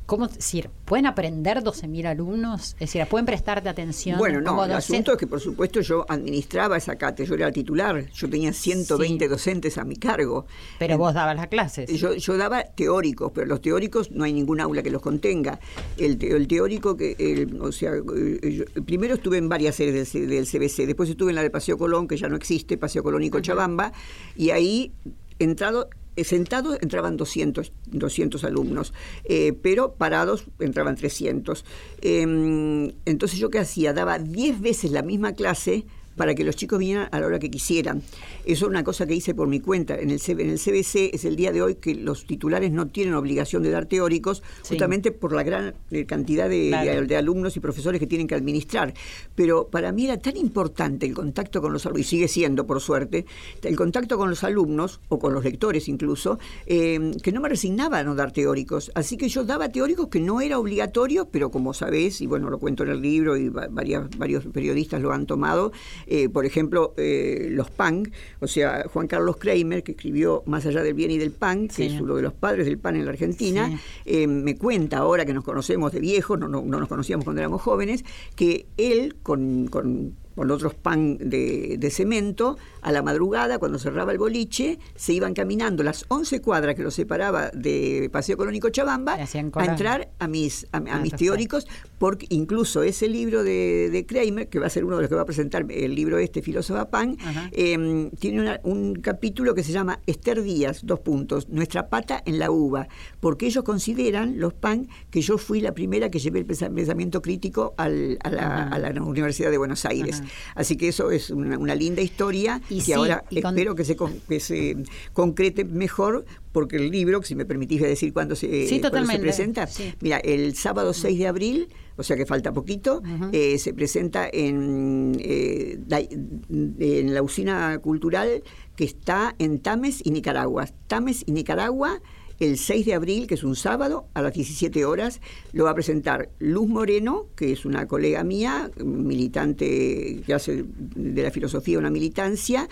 ¿Cómo 0.09 0.27
decir? 0.27 0.71
¿Pueden 0.85 1.05
aprender 1.05 1.59
12.000 1.59 2.07
alumnos? 2.07 2.71
Es 2.79 2.91
decir, 2.91 3.05
¿pueden 3.05 3.27
prestarte 3.27 3.69
atención? 3.69 4.17
Bueno, 4.17 4.41
no, 4.41 4.65
el 4.65 4.71
asunto 4.71 5.11
es 5.11 5.19
que, 5.19 5.27
por 5.27 5.39
supuesto, 5.39 5.81
yo 5.81 6.03
administraba 6.09 6.77
esa 6.77 6.95
cátedra, 6.95 7.29
yo 7.29 7.35
era 7.35 7.51
titular, 7.51 8.09
yo 8.09 8.27
tenía 8.27 8.51
120 8.51 9.27
docentes 9.27 9.77
a 9.77 9.83
mi 9.83 9.97
cargo. 9.97 10.47
Pero 10.79 10.97
vos 10.97 11.13
dabas 11.13 11.35
las 11.35 11.45
clases. 11.45 11.91
Yo, 11.91 12.15
yo 12.15 12.37
daba 12.37 12.63
teóricos, 12.63 13.31
pero 13.35 13.45
los 13.45 13.61
teóricos 13.61 14.09
no 14.09 14.23
hay 14.23 14.33
ningún 14.33 14.59
aula 14.61 14.81
que 14.81 14.89
los 14.89 15.03
contenga. 15.03 15.59
El, 15.95 16.17
el 16.23 16.47
teórico, 16.47 16.97
que 16.97 17.47
o 17.61 17.71
sea, 17.71 17.91
eh, 17.93 18.65
primero 18.83 19.13
estuve 19.13 19.37
en 19.37 19.47
varias 19.47 19.75
sedes 19.75 20.11
del, 20.11 20.27
del, 20.27 20.47
CBC, 20.47 20.87
después 20.87 21.07
estuve 21.07 21.29
en 21.29 21.35
la 21.35 21.43
de 21.43 21.51
Paseo 21.51 21.77
Colón, 21.77 22.07
que 22.07 22.17
ya 22.17 22.27
no 22.29 22.35
existe, 22.35 22.79
Paseo 22.79 23.03
Colón 23.03 23.21
y 23.21 23.29
Cochabamba, 23.29 23.93
y 24.35 24.49
ahí 24.49 24.91
entrado 25.37 25.87
sentados 26.23 26.77
entraban 26.81 27.17
200, 27.17 27.71
200 27.87 28.43
alumnos, 28.43 28.93
eh, 29.23 29.53
pero 29.61 29.93
parados 29.93 30.45
entraban 30.59 30.95
300. 30.95 31.65
Em, 32.01 32.91
entonces 33.05 33.39
yo 33.39 33.49
qué 33.49 33.59
hacía, 33.59 33.93
daba 33.93 34.19
10 34.19 34.61
veces 34.61 34.91
la 34.91 35.01
misma 35.01 35.33
clase 35.33 35.85
para 36.19 36.35
que 36.35 36.43
los 36.43 36.57
chicos 36.57 36.77
vinieran 36.79 37.07
a 37.13 37.19
la 37.21 37.27
hora 37.27 37.39
que 37.39 37.49
quisieran. 37.49 38.01
Eso 38.43 38.65
es 38.65 38.69
una 38.69 38.83
cosa 38.83 39.07
que 39.07 39.15
hice 39.15 39.33
por 39.33 39.47
mi 39.47 39.61
cuenta. 39.61 39.97
En 39.97 40.11
el, 40.11 40.19
en 40.27 40.49
el 40.49 40.59
CBC 40.59 41.15
es 41.15 41.23
el 41.23 41.37
día 41.37 41.53
de 41.53 41.61
hoy 41.61 41.75
que 41.75 41.95
los 41.95 42.25
titulares 42.25 42.73
no 42.73 42.87
tienen 42.87 43.13
obligación 43.13 43.63
de 43.63 43.69
dar 43.69 43.85
teóricos, 43.85 44.43
justamente 44.67 45.13
por 45.13 45.31
la 45.31 45.43
gran 45.43 45.75
eh, 45.91 46.05
cantidad 46.05 46.49
de, 46.49 47.15
alumnos 47.17 47.55
y 47.55 47.61
profesores 47.61 48.01
que 48.01 48.05
tienen 48.07 48.27
que 48.27 48.35
administrar. 48.35 48.93
Pero 49.33 49.69
para 49.69 49.93
mí 49.93 50.03
era 50.03 50.17
tan 50.17 50.35
importante 50.35 51.05
el 51.05 51.13
contacto 51.13 51.61
con 51.61 51.71
los 51.71 51.85
alumnos, 51.85 52.05
y 52.05 52.09
sigue 52.09 52.27
siendo, 52.27 52.67
por 52.67 52.81
suerte, 52.81 53.25
el 53.63 53.77
contacto 53.77 54.17
con 54.17 54.29
los 54.29 54.43
alumnos, 54.43 54.99
o 55.07 55.19
con 55.19 55.33
los 55.33 55.45
lectores 55.45 55.87
incluso, 55.87 56.37
eh, 56.65 57.13
que 57.23 57.31
no 57.31 57.39
me 57.39 57.47
resignaba 57.47 57.99
a 57.99 58.03
no 58.03 58.13
dar 58.13 58.33
teóricos. 58.33 58.91
Así 58.93 59.15
que 59.15 59.29
yo 59.29 59.45
daba 59.45 59.69
teóricos 59.69 60.09
que 60.09 60.19
no 60.19 60.41
era 60.41 60.59
obligatorio, 60.59 61.29
pero 61.31 61.49
como 61.49 61.73
sabés, 61.73 62.19
y 62.19 62.27
bueno, 62.27 62.49
lo 62.49 62.59
cuento 62.59 62.83
en 62.83 62.89
el 62.89 63.01
libro 63.01 63.37
y 63.37 63.47
varias, 63.47 64.09
varios 64.17 64.45
periodistas 64.47 65.01
lo 65.01 65.13
han 65.13 65.25
tomado, 65.25 65.71
eh, 66.11 66.27
por 66.27 66.45
ejemplo, 66.45 66.93
eh, 66.97 67.47
los 67.51 67.69
PAN, 67.69 68.11
o 68.39 68.47
sea, 68.47 68.85
Juan 68.91 69.07
Carlos 69.07 69.37
Kramer, 69.37 69.83
que 69.83 69.91
escribió 69.91 70.41
Más 70.47 70.65
allá 70.65 70.81
del 70.81 70.95
bien 70.95 71.11
y 71.11 71.19
del 71.19 71.31
pan, 71.31 71.67
que 71.67 71.85
es 71.85 72.01
uno 72.01 72.15
de 72.15 72.23
los 72.23 72.33
padres 72.33 72.65
del 72.65 72.79
pan 72.79 72.95
en 72.95 73.05
la 73.05 73.11
Argentina, 73.11 73.79
eh, 74.05 74.25
me 74.25 74.57
cuenta 74.57 74.97
ahora 74.97 75.25
que 75.25 75.33
nos 75.33 75.43
conocemos 75.43 75.91
de 75.91 75.99
viejos, 75.99 76.39
no, 76.39 76.47
no, 76.47 76.61
nos 76.61 76.87
conocíamos 76.87 77.25
cuando 77.25 77.41
éramos 77.41 77.61
jóvenes, 77.61 78.03
que 78.35 78.65
él 78.77 79.17
con 79.21 79.67
con 79.67 80.15
otros 80.51 80.73
pan 80.73 81.17
de, 81.17 81.77
de, 81.77 81.89
cemento, 81.89 82.57
a 82.81 82.91
la 82.91 83.01
madrugada, 83.01 83.59
cuando 83.59 83.79
cerraba 83.79 84.11
el 84.11 84.17
boliche, 84.17 84.79
se 84.95 85.13
iban 85.13 85.33
caminando 85.33 85.83
las 85.83 86.05
11 86.07 86.41
cuadras 86.41 86.75
que 86.75 86.83
los 86.83 86.93
separaba 86.93 87.49
de 87.49 88.09
Paseo 88.11 88.37
Colónico 88.37 88.69
Chabamba 88.69 89.15
a 89.15 89.65
entrar 89.65 90.09
a 90.19 90.27
mis, 90.27 90.65
a, 90.71 90.77
ah, 90.77 90.99
mis 90.99 91.15
teóricos, 91.15 91.67
porque 91.97 92.25
incluso 92.29 92.83
ese 92.83 93.07
libro 93.07 93.43
de, 93.43 93.89
de, 93.89 94.05
Kramer, 94.05 94.47
que 94.47 94.59
va 94.59 94.67
a 94.67 94.69
ser 94.69 94.85
uno 94.85 94.95
de 94.95 95.03
los 95.03 95.09
que 95.09 95.15
va 95.15 95.21
a 95.21 95.25
presentar 95.25 95.65
el 95.69 95.95
libro 95.95 96.17
este, 96.17 96.41
Filósofa 96.41 96.89
Pan, 96.89 97.17
eh, 97.51 98.09
tiene 98.19 98.59
un 98.63 98.95
capítulo 98.95 99.53
que 99.53 99.63
se 99.63 99.71
llama 99.71 99.99
Esther 100.07 100.41
Díaz, 100.41 100.81
dos 100.83 100.99
puntos, 100.99 101.49
Nuestra 101.49 101.89
pata 101.89 102.23
en 102.25 102.39
la 102.39 102.51
uva, 102.51 102.87
porque 103.19 103.45
ellos 103.45 103.63
consideran, 103.63 104.39
los 104.39 104.53
PAN, 104.53 104.87
que 105.09 105.21
yo 105.21 105.37
fui 105.37 105.61
la 105.61 105.73
primera 105.73 106.09
que 106.09 106.19
llevé 106.19 106.39
el 106.39 106.45
pensamiento 106.45 107.21
crítico 107.21 107.73
a, 107.77 107.89
la, 107.89 108.93
Universidad 108.99 109.49
de 109.51 109.57
Buenos 109.57 109.85
Aires. 109.85 110.21
Así 110.55 110.75
que 110.77 110.89
eso 110.89 111.11
es 111.11 111.29
una, 111.29 111.75
linda 111.75 112.01
historia 112.01 112.61
y 112.69 112.81
que 112.81 112.93
ahora 112.93 113.23
espero 113.29 113.75
que 113.75 113.85
se, 113.85 113.95
que 114.27 114.39
se 114.39 114.77
concrete 115.13 115.63
mejor 115.63 116.25
porque 116.51 116.77
el 116.77 116.89
libro, 116.89 117.21
si 117.23 117.35
me 117.35 117.45
permitís 117.45 117.81
decir 117.81 118.11
cuándo 118.11 118.35
se, 118.35 118.67
se 118.67 119.19
presenta, 119.19 119.67
mira, 120.01 120.17
el 120.17 120.55
sábado 120.55 120.93
6 120.93 121.19
de 121.19 121.27
abril, 121.27 121.69
o 121.95 122.03
sea 122.03 122.17
que 122.17 122.25
falta 122.25 122.51
poquito, 122.53 123.01
eh, 123.31 123.57
se 123.59 123.73
presenta 123.73 124.27
en, 124.31 125.15
eh, 125.19 125.79
en 125.89 127.13
la 127.13 127.21
usina 127.21 127.77
cultural 127.79 128.43
que 128.75 128.83
está 128.83 129.35
en 129.37 129.59
Tames 129.59 130.01
y 130.03 130.11
Nicaragua. 130.11 130.67
Tames 130.87 131.23
y 131.25 131.33
Nicaragua 131.33 132.01
el 132.39 132.57
6 132.57 132.85
de 132.85 132.93
abril, 132.93 133.27
que 133.27 133.35
es 133.35 133.43
un 133.43 133.55
sábado, 133.55 134.07
a 134.13 134.21
las 134.21 134.33
17 134.33 134.85
horas, 134.85 135.21
lo 135.51 135.65
va 135.65 135.71
a 135.71 135.75
presentar 135.75 136.29
Luz 136.39 136.67
Moreno, 136.67 137.27
que 137.35 137.51
es 137.51 137.65
una 137.65 137.87
colega 137.87 138.23
mía, 138.23 138.71
militante 138.83 140.21
que 140.25 140.33
hace 140.33 140.65
de 140.65 141.23
la 141.23 141.31
filosofía 141.31 141.77
una 141.79 141.89
militancia, 141.89 142.67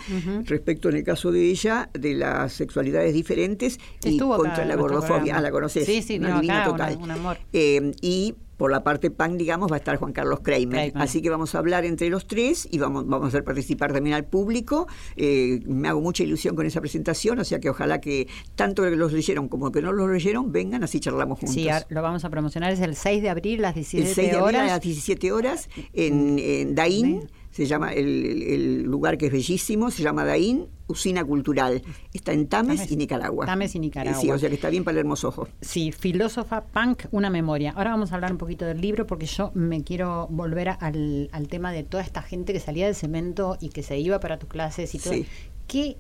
respecto 0.45 0.89
en 0.89 0.97
el 0.97 1.03
caso 1.03 1.32
de 1.32 1.49
ella, 1.49 1.89
de 1.93 2.13
las 2.13 2.53
sexualidades 2.53 3.13
diferentes 3.13 3.80
y 4.03 4.17
contra 4.17 4.65
la 4.65 4.75
gordofobia. 4.75 5.38
Ah, 5.38 5.41
la 5.41 5.51
conoces. 5.51 5.86
Sí, 5.86 6.01
sí, 6.01 6.17
una 6.17 6.63
total. 6.63 6.97
un 6.99 7.12
amor. 7.12 7.38
Eh, 7.53 7.91
y 8.01 8.36
por 8.57 8.71
la 8.71 8.83
parte 8.83 9.11
PAN, 9.11 9.37
digamos, 9.37 9.71
va 9.71 9.75
a 9.75 9.79
estar 9.79 9.95
Juan 9.97 10.13
Carlos 10.13 10.39
Kramer. 10.41 10.91
Así 10.95 11.21
que 11.21 11.29
vamos 11.29 11.55
a 11.55 11.59
hablar 11.59 11.85
entre 11.85 12.09
los 12.09 12.27
tres 12.27 12.67
y 12.69 12.79
vamos, 12.79 13.07
vamos 13.07 13.25
a 13.25 13.27
hacer 13.29 13.43
participar 13.43 13.93
también 13.93 14.15
al 14.15 14.25
público. 14.25 14.87
Eh, 15.15 15.61
me 15.65 15.87
hago 15.87 16.01
mucha 16.01 16.23
ilusión 16.23 16.55
con 16.55 16.65
esa 16.65 16.81
presentación, 16.81 17.39
o 17.39 17.43
sea 17.43 17.59
que 17.59 17.69
ojalá 17.69 18.01
que 18.01 18.27
tanto 18.55 18.83
que 18.83 18.91
los 18.91 19.13
leyeron 19.13 19.47
como 19.47 19.71
que 19.71 19.81
no 19.81 19.93
los 19.93 20.09
leyeron 20.09 20.51
vengan, 20.51 20.83
así 20.83 20.99
charlamos 20.99 21.39
juntos. 21.39 21.55
Sí, 21.55 21.67
lo 21.89 22.01
vamos 22.01 22.25
a 22.25 22.29
promocionar, 22.29 22.73
es 22.73 22.79
el 22.79 22.95
6 22.95 23.21
de 23.21 23.29
abril 23.29 23.59
a 23.59 23.69
las 23.69 23.75
17 23.75 24.01
horas. 24.03 24.17
El 24.17 24.23
6 24.23 24.31
de 24.31 24.37
abril 24.37 24.55
a 24.55 24.65
las 24.65 24.81
17 24.81 25.31
horas 25.31 25.69
en, 25.93 26.39
en 26.39 26.75
Daín 26.75 27.29
se 27.57 27.65
llama 27.65 27.91
el, 27.91 28.83
lugar 28.83 29.17
que 29.17 29.25
es 29.25 29.31
bellísimo, 29.31 29.89
se 29.89 30.03
llama 30.03 30.23
Daín, 30.23 30.67
Usina 30.85 31.25
Cultural. 31.25 31.81
Está 32.13 32.31
en 32.31 32.47
Tames, 32.47 32.91
y 32.91 32.95
Nicaragua. 32.95 33.47
Tames 33.47 33.73
y 33.73 33.79
Nicaragua. 33.79 34.21
Sí, 34.21 34.29
o 34.29 34.37
sea 34.37 34.47
que 34.49 34.53
está 34.53 34.69
bien 34.69 34.83
para 34.83 34.93
el 34.93 34.99
hermoso 34.99 35.29
ojo. 35.29 35.47
Sí, 35.59 35.91
filósofa 35.91 36.65
punk, 36.65 37.05
una 37.09 37.31
memoria. 37.31 37.73
Ahora 37.75 37.89
vamos 37.89 38.11
a 38.11 38.15
hablar 38.15 38.31
un 38.31 38.37
poquito 38.37 38.63
del 38.65 38.79
libro 38.79 39.07
porque 39.07 39.25
yo 39.25 39.49
me 39.55 39.83
quiero 39.83 40.27
volver 40.29 40.69
al, 40.69 41.47
tema 41.49 41.71
de 41.71 41.81
toda 41.81 42.03
esta 42.03 42.21
gente 42.21 42.53
que 42.53 42.59
salía 42.59 42.85
del 42.85 42.93
cemento 42.93 43.57
y 43.59 43.69
que 43.69 43.81
se 43.81 43.97
iba 43.97 44.19
para 44.19 44.37
tus 44.37 44.49
clases 44.49 44.93
y 44.93 44.99
todo. 44.99 45.13
Sí. 45.15 45.25
¿Qué, 45.67 45.97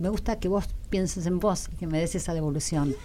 me 0.00 0.08
gusta 0.08 0.40
que 0.40 0.48
vos 0.48 0.66
pienses 0.90 1.26
en 1.26 1.38
vos 1.38 1.68
y 1.72 1.76
que 1.76 1.86
me 1.86 2.00
des 2.00 2.16
esa 2.16 2.34
devolución. 2.34 2.96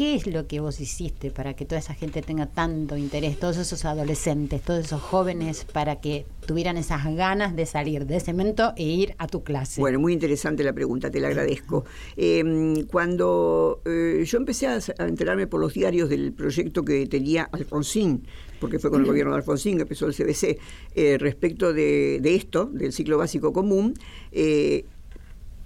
¿Qué 0.00 0.14
es 0.14 0.26
lo 0.26 0.46
que 0.46 0.60
vos 0.60 0.80
hiciste 0.80 1.30
para 1.30 1.52
que 1.52 1.66
toda 1.66 1.78
esa 1.78 1.92
gente 1.92 2.22
tenga 2.22 2.46
tanto 2.46 2.96
interés, 2.96 3.38
todos 3.38 3.58
esos 3.58 3.84
adolescentes, 3.84 4.62
todos 4.62 4.86
esos 4.86 5.02
jóvenes, 5.02 5.66
para 5.70 6.00
que 6.00 6.24
tuvieran 6.46 6.78
esas 6.78 7.04
ganas 7.14 7.54
de 7.54 7.66
salir 7.66 8.06
de 8.06 8.18
cemento 8.18 8.72
e 8.78 8.84
ir 8.84 9.14
a 9.18 9.26
tu 9.26 9.44
clase? 9.44 9.78
Bueno, 9.78 10.00
muy 10.00 10.14
interesante 10.14 10.64
la 10.64 10.72
pregunta, 10.72 11.10
te 11.10 11.20
la 11.20 11.28
agradezco. 11.28 11.84
Em, 12.16 12.86
cuando 12.86 13.82
eh, 13.84 14.24
yo 14.24 14.38
empecé 14.38 14.68
a, 14.68 14.78
enterarme 15.00 15.46
por 15.46 15.60
los 15.60 15.74
diarios 15.74 16.08
del 16.08 16.32
proyecto 16.32 16.82
que 16.82 17.06
tenía 17.06 17.50
Alfonsín, 17.52 18.26
porque 18.58 18.78
fue 18.78 18.90
con 18.90 19.02
el 19.02 19.06
gobierno 19.06 19.32
de 19.32 19.40
Alfonsín 19.40 19.76
que 19.76 19.82
empezó 19.82 20.06
el 20.06 20.14
CBC, 20.14 20.58
eh, 20.94 21.18
respecto 21.18 21.74
de, 21.74 22.20
de, 22.22 22.36
esto, 22.36 22.70
del 22.72 22.94
ciclo 22.94 23.18
básico 23.18 23.52
común, 23.52 23.92
eh, 24.32 24.86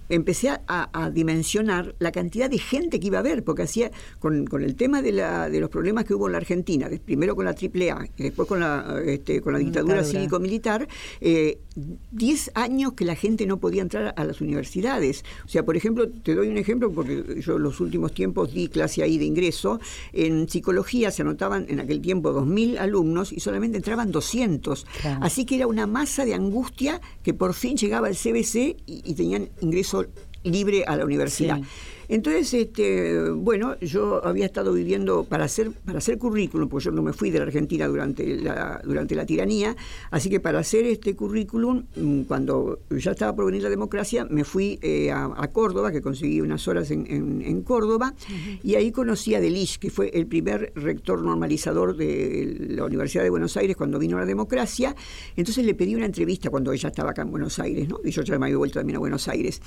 empecé 0.09 0.49
a, 0.49 1.11
dimensionar 1.13 1.95
la 1.99 2.11
cantidad 2.11 2.49
de 2.49 2.57
gente 2.57 2.99
que 2.99 3.07
iba 3.07 3.17
a 3.17 3.19
haber, 3.19 3.43
porque 3.43 3.63
hacía 3.63 3.91
con, 4.19 4.47
el 4.61 4.75
tema 4.75 5.01
de, 5.01 5.11
la, 5.11 5.49
de 5.49 5.59
los 5.59 5.69
problemas 5.69 6.05
que 6.05 6.13
hubo 6.13 6.27
en 6.27 6.33
la 6.33 6.37
Argentina, 6.39 6.89
primero 7.03 7.35
con 7.35 7.45
la 7.45 7.51
AAA 7.51 8.07
y 8.17 8.23
después 8.23 8.47
con 8.47 8.59
la, 8.59 9.01
este, 9.05 9.41
con 9.41 9.53
la 9.53 9.59
dictadura, 9.59 10.03
cívico-militar, 10.03 10.87
10 11.19 11.57
eh, 12.47 12.51
años 12.53 12.93
que 12.93 13.05
la 13.05 13.15
gente 13.15 13.45
no 13.45 13.57
podía 13.57 13.81
entrar 13.81 14.13
a 14.15 14.23
las 14.23 14.41
universidades. 14.41 15.23
O 15.45 15.49
sea, 15.49 15.63
por 15.63 15.77
ejemplo, 15.77 16.09
te 16.09 16.35
doy 16.35 16.47
un 16.47 16.57
ejemplo, 16.57 16.91
porque 16.91 17.41
yo 17.41 17.57
los 17.59 17.79
últimos 17.79 18.13
tiempos 18.13 18.53
di 18.53 18.67
clase 18.67 19.03
ahí 19.03 19.17
de 19.17 19.25
ingreso, 19.25 19.79
en 20.13 20.47
psicología 20.49 21.11
se 21.11 21.21
anotaban 21.21 21.65
en 21.69 21.79
aquel 21.79 22.01
tiempo 22.01 22.33
2.000 22.33 22.77
alumnos 22.79 23.31
y 23.31 23.39
solamente 23.39 23.77
entraban 23.77 24.11
200. 24.11 24.85
Así 25.21 25.45
que 25.45 25.55
era 25.55 25.67
una 25.67 25.87
masa 25.87 26.25
de 26.25 26.33
angustia 26.33 27.01
que 27.23 27.33
por 27.33 27.53
fin 27.53 27.77
llegaba 27.77 28.07
al 28.07 28.15
CBC 28.15 28.77
y 28.85 29.13
tenían 29.15 29.49
ingreso 29.61 29.94
libre 30.43 30.83
a 30.85 30.95
la 30.95 31.05
universidad. 31.05 31.59
Entonces, 32.07 32.53
este, 32.53 33.29
bueno, 33.31 33.79
yo 33.79 34.25
había 34.25 34.45
estado 34.45 34.73
viviendo 34.73 35.23
para 35.23 35.45
hacer, 35.45 35.71
para 35.71 35.97
hacer 35.97 36.17
currículum, 36.17 36.69
porque 36.69 36.85
yo 36.85 36.91
no 36.91 37.01
me 37.01 37.13
fui 37.13 37.31
de 37.31 37.39
la 37.39 37.45
Argentina 37.45 37.87
durante 37.87 38.37
la, 38.37 38.81
durante 38.83 39.15
la 39.15 39.25
tiranía, 39.25 39.75
así 40.11 40.29
que 40.29 40.39
para 40.39 40.59
hacer 40.59 40.85
este 40.85 41.15
currículum, 41.15 41.83
mm, 41.95 42.21
cuando 42.23 42.79
ya 42.89 43.11
estaba 43.11 43.35
por 43.35 43.45
venir 43.45 43.63
la 43.63 43.69
democracia, 43.69 44.25
me 44.29 44.43
fui 44.43 44.79
eh, 44.81 45.11
a, 45.11 45.47
Córdoba, 45.53 45.91
que 45.91 46.01
conseguí 46.01 46.41
unas 46.41 46.67
horas 46.67 46.91
en, 46.91 47.05
en, 47.09 47.61
Córdoba, 47.61 48.13
y 48.63 48.75
ahí 48.75 48.91
conocí 48.91 49.35
a 49.35 49.39
Delich, 49.39 49.77
que 49.77 49.89
fue 49.89 50.09
el 50.09 50.27
primer 50.27 50.73
rector 50.75 51.21
normalizador 51.21 51.95
de 51.95 52.67
la 52.69 52.83
Universidad 52.83 53.23
de 53.23 53.29
Buenos 53.29 53.55
Aires 53.57 53.75
cuando 53.75 53.99
vino 53.99 54.17
la 54.17 54.25
democracia. 54.25 54.95
Entonces 55.35 55.65
le 55.65 55.73
pedí 55.75 55.95
una 55.95 56.05
entrevista 56.05 56.49
cuando 56.49 56.73
ella 56.73 56.89
estaba 56.89 57.11
acá 57.11 57.21
en 57.21 57.31
Buenos 57.31 57.59
Aires, 57.59 57.87
¿no? 57.87 57.99
Y 58.03 58.11
yo 58.11 58.23
ya 58.23 58.37
me 58.37 58.47
había 58.47 58.57
vuelto 58.57 58.79
también 58.79 58.97
a 58.97 58.99
Buenos 58.99 59.27
Aires. 59.27 59.61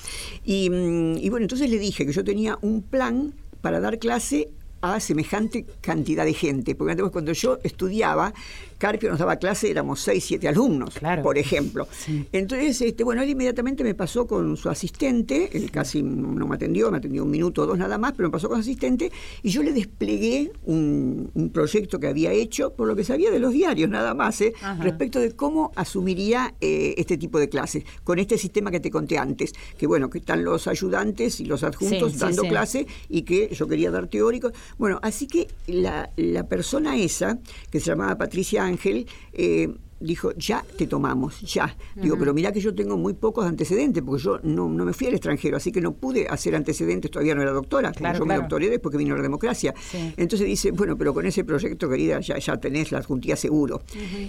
Y, 0.45 0.69
mm, 0.69 1.19
y 1.19 1.29
bueno, 1.31 1.45
entonces 1.45 1.71
le 1.71 1.79
dije 1.79 2.05
que 2.05 2.13
yo 2.13 2.25
tenía 2.29 2.59
un 2.61 2.83
plan 2.83 3.33
para 3.63 3.81
dar 3.81 3.99
clase 3.99 4.51
a 4.83 5.01
semejante 5.01 5.65
cantidad 5.81 6.27
de 6.27 6.35
gente. 6.35 6.75
Porque 6.75 6.93
antes 6.93 7.09
cuando 7.11 7.33
yo 7.33 7.59
estudiaba, 7.65 8.35
Carpio 8.79 9.11
nos 9.11 9.19
daba 9.19 9.37
clase, 9.37 9.71
éramos 9.71 10.01
seis, 10.01 10.25
siete 10.25 10.49
alumnos, 10.49 10.95
por 11.23 11.37
ejemplo. 11.37 11.89
Entonces, 12.33 12.81
este, 12.81 13.03
bueno, 13.05 13.23
él 13.23 13.31
inmediatamente 13.31 13.83
me 13.83 13.95
pasó 13.95 14.27
con 14.27 14.57
su 14.57 14.69
asistente, 14.71 15.51
él 15.53 15.71
casi 15.71 16.03
no 16.03 16.47
me 16.47 16.55
atendió, 16.55 16.91
me 16.91 16.99
atendió 16.99 17.25
un 17.25 17.31
minuto 17.31 17.63
o 17.63 17.67
dos 17.67 17.77
nada 17.77 17.99
más, 17.99 18.13
pero 18.13 18.29
me 18.29 18.33
pasó 18.33 18.49
con 18.49 18.59
su 18.59 18.63
asistente, 18.63 19.11
y 19.43 19.51
yo 19.51 19.63
le 19.63 19.73
desplegué 19.73 20.53
un, 20.65 21.31
proyecto 21.53 21.99
que 21.99 22.07
había 22.07 22.31
hecho, 22.33 22.75
por 22.75 22.87
lo 22.87 22.95
que 22.95 23.05
sabía 23.05 23.31
de 23.31 23.39
los 23.39 23.53
diarios 23.53 23.89
nada 23.91 24.15
más, 24.15 24.41
¿eh? 24.41 24.53
respecto 24.81 25.19
de 25.19 25.33
cómo 25.33 25.73
asumiría 25.75 26.55
eh, 26.61 26.95
este 26.99 27.17
tipo 27.17 27.39
de 27.39 27.49
clases, 27.49 27.85
con 28.05 28.19
este 28.19 28.39
sistema 28.39 28.71
que 28.71 28.81
te 28.81 28.91
conté 28.91 29.19
antes, 29.19 29.53
que 29.77 29.87
bueno, 29.87 30.11
que 30.11 30.19
están 30.19 30.45
los 30.45 30.69
ayudantes 30.69 31.41
y 31.41 31.47
los 31.47 31.65
adjuntos 31.65 32.19
dando 32.19 32.43
clase 32.43 32.87
y 33.09 33.23
que 33.23 33.49
yo 33.53 33.67
quería 33.67 33.91
dar 33.91 34.07
teórico. 34.09 34.53
Bueno, 34.77 35.01
así 35.03 35.27
que 35.27 35.49
la, 35.67 36.11
la 36.17 36.47
persona 36.47 36.97
esa, 36.97 37.39
que 37.71 37.81
se 37.81 37.87
llamaba 37.87 38.17
Patricia 38.17 38.68
Ángel, 38.69 39.07
eh, 39.33 39.69
dijo, 40.01 40.33
ya 40.37 40.65
te 40.77 40.87
tomamos, 40.87 41.41
ya. 41.41 41.77
Digo, 41.97 42.17
pero 42.19 42.33
mira 42.33 42.53
que 42.53 42.61
yo 42.61 42.75
tengo 42.75 42.97
muy 42.97 43.15
pocos 43.15 43.45
antecedentes, 43.47 44.03
porque 44.03 44.23
yo 44.23 44.39
no, 44.43 44.69
me 44.69 44.93
fui 44.93 45.09
al 45.09 45.15
extranjero, 45.15 45.57
así 45.57 45.73
que 45.73 45.81
no 45.81 45.93
pude 45.93 46.29
hacer 46.29 46.55
antecedentes, 46.55 47.11
todavía 47.11 47.35
no 47.35 47.43
era 47.43 47.53
doctora, 47.53 47.93
yo 48.17 48.25
me 48.25 48.37
doctoré 48.37 48.71
después 48.71 48.93
que 48.93 48.99
vino 48.99 49.17
la 49.17 49.23
democracia. 49.23 49.75
Entonces 50.17 50.47
dice, 50.47 50.71
bueno, 50.71 50.97
pero 50.97 51.13
con 51.13 51.27
ese 51.27 51.45
proyecto, 51.45 51.89
querida, 51.89 52.21
ya, 52.21 52.39
ya 52.39 52.57
tenés 52.59 52.93
la 52.93 52.99
adjuntía 52.99 53.37
seguro. 53.37 53.83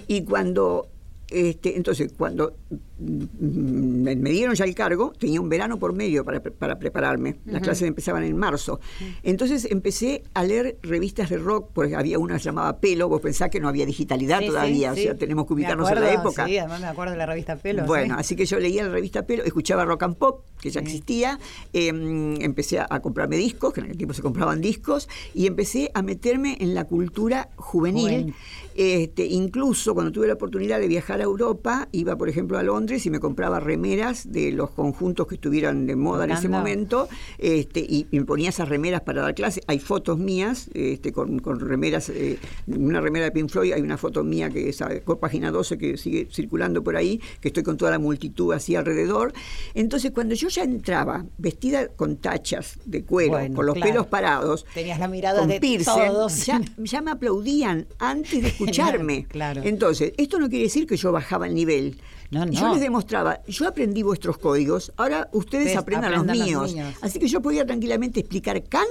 Y 0.07 0.23
cuando 0.23 0.87
este, 1.31 1.75
entonces, 1.77 2.11
cuando 2.17 2.53
me, 2.99 4.15
dieron 4.15 4.55
ya 4.55 4.65
el 4.65 4.75
cargo, 4.75 5.13
tenía 5.17 5.39
un 5.39 5.47
verano 5.47 5.77
por 5.77 5.93
medio 5.93 6.25
para, 6.25 6.41
prepararme. 6.41 7.37
Las 7.45 7.61
clases 7.61 7.87
empezaban 7.87 8.23
en 8.23 8.35
marzo. 8.35 8.79
Entonces 9.23 9.67
empecé 9.69 10.23
a 10.33 10.43
leer 10.43 10.77
revistas 10.81 11.29
de 11.29 11.37
rock, 11.37 11.69
porque 11.73 11.95
había 11.95 12.19
una 12.19 12.37
llamada 12.37 12.79
Pelo, 12.79 13.07
vos 13.07 13.21
pensás 13.21 13.49
que 13.49 13.59
no 13.59 13.67
había 13.67 13.85
digitalidad 13.85 14.41
todavía, 14.45 14.91
o 14.91 14.95
sea, 14.95 15.15
tenemos 15.15 15.45
que 15.45 15.53
ubicarnos 15.53 15.89
en 15.91 16.01
la 16.01 16.13
época. 16.13 16.45
Sí, 16.45 16.57
además 16.57 16.81
me 16.81 16.87
acuerdo 16.87 17.11
de 17.11 17.17
la 17.17 17.25
revista 17.25 17.55
Pelo. 17.55 17.85
Bueno, 17.85 18.15
así 18.17 18.35
que 18.35 18.45
yo 18.45 18.59
leía 18.59 18.83
la 18.83 18.89
revista 18.89 19.25
Pelo, 19.25 19.43
escuchaba 19.43 19.85
rock 19.85 20.03
and 20.03 20.15
pop, 20.15 20.45
que 20.59 20.69
ya 20.69 20.81
existía, 20.81 21.39
em, 21.73 22.41
empecé 22.41 22.79
a 22.79 22.99
comprarme 23.01 23.37
discos, 23.37 23.73
que 23.73 23.81
en 23.81 23.85
aquel 23.85 23.97
tiempo 23.97 24.13
se 24.13 24.21
compraban 24.21 24.61
discos, 24.61 25.07
y 25.33 25.47
empecé 25.47 25.91
a 25.93 26.01
meterme 26.01 26.57
en 26.59 26.73
la 26.73 26.85
cultura 26.85 27.49
juvenil. 27.55 28.33
Este, 28.75 29.25
incluso 29.25 29.93
cuando 29.93 30.09
tuve 30.11 30.27
la 30.27 30.35
oportunidad 30.35 30.79
de 30.79 30.87
viajar 30.87 31.18
a 31.21 31.23
Europa, 31.23 31.87
iba 31.91 32.15
por 32.17 32.29
ejemplo 32.29 32.57
a 32.57 32.63
Londres 32.63 33.05
y 33.05 33.09
me 33.09 33.19
compraba 33.19 33.59
remeras 33.59 34.31
de 34.31 34.51
los 34.51 34.71
conjuntos 34.71 35.27
que 35.27 35.35
estuvieran 35.35 35.85
de 35.85 35.95
moda 35.95 36.25
en 36.25 36.31
ese 36.31 36.49
momento, 36.49 37.09
este, 37.37 37.81
y, 37.81 38.07
me 38.11 38.25
ponía 38.25 38.49
esas 38.49 38.69
remeras 38.69 39.01
para 39.01 39.21
dar 39.21 39.35
clase. 39.35 39.61
Hay 39.67 39.79
fotos 39.79 40.17
mías 40.17 40.69
este, 40.73 41.11
con, 41.11 41.39
remeras, 41.59 42.09
eh, 42.09 42.39
una 42.67 43.01
remera 43.01 43.25
de 43.25 43.31
Pink 43.31 43.49
Floyd, 43.49 43.73
hay 43.73 43.81
una 43.81 43.97
foto 43.97 44.23
mía 44.23 44.49
que 44.49 44.69
es 44.69 44.83
por 45.05 45.19
página 45.19 45.51
12 45.51 45.77
que 45.77 45.97
sigue 45.97 46.27
circulando 46.31 46.83
por 46.83 46.95
ahí, 46.95 47.21
que 47.41 47.49
estoy 47.49 47.63
con 47.63 47.77
toda 47.77 47.91
la 47.91 47.99
multitud 47.99 48.53
así 48.53 48.75
alrededor. 48.75 49.33
Entonces 49.73 50.11
cuando 50.11 50.35
yo 50.35 50.47
ya 50.47 50.63
entraba 50.63 51.25
vestida 51.37 51.87
con 51.89 52.17
tachas 52.17 52.79
de 52.85 53.03
cuero, 53.03 53.37
con 53.53 53.65
los 53.65 53.77
pelos 53.77 54.07
parados, 54.07 54.65
tenías 54.73 54.99
la 54.99 55.07
mirada 55.07 55.45
de 55.45 55.59
todos. 55.83 56.45
Ya, 56.45 56.61
ya 56.77 57.01
me 57.01 57.11
aplaudían 57.11 57.87
antes 57.99 58.41
de 58.41 58.47
escuchar 58.47 58.69
escucharme. 58.69 59.25
Claro. 59.25 59.61
Entonces, 59.63 60.13
esto 60.17 60.39
no 60.39 60.49
quiere 60.49 60.65
decir 60.65 60.87
que 60.87 60.97
yo 60.97 61.08
bajaba 61.11 61.47
el 61.47 61.55
nivel. 61.55 62.01
No, 62.31 62.45
no. 62.45 62.51
Yo 62.51 62.71
les 62.71 62.81
demostraba, 62.81 63.41
yo 63.47 63.67
aprendí 63.67 64.03
vuestros 64.03 64.37
códigos, 64.37 64.93
ahora 64.97 65.29
ustedes, 65.33 65.75
aprendan, 65.75 66.11
los 66.13 66.25
míos. 66.25 66.75
Así 67.01 67.19
que 67.19 67.27
yo 67.27 67.41
podía 67.41 67.65
tranquilamente 67.65 68.19
explicar 68.19 68.63
Kant 68.63 68.85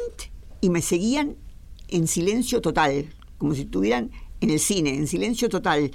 y 0.60 0.70
me 0.70 0.82
seguían 0.82 1.36
en 1.88 2.06
silencio 2.08 2.60
total, 2.60 3.06
como 3.38 3.54
si 3.54 3.62
estuvieran 3.62 4.10
en 4.40 4.50
el 4.50 4.58
cine, 4.58 4.94
en 4.94 5.06
silencio 5.06 5.48
total. 5.48 5.90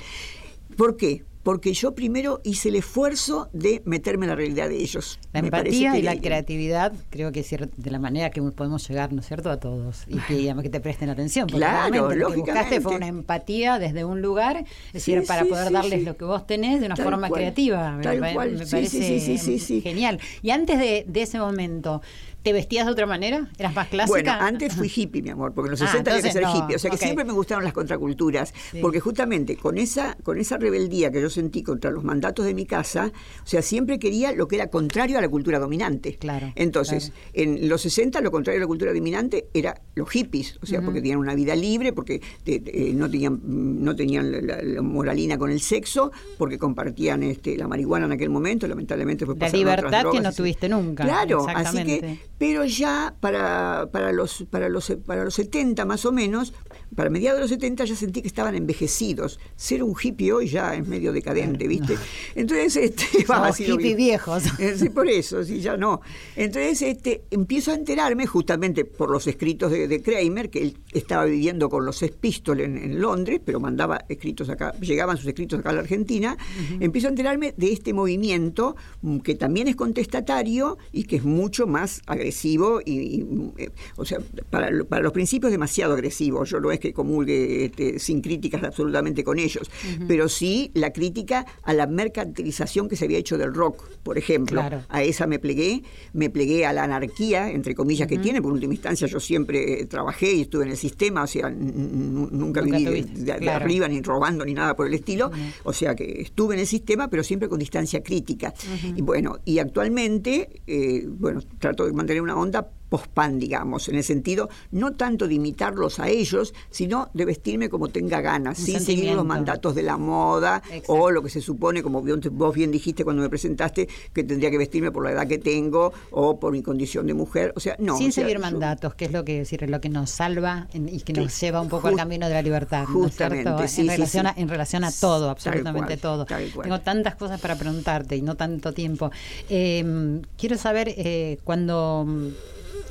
¿Por 0.78 0.96
qué? 0.98 1.24
Porque 1.44 1.74
yo 1.74 1.94
primero 1.94 2.40
hice 2.44 2.70
el 2.70 2.78
esfuerzo 2.78 3.50
de 3.52 3.82
meterme 3.86 4.26
en 4.26 4.30
la 4.30 4.36
realidad 4.36 4.70
de 4.70 4.78
ellos. 4.78 5.20
La 5.34 5.42
empatía 5.42 5.98
y 5.98 6.02
la 6.02 6.16
creatividad, 6.16 6.94
creo 7.10 7.32
que 7.32 7.42
es 7.42 7.50
de 7.50 7.92
la 7.92 8.00
manera 8.00 8.30
que 8.30 8.42
podemos 8.42 8.88
llegar, 8.88 9.12
¿no 9.12 9.20
es 9.20 9.28
cierto?, 9.28 9.50
a 9.50 9.60
todos 9.60 10.06
y 10.08 10.18
que, 10.20 10.56
que 10.62 10.70
te 10.70 10.80
presten 10.80 11.10
atención. 11.10 11.48
Porque 11.48 11.66
claro, 11.66 12.16
lo 12.16 12.30
que 12.30 12.38
buscaste 12.38 12.82
fue 12.82 12.96
una 12.96 13.08
empatía 13.08 13.78
desde 13.78 14.06
un 14.06 14.22
lugar, 14.22 14.64
es 14.88 14.94
decir, 14.94 15.24
para 15.28 15.44
poder 15.44 15.72
darles 15.72 16.04
lo 16.04 16.16
que 16.16 16.26
vos 16.26 16.48
tenés 16.48 16.80
de 16.80 16.86
una 16.86 16.96
forma 16.96 17.30
creativa. 17.30 18.00
Tal 18.02 18.22
me, 18.22 18.34
cual. 18.34 18.54
me 18.54 18.66
parece 18.66 19.82
genial. 19.82 20.20
Y 20.42 20.52
antes 20.52 20.80
de, 20.80 21.04
de 21.08 21.22
ese 21.22 21.40
momento, 21.40 22.02
¿Te 22.44 22.52
vestías 22.52 22.86
de 22.86 22.92
otra 22.92 23.06
manera? 23.06 23.48
¿Eras 23.58 23.74
más 23.74 23.88
clásica? 23.88 24.12
Bueno, 24.12 24.32
antes 24.34 24.74
fui 24.74 24.92
hippie, 24.94 25.22
mi 25.22 25.30
amor, 25.30 25.54
porque 25.54 25.68
en 25.68 25.72
los 25.72 25.80
60 25.80 26.12
ah, 26.12 26.14
había 26.14 26.28
que 26.28 26.34
ser 26.34 26.44
hippie. 26.44 26.76
O 26.76 26.80
sea 26.80 26.92
que 26.92 26.98
siempre 26.98 27.24
me 27.24 27.32
gustaron 27.32 27.64
las 27.64 27.72
contraculturas, 27.72 28.54
porque 28.82 29.00
justamente 29.00 29.56
con 29.56 29.78
esa, 29.78 30.18
con 30.24 30.38
esa 30.38 30.58
rebeldía 30.58 31.10
que 31.10 31.22
yo 31.22 31.30
sentí 31.30 31.64
contra 31.64 31.90
los 31.90 32.04
mandatos 32.04 32.46
de 32.46 32.54
mi 32.54 32.66
casa, 32.66 33.14
o 33.44 33.48
sea, 33.48 33.62
siempre 33.62 33.98
quería 33.98 34.34
lo 34.34 34.50
que 34.50 34.58
era 34.58 34.68
contrario 34.68 35.18
a 35.18 35.22
la 35.22 35.30
cultura 35.30 35.58
dominante. 35.58 36.18
Claro. 36.18 36.52
Entonces, 36.56 37.14
en 37.32 37.70
los 37.70 37.82
60 37.82 38.20
lo 38.20 38.30
contrario 38.30 38.60
a 38.60 38.64
la 38.64 38.68
cultura 38.68 38.94
dominante 38.94 39.48
era 39.54 39.82
los 39.96 40.10
hippies, 40.10 40.60
o 40.62 40.66
sea, 40.66 40.82
porque 40.82 41.00
tenían 41.00 41.20
una 41.20 41.36
vida 41.36 41.56
libre, 41.56 41.94
porque 41.94 42.22
eh, 42.46 42.92
no 42.94 43.10
tenían, 43.10 43.40
no 43.46 43.96
tenían 43.96 44.48
la, 44.48 44.82
moralina 44.82 45.38
con 45.38 45.50
el 45.50 45.62
sexo, 45.62 46.12
porque 46.38 46.58
compartían 46.58 47.24
este, 47.24 47.56
la 47.58 47.70
marihuana 47.70 48.06
en 48.06 48.12
aquel 48.12 48.30
momento, 48.30 48.68
lamentablemente 48.68 49.26
fue 49.26 49.36
La 49.38 49.48
libertad 49.48 50.06
que 50.12 50.20
no 50.20 50.34
tuviste 50.34 50.68
nunca. 50.68 51.06
Claro, 51.06 51.48
así 51.48 51.86
que 51.86 52.20
pero 52.38 52.66
ya 52.66 53.16
para, 53.20 53.90
para, 53.92 54.12
los, 54.12 54.46
para, 54.50 54.70
los, 54.70 54.92
para 55.06 55.24
los 55.24 55.34
70 55.36 55.86
más 55.86 56.06
o 56.06 56.12
menos, 56.12 56.54
para 56.96 57.10
mediados 57.10 57.38
de 57.38 57.42
los 57.42 57.50
70 57.50 57.86
ya 57.86 57.96
sentí 57.96 58.22
que 58.22 58.28
estaban 58.28 58.56
envejecidos. 58.56 59.40
Ser 59.56 59.84
un 59.84 59.96
hippie 60.02 60.32
hoy 60.32 60.48
ya 60.48 60.76
es 60.76 60.88
medio 60.88 61.12
decadente, 61.12 61.68
¿viste? 61.68 61.98
Entonces, 62.36 62.76
este, 62.76 63.26
Somos 63.28 63.58
hippies 63.58 63.96
viejos. 63.96 64.44
Sí, 64.78 64.90
por 64.90 65.08
eso, 65.08 65.44
sí, 65.44 65.60
ya 65.60 65.78
no. 65.78 66.02
Entonces, 66.36 66.82
este, 66.82 67.24
empiezo 67.32 67.72
a 67.72 67.76
enterarme 67.76 68.26
justamente 68.26 68.86
por 68.86 69.10
los 69.10 69.28
escritos 69.28 69.72
de, 69.72 70.02
Kramer, 70.02 70.50
que 70.50 70.64
él 70.64 70.78
estaba 70.92 71.26
viviendo 71.26 71.70
con 71.70 71.86
los 71.86 71.98
Sex 71.98 72.14
en, 72.48 73.02
Londres, 73.02 73.42
pero 73.44 73.60
mandaba 73.60 74.06
escritos 74.10 74.50
acá, 74.50 74.74
llegaban 74.80 75.18
sus 75.18 75.28
escritos 75.28 75.60
acá 75.60 75.70
a 75.70 75.74
la 75.74 75.82
Argentina. 75.82 76.38
Empiezo 76.80 77.08
a 77.08 77.10
enterarme 77.12 77.54
de 77.58 77.72
este 77.72 77.94
movimiento 77.94 78.76
mm, 79.02 79.20
que 79.20 79.36
también 79.36 79.68
es 79.68 79.76
contestatario 79.76 80.78
y 80.92 81.04
que 81.04 81.18
es 81.18 81.24
mucho 81.24 81.68
más 81.68 82.02
agresivo 82.06 82.82
y, 82.84 83.26
eh, 83.58 83.70
o 83.96 84.06
sea, 84.06 84.20
para, 84.50 84.72
para 84.86 85.04
los 85.04 85.12
principios 85.12 85.52
demasiado 85.52 85.94
agresivo. 85.94 86.44
Yo 86.46 86.60
lo 86.60 86.72
es 86.72 86.80
que 86.84 86.92
comulgue 86.92 87.64
este, 87.66 87.98
sin 87.98 88.20
críticas 88.20 88.62
absolutamente 88.62 89.24
con 89.24 89.40
ellos, 89.40 89.72
pero 90.06 90.28
sí 90.28 90.70
la 90.74 90.92
crítica 90.92 91.46
a 91.64 91.74
la 91.74 91.88
mercantilización 91.88 92.90
que 92.90 92.98
se 92.98 93.06
había 93.06 93.20
hecho 93.20 93.38
del 93.38 93.54
rock, 93.54 93.88
por 94.04 94.18
ejemplo. 94.18 94.62
A 94.90 95.02
esa 95.02 95.26
me 95.26 95.40
plegué, 95.40 95.84
me 96.12 96.30
plegué 96.30 96.66
a 96.66 96.74
la 96.74 96.84
anarquía, 96.84 97.50
entre 97.50 97.74
comillas, 97.74 98.10
que 98.10 98.18
tiene, 98.18 98.42
por 98.42 98.52
última 98.52 98.74
instancia 98.74 99.08
yo 99.08 99.22
siempre 99.22 99.82
eh, 99.82 99.86
trabajé 99.86 100.34
y 100.34 100.42
estuve 100.42 100.66
en 100.66 100.72
el 100.72 100.78
sistema, 100.78 101.24
o 101.24 101.28
sea, 101.28 101.50
nunca, 101.50 102.60
viví 102.60 103.02
de, 103.02 103.50
arriba 103.50 103.88
ni 103.88 104.02
robando 104.02 104.44
ni 104.44 104.54
nada 104.54 104.76
por 104.76 104.86
el 104.86 104.94
estilo, 104.94 105.32
o 105.64 105.72
sea 105.72 105.96
que 105.96 106.22
estuve 106.22 106.56
en 106.56 106.60
el 106.60 106.68
sistema, 106.68 107.10
pero 107.10 107.24
siempre 107.24 107.48
con 107.48 107.60
distancia 107.60 108.04
crítica. 108.04 108.54
Y 108.94 109.02
bueno, 109.02 109.40
y 109.46 109.60
actualmente, 109.60 110.62
eh, 110.68 111.06
bueno, 111.08 111.40
trato 111.60 111.86
de 111.86 111.94
mantener 111.94 112.22
una 112.22 112.36
onda 112.36 112.70
post-pan, 112.94 113.40
digamos, 113.40 113.90
en 113.90 113.96
el 113.96 114.04
sentido 114.04 114.50
no 114.70 114.94
tanto 114.94 115.28
de 115.28 115.34
imitarlos 115.34 116.00
a 116.00 116.10
ellos, 116.10 116.54
sino 116.70 117.10
de 117.16 117.26
vestirme 117.26 117.68
como 117.68 117.88
tenga 117.88 118.22
ganas, 118.22 118.60
sin 118.60 118.80
seguir 118.80 119.16
los 119.16 119.26
mandatos 119.26 119.74
de 119.74 119.82
la 119.82 119.98
moda 119.98 120.62
o 120.86 121.10
lo 121.10 121.24
que 121.24 121.30
se 121.30 121.42
supone, 121.42 121.82
como 121.82 122.04
vos 122.04 122.54
bien 122.54 122.70
dijiste 122.70 123.04
cuando 123.04 123.24
me 123.24 123.30
presentaste, 123.30 123.90
que 124.14 124.24
tendría 124.24 124.52
que 124.52 124.60
vestirme 124.60 124.92
por 124.92 125.04
la 125.04 125.12
edad 125.12 125.26
que 125.26 125.40
tengo 125.40 125.92
o 126.12 126.40
por 126.40 126.52
mi 126.52 126.62
condición 126.62 127.08
de 127.08 127.16
mujer. 127.16 127.52
O 127.56 127.60
sea, 127.60 127.76
no. 127.80 127.98
Sin 127.98 128.12
seguir 128.12 128.38
mandatos, 128.38 128.94
que 128.94 129.06
es 129.06 129.12
lo 129.12 129.26
que 129.26 129.40
decir, 129.40 129.68
lo 129.68 129.82
que 129.82 129.90
nos 129.90 130.12
salva 130.12 130.68
y 130.72 131.02
que 131.02 131.14
nos 131.14 131.42
lleva 131.42 131.62
un 131.62 131.70
poco 131.70 131.88
al 131.88 131.96
camino 131.96 132.28
de 132.28 132.36
la 132.36 132.44
libertad. 132.44 132.86
Justamente, 132.86 133.50
en, 133.50 133.88
relación 133.88 134.28
a, 134.28 134.36
en 134.38 134.48
relación 134.48 134.84
a 134.84 134.92
todo, 134.92 135.32
absolutamente 135.32 135.98
todo. 135.98 136.28
Tengo 136.28 136.80
tantas 136.82 137.16
cosas 137.16 137.42
para 137.42 137.56
preguntarte 137.56 138.16
y 138.16 138.22
no 138.22 138.36
tanto 138.36 138.72
tiempo. 138.72 139.10
Eh, 139.50 140.22
quiero 140.38 140.58
saber 140.58 140.94
eh, 140.96 141.40
cuando 141.44 142.06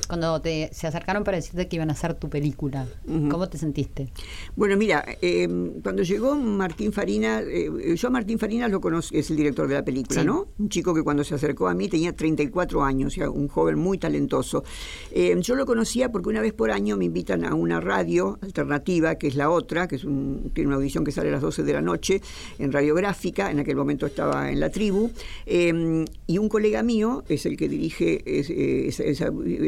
cuando 0.07 0.41
te, 0.41 0.69
se 0.73 0.87
acercaron 0.87 1.23
para 1.23 1.37
decirte 1.37 1.67
que 1.67 1.75
iban 1.77 1.89
a 1.89 1.93
hacer 1.93 2.13
tu 2.13 2.29
película. 2.29 2.87
¿Cómo 3.05 3.49
te 3.49 3.57
sentiste? 3.57 4.09
Bueno, 4.55 4.77
mira, 4.77 5.03
eh, 5.21 5.47
cuando 5.81 6.03
llegó 6.03 6.35
Martín 6.35 6.91
Farina, 6.91 7.41
eh, 7.41 7.95
yo 7.95 8.07
a 8.07 8.11
Martín 8.11 8.39
Farina 8.39 8.67
lo 8.67 8.81
conozco, 8.81 9.15
es 9.15 9.29
el 9.29 9.37
director 9.37 9.67
de 9.67 9.75
la 9.75 9.83
película, 9.83 10.23
¿no? 10.23 10.47
Un 10.59 10.69
chico 10.69 10.93
que 10.93 11.03
cuando 11.03 11.23
se 11.23 11.35
acercó 11.35 11.67
a 11.67 11.73
mí 11.73 11.87
tenía 11.89 12.15
34 12.15 12.83
años, 12.83 13.17
un 13.17 13.47
joven 13.47 13.77
muy 13.77 13.97
talentoso. 13.97 14.63
Eh, 15.11 15.35
yo 15.39 15.55
lo 15.55 15.65
conocía 15.65 16.11
porque 16.11 16.29
una 16.29 16.41
vez 16.41 16.53
por 16.53 16.71
año 16.71 16.97
me 16.97 17.05
invitan 17.05 17.45
a 17.45 17.53
una 17.53 17.79
radio 17.79 18.37
alternativa, 18.41 19.15
que 19.15 19.27
es 19.27 19.35
la 19.35 19.49
otra, 19.49 19.87
que 19.87 19.95
es 19.95 20.03
un, 20.03 20.51
tiene 20.53 20.67
una 20.67 20.77
audición 20.77 21.03
que 21.03 21.11
sale 21.11 21.29
a 21.29 21.33
las 21.33 21.41
12 21.41 21.63
de 21.63 21.73
la 21.73 21.81
noche 21.81 22.21
en 22.59 22.71
radiográfica, 22.71 23.51
en 23.51 23.59
aquel 23.59 23.75
momento 23.75 24.05
estaba 24.05 24.51
en 24.51 24.59
la 24.59 24.69
tribu, 24.69 25.11
y 25.45 26.37
un 26.37 26.49
colega 26.49 26.83
mío 26.83 27.23
es 27.27 27.45
el 27.45 27.57
que 27.57 27.67
dirige 27.67 28.23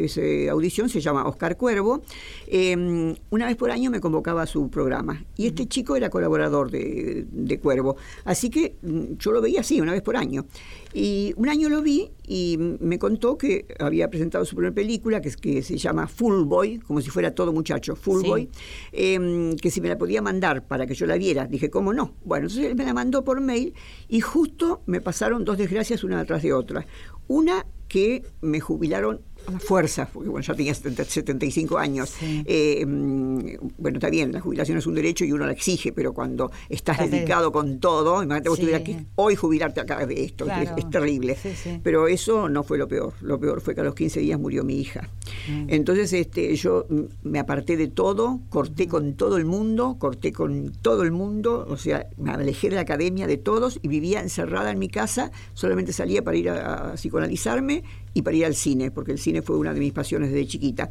esa 0.06 0.52
audición, 0.52 0.88
se 0.88 1.00
llama 1.00 1.26
Oscar 1.26 1.56
Cuervo, 1.56 2.02
em, 2.46 3.14
una 3.30 3.46
vez 3.46 3.56
por 3.56 3.70
año 3.70 3.90
me 3.90 4.00
convocaba 4.00 4.42
a 4.42 4.46
su 4.46 4.70
programa. 4.70 5.24
Y 5.36 5.46
este 5.46 5.66
chico 5.66 5.96
era 5.96 6.10
colaborador 6.10 6.70
de, 6.70 7.60
Cuervo. 7.62 7.96
Así 8.24 8.50
que 8.50 8.76
mm, 8.82 9.16
yo 9.18 9.32
lo 9.32 9.40
veía 9.40 9.60
así, 9.60 9.80
una 9.80 9.92
vez 9.92 10.02
por 10.02 10.16
año. 10.16 10.46
Y 10.92 11.34
un 11.36 11.48
año 11.48 11.68
lo 11.68 11.82
vi 11.82 12.10
y 12.26 12.56
me 12.58 12.98
contó 12.98 13.36
que 13.36 13.66
había 13.78 14.08
presentado 14.08 14.44
su 14.44 14.56
primera 14.56 14.74
película, 14.74 15.20
que, 15.20 15.30
que 15.30 15.62
se 15.62 15.76
llama 15.76 16.06
Full 16.06 16.44
Boy, 16.44 16.78
como 16.78 17.00
si 17.00 17.10
fuera 17.10 17.34
todo 17.34 17.52
muchacho, 17.52 17.96
Full 17.96 18.26
Boy, 18.26 18.48
em, 18.92 19.56
que 19.56 19.70
si 19.70 19.80
me 19.80 19.88
la 19.88 19.98
podía 19.98 20.22
mandar 20.22 20.66
para 20.66 20.86
que 20.86 20.94
yo 20.94 21.06
la 21.06 21.16
viera. 21.16 21.46
Dije, 21.46 21.70
¿cómo 21.70 21.92
no? 21.92 22.14
Bueno, 22.24 22.46
entonces 22.46 22.66
él 22.66 22.76
me 22.76 22.84
la 22.84 22.94
mandó 22.94 23.24
por 23.24 23.40
mail 23.40 23.74
y 24.08 24.20
justo 24.20 24.82
me 24.86 25.00
pasaron 25.00 25.44
dos 25.44 25.58
desgracias 25.58 26.04
una 26.04 26.18
detrás 26.18 26.42
de 26.42 26.52
otra. 26.52 26.86
Una 27.28 27.66
que 27.88 28.24
me 28.40 28.60
jubilaron 28.60 29.20
a 29.46 29.58
fuerza, 29.58 30.08
porque 30.12 30.28
bueno, 30.28 30.44
ya 30.44 30.54
tenía 30.54 30.74
75 30.74 31.78
años. 31.78 32.14
Eh, 32.22 32.84
mm, 32.86 33.38
bueno, 33.78 33.98
está 33.98 34.10
bien, 34.10 34.32
la 34.32 34.40
jubilación 34.40 34.78
es 34.78 34.86
un 34.86 34.94
derecho 34.94 35.24
y 35.24 35.32
uno 35.32 35.46
la 35.46 35.52
exige, 35.52 35.92
pero 35.92 36.12
cuando 36.12 36.50
estás 36.68 36.98
dedicado 37.10 37.52
con 37.52 37.78
todo, 37.78 38.22
imagínate 38.22 38.48
vos 38.48 38.58
tuvieras 38.58 38.82
que 38.82 39.06
hoy 39.16 39.36
jubilarte 39.36 39.80
acá 39.80 40.06
de 40.06 40.24
esto, 40.24 40.46
es, 40.76 40.90
terrible. 40.90 41.36
Pero 41.82 42.08
eso 42.08 42.48
no 42.48 42.62
fue 42.62 42.78
lo 42.78 42.88
peor, 42.88 43.14
lo 43.20 43.38
peor 43.38 43.60
fue 43.60 43.74
que 43.74 43.80
a 43.80 43.84
los 43.84 43.94
15 43.94 44.20
días 44.20 44.38
murió 44.38 44.64
mi 44.64 44.78
hija. 44.80 45.08
Mm. 45.48 45.66
Entonces 45.68 46.12
este, 46.12 46.54
yo 46.56 46.86
me 47.22 47.38
aparté 47.38 47.76
de 47.76 47.88
todo, 47.88 48.40
corté 48.48 48.86
con 48.86 49.14
todo 49.14 49.36
el 49.36 49.44
mundo, 49.44 49.96
corté 49.98 50.32
con 50.32 50.72
todo 50.82 51.02
el 51.02 51.12
mundo, 51.12 51.66
o 51.68 51.76
sea, 51.76 52.06
me 52.16 52.30
alejé 52.30 52.70
de 52.70 52.76
la 52.76 52.82
academia 52.82 53.26
de 53.26 53.36
todos 53.36 53.78
y 53.82 53.88
vivía 53.88 54.20
encerrada 54.20 54.70
en 54.70 54.78
mi 54.78 54.88
casa, 54.88 55.30
solamente 55.54 55.92
salía 55.92 56.22
para 56.22 56.36
ir 56.36 56.50
a, 56.50 56.92
a 56.92 56.94
psicoanalizarme 56.94 57.84
y 58.16 58.22
para 58.22 58.34
ir 58.34 58.46
al 58.46 58.54
cine, 58.54 58.90
porque 58.90 59.12
el 59.12 59.18
cine 59.18 59.42
fue 59.42 59.58
una 59.58 59.74
de 59.74 59.80
mis 59.80 59.92
pasiones 59.92 60.32
desde 60.32 60.46
chiquita. 60.46 60.88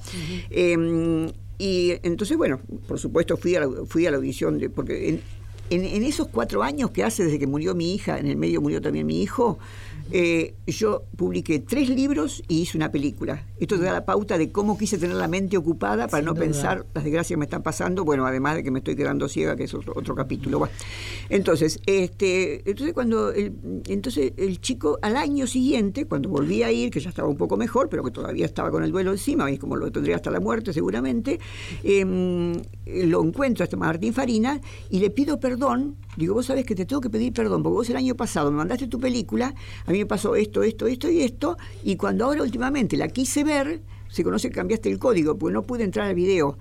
Em, 0.52 1.28
y 1.58 1.94
entonces, 2.04 2.38
bueno, 2.38 2.62
por 2.88 3.00
supuesto 3.00 3.36
fui 3.36 3.56
a 3.56 3.62
la, 3.62 3.70
fui 3.88 4.06
a 4.06 4.12
la 4.12 4.18
audición, 4.18 4.60
de, 4.60 4.70
porque 4.70 5.10
en, 5.10 5.86
en 5.86 6.04
esos 6.04 6.28
cuatro 6.28 6.62
años 6.62 6.92
que 6.92 7.04
hace 7.04 7.24
desde 7.24 7.40
que 7.40 7.48
murió 7.48 7.74
mi 7.74 7.96
hija, 7.96 8.20
en 8.20 8.28
el 8.28 8.38
medio 8.38 8.62
murió 8.62 8.80
también 8.80 9.08
mi 9.08 9.24
hijo, 9.24 9.58
eh, 10.12 10.54
yo 10.68 11.04
publiqué 11.16 11.60
tres 11.60 11.90
libros 11.90 12.44
y 12.48 12.62
hice 12.62 12.78
una 12.78 12.92
película. 12.92 13.44
Esto 13.60 13.78
te 13.78 13.84
da 13.84 13.94
la 13.94 14.06
pauta 14.06 14.38
de 14.38 14.52
cómo 14.52 14.78
quise 14.78 14.98
tener 14.98 15.16
la 15.16 15.28
mente 15.28 15.58
ocupada 15.58 16.08
para 16.08 16.22
Sin 16.22 16.26
no 16.26 16.34
duda. 16.34 16.46
pensar 16.46 16.86
las 16.94 17.04
desgracias 17.04 17.30
que 17.30 17.38
me 17.38 17.46
están 17.46 17.64
pasando, 17.64 18.04
bueno, 18.04 18.26
además 18.26 18.56
de 18.56 18.64
que 18.64 18.72
me 18.72 18.80
estoy 18.80 18.96
quedando 18.96 19.28
ciega, 19.28 19.56
que 19.56 19.64
es 19.64 19.74
otro, 19.74 19.94
otro 19.96 20.16
capítulo. 20.16 20.60
Bueno, 20.60 20.74
entonces, 21.30 21.80
este, 21.86 22.70
entonces 22.70 22.94
cuando 22.94 23.32
el, 23.32 23.54
entonces 23.88 24.34
el 24.38 24.60
chico 24.62 25.00
al 25.02 25.16
año 25.18 25.48
siguiente, 25.48 26.06
cuando 26.06 26.30
volví 26.30 26.64
a 26.64 26.72
ir, 26.72 26.92
que 26.92 27.00
ya 27.00 27.10
estaba 27.10 27.28
un 27.28 27.38
poco 27.38 27.58
mejor, 27.58 27.90
pero 27.90 28.04
que 28.04 28.12
todavía 28.12 28.46
estaba 28.46 28.72
con 28.72 28.84
el 28.84 28.92
duelo 28.92 29.12
encima, 29.12 29.50
y 29.52 29.58
como 29.58 29.76
lo 29.76 29.92
tendría 29.92 30.16
hasta 30.16 30.32
la 30.32 30.40
muerte 30.40 30.74
seguramente, 30.74 31.40
em, 31.84 32.54
lo 32.86 33.24
encuentro 33.24 33.64
a 33.64 33.66
este 33.66 33.78
Martín 33.78 34.14
Farina 34.14 34.62
y 34.90 35.00
le 35.00 35.10
pido 35.10 35.40
perdón. 35.40 35.96
Digo, 36.18 36.34
vos 36.34 36.46
sabés 36.46 36.66
que 36.66 36.76
te 36.76 36.86
tengo 36.86 37.02
que 37.02 37.10
pedir 37.10 37.34
perdón, 37.34 37.64
porque 37.64 37.74
vos 37.74 37.90
el 37.90 37.98
año 37.98 38.16
pasado 38.16 38.52
me 38.52 38.58
mandaste 38.58 38.88
tu 38.88 39.00
película, 39.00 39.54
a 39.86 39.92
mí 39.96 40.04
me 40.04 40.06
pasó 40.06 40.36
esto, 40.36 40.64
esto, 40.64 40.88
esto 40.88 41.10
y 41.10 41.22
esto, 41.22 41.58
y 41.84 41.96
cuando 41.96 42.26
ahora 42.26 42.42
últimamente 42.44 42.98
la 42.98 43.08
quise 43.08 43.44
ver, 43.44 43.82
se 44.08 44.24
conoce 44.24 44.48
que 44.50 44.56
cambiaste 44.56 44.90
el 44.90 44.98
código, 44.98 45.38
porque 45.38 45.54
no 45.54 45.64
pude 45.64 45.84
entrar 45.84 46.08
al 46.08 46.16
video. 46.16 46.58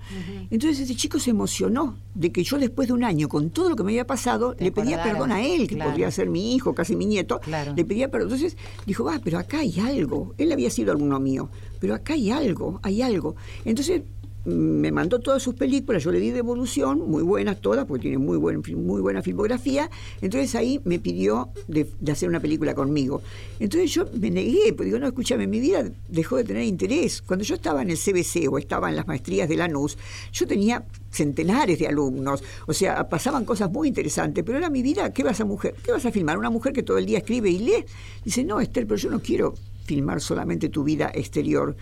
Entonces 0.49 0.79
ese 0.81 0.95
chico 0.95 1.19
se 1.19 1.29
emocionó 1.29 1.95
de 2.13 2.31
que 2.31 2.43
yo 2.43 2.57
después 2.57 2.87
de 2.89 2.93
un 2.93 3.03
año, 3.05 3.29
con 3.29 3.49
todo 3.49 3.69
lo 3.69 3.75
que 3.77 3.83
me 3.83 3.91
había 3.91 4.05
pasado, 4.05 4.55
le 4.59 4.71
pedía 4.73 5.01
perdón 5.01 5.31
a 5.31 5.41
él, 5.45 5.67
que 5.67 5.75
claro. 5.75 5.91
podría 5.91 6.11
ser 6.11 6.29
mi 6.29 6.53
hijo, 6.55 6.73
casi 6.75 6.95
mi 6.97 7.05
nieto, 7.05 7.39
Claro. 7.39 7.73
le 7.75 7.85
pedía 7.85 8.11
perdón. 8.11 8.33
Entonces 8.33 8.57
dijo, 8.85 9.05
va, 9.05 9.21
pero 9.23 9.37
acá 9.39 9.59
hay 9.59 9.79
algo. 9.79 10.33
Él 10.37 10.51
había 10.51 10.69
sido 10.69 10.91
alumno 10.91 11.19
mío, 11.19 11.49
pero 11.79 11.93
acá 11.95 12.13
hay 12.13 12.29
algo, 12.31 12.79
hay 12.83 13.01
algo. 13.01 13.35
Entonces 13.63 14.01
me 14.45 14.91
mandó 14.91 15.19
todas 15.19 15.41
sus 15.41 15.55
películas, 15.55 16.03
yo 16.03 16.11
le 16.11 16.19
di 16.19 16.29
devolución, 16.29 16.99
muy 17.09 17.23
buenas 17.23 17.59
todas, 17.59 17.85
porque 17.85 18.03
tiene 18.03 18.19
muy, 18.19 18.37
buen, 18.37 18.61
muy 18.75 19.01
buena 19.01 19.21
filmografía. 19.21 19.89
Entonces 20.21 20.53
ahí 20.55 20.79
me 20.85 20.99
pidió 20.99 21.49
de, 21.67 21.89
de 21.99 22.11
hacer 22.11 22.29
una 22.29 22.39
película 22.39 22.75
conmigo. 22.75 23.21
Entonces 23.59 23.91
yo 23.91 24.05
me 24.13 24.29
negué, 24.29 24.73
porque 24.73 24.85
digo, 24.85 24.99
no, 24.99 25.07
escúchame, 25.07 25.47
mi 25.47 25.59
vida 25.59 25.89
dejó 26.07 26.37
de 26.37 26.43
tener 26.43 26.63
interés. 26.63 27.21
Cuando 27.21 27.43
yo 27.43 27.55
estaba 27.55 27.81
en 27.81 27.89
el 27.89 27.97
CBC 27.97 28.47
o 28.49 28.57
estaba 28.57 28.89
en 28.89 28.95
las 28.95 29.07
maestrías 29.07 29.49
de 29.49 29.57
Lanús, 29.57 29.97
yo 30.31 30.45
tenía 30.45 30.85
centenares 31.09 31.79
de 31.79 31.87
alumnos, 31.87 32.43
o 32.67 32.73
sea, 32.73 33.07
pasaban 33.09 33.45
cosas 33.45 33.71
muy 33.71 33.87
interesantes, 33.87 34.43
pero 34.43 34.57
era 34.57 34.69
mi 34.69 34.81
vida, 34.83 35.11
¿qué 35.13 35.23
vas 35.23 35.39
a 35.39 35.45
mujer? 35.45 35.75
¿Qué 35.83 35.91
vas 35.91 36.05
a 36.05 36.11
filmar? 36.11 36.37
Una 36.37 36.49
mujer 36.49 36.73
que 36.73 36.83
todo 36.83 36.97
el 36.97 37.05
día 37.05 37.19
escribe 37.19 37.49
y 37.49 37.59
lee. 37.59 37.85
Dice, 38.23 38.43
no, 38.43 38.59
Esther, 38.59 38.85
pero 38.85 38.97
yo 38.97 39.09
no 39.09 39.19
quiero 39.19 39.55
filmar 39.85 40.19
solamente 40.19 40.69
tu 40.69 40.83
vida 40.83 41.11
exterior. 41.13 41.75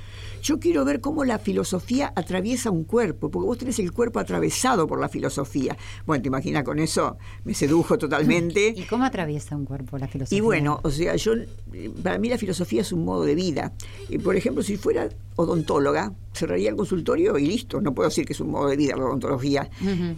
Yo 0.44 0.60
quiero 0.60 0.84
ver 0.84 1.00
cómo 1.00 1.24
la 1.24 1.39
filosofía 1.39 2.12
atraviesa 2.18 2.70
un 2.70 2.84
cuerpo, 2.84 3.32
porque 3.32 3.48
vos 3.48 3.58
tenés 3.58 3.80
el 3.80 3.94
cuerpo 3.94 4.20
atravesado 4.20 4.88
por 4.88 5.00
la 5.00 5.08
filosofía. 5.08 5.78
Bueno, 6.06 6.22
te 6.22 6.28
imaginas 6.28 6.66
con 6.66 6.80
eso, 6.80 7.18
me 7.46 7.54
sedujo 7.54 7.98
totalmente. 7.98 8.74
¿Y 8.76 8.84
cómo 8.84 9.06
atraviesa 9.06 9.56
un 9.56 9.64
cuerpo 9.64 9.98
la 9.98 10.10
filosofía? 10.10 10.38
Y 10.38 10.41
bueno, 10.41 10.82
o 10.84 10.91
sea, 10.91 11.16
yo 11.16 11.32
eh, 11.72 11.89
para 12.04 12.18
mí 12.18 12.28
la 12.28 12.38
filosofía 12.38 12.82
es 12.82 12.91
un 12.91 13.06
modo 13.06 13.24
de 13.24 13.36
vida. 13.36 13.72
Y 14.10 14.18
por 14.18 14.36
ejemplo, 14.36 14.62
si 14.64 14.76
fuera 14.76 15.08
odontóloga, 15.36 16.14
cerraría 16.34 16.70
el 16.70 16.76
consultorio 16.76 17.38
y 17.38 17.46
listo. 17.46 17.80
No 17.82 17.94
puedo 17.94 18.10
decir 18.10 18.26
que 18.26 18.34
es 18.34 18.39
un 18.39 18.52
modo 18.52 18.68
de 18.68 18.76
vida 18.76 18.96
la 18.96 19.06
odontología. 19.06 19.70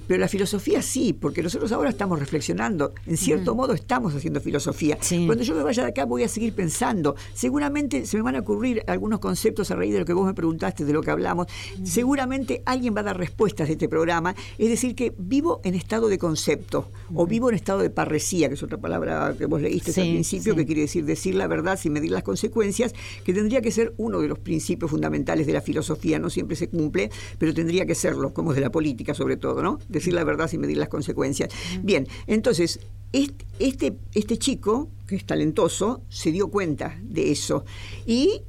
Pero 0.08 0.20
la 0.20 0.28
filosofía 0.28 0.82
sí, 0.82 1.14
porque 1.14 1.44
nosotros 1.44 1.72
ahora 1.72 1.90
estamos 1.90 2.20
reflexionando. 2.20 2.94
En 3.06 3.18
cierto 3.18 3.56
modo 3.56 3.74
estamos 3.74 4.16
haciendo 4.16 4.42
filosofía. 4.42 4.98
Sí. 5.02 5.26
Cuando 5.26 5.44
yo 5.44 5.56
me 5.56 5.64
vaya 5.64 5.84
de 5.84 5.90
acá 5.90 6.06
voy 6.06 6.24
a 6.24 6.28
seguir 6.28 6.54
pensando. 6.54 7.16
Seguramente 7.34 8.06
se 8.06 8.18
me 8.18 8.24
van 8.24 8.36
a 8.36 8.40
ocurrir 8.40 8.84
algunos 8.88 9.20
conceptos 9.20 9.72
a 9.72 9.76
raíz 9.76 9.94
de 9.94 10.00
lo 10.00 10.06
que 10.06 10.14
vos 10.16 10.26
me 10.26 10.34
preguntaste, 10.34 10.86
de 10.86 10.94
lo 10.94 11.02
que 11.02 11.12
hablamos. 11.12 11.48
Seguramente 11.84 12.62
alguien 12.66 12.96
va 12.96 13.02
a 13.02 13.04
dar 13.04 13.18
respuestas 13.18 13.68
de 13.68 13.74
este 13.74 13.90
programa. 13.90 14.36
Es 14.58 14.70
decir, 14.70 14.96
que 14.96 15.14
vivo 15.18 15.62
en 15.64 15.76
estado 15.76 16.08
de 16.08 16.18
concepto 16.18 16.90
o 17.14 17.28
vivo 17.28 17.50
en 17.50 17.56
estado 17.56 17.80
de 17.80 17.90
parresía, 17.90 18.48
que 18.48 18.56
es 18.56 18.64
otra 18.64 18.78
palabra 18.78 19.36
que 19.38 19.46
vos 19.46 19.62
leíste 19.62 19.92
Sí, 19.92 20.02
al 20.02 20.08
principio, 20.08 20.54
sí. 20.54 20.60
que 20.60 20.66
quiere 20.66 20.82
decir 20.82 21.06
decir 21.06 21.36
la 21.36 21.48
verdad 21.48 21.78
sin 21.80 21.94
medir 21.94 22.12
las 22.12 22.24
consecuencias, 22.24 22.94
que 23.24 23.34
tendría 23.34 23.62
que 23.62 23.72
ser 23.72 23.94
uno 23.98 24.20
de 24.20 24.28
los 24.28 24.40
principios 24.40 24.92
fundamentales 24.92 25.46
de 25.48 25.54
la 25.54 25.62
filosofía. 25.62 26.20
No 26.20 26.30
siempre 26.30 26.56
se 26.56 26.70
cumple, 26.70 27.10
pero 27.38 27.54
tendría 27.54 27.86
que 27.86 27.96
serlo, 27.96 28.34
como 28.34 28.52
es 28.52 28.56
de 28.56 28.62
la 28.62 28.72
política 28.72 29.14
sobre 29.14 29.38
todo, 29.38 29.62
¿no? 29.62 29.80
Decir 29.88 30.14
la 30.14 30.24
verdad 30.24 30.48
sin 30.48 30.62
medir 30.62 30.78
las 30.78 30.90
consecuencias. 30.90 31.50
Bien, 31.84 32.08
entonces, 32.28 32.80
este, 33.12 33.46
este, 33.60 33.98
este 34.14 34.38
chico, 34.38 34.90
que 35.08 35.16
es 35.16 35.26
talentoso, 35.26 36.02
se 36.10 36.32
dio 36.32 36.50
cuenta 36.50 36.98
de 37.02 37.32
eso. 37.32 37.66
Y 38.06 38.42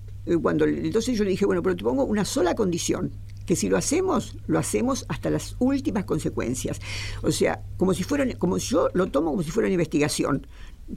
cuando 0.43 0.65
entonces 0.65 1.17
yo 1.17 1.25
le 1.25 1.31
dije, 1.31 1.47
bueno, 1.47 1.63
pero 1.63 1.77
te 1.77 1.85
pongo 1.85 2.05
una 2.05 2.25
sola 2.25 2.55
condición 2.55 3.13
que 3.47 3.55
si 3.55 3.69
lo 3.69 3.77
hacemos, 3.77 4.37
lo 4.49 4.59
hacemos 4.59 5.07
hasta 5.09 5.31
las 5.31 5.55
últimas 5.61 6.05
consecuencias. 6.05 6.81
O 7.23 7.31
sea, 7.31 7.63
como 7.77 7.95
si 7.95 8.03
fuera, 8.03 8.27
como 8.39 8.59
yo 8.59 8.89
lo 8.93 9.07
tomo 9.07 9.31
como 9.31 9.43
si 9.45 9.51
fuera 9.53 9.69
una 9.69 9.75
investigación. 9.75 10.47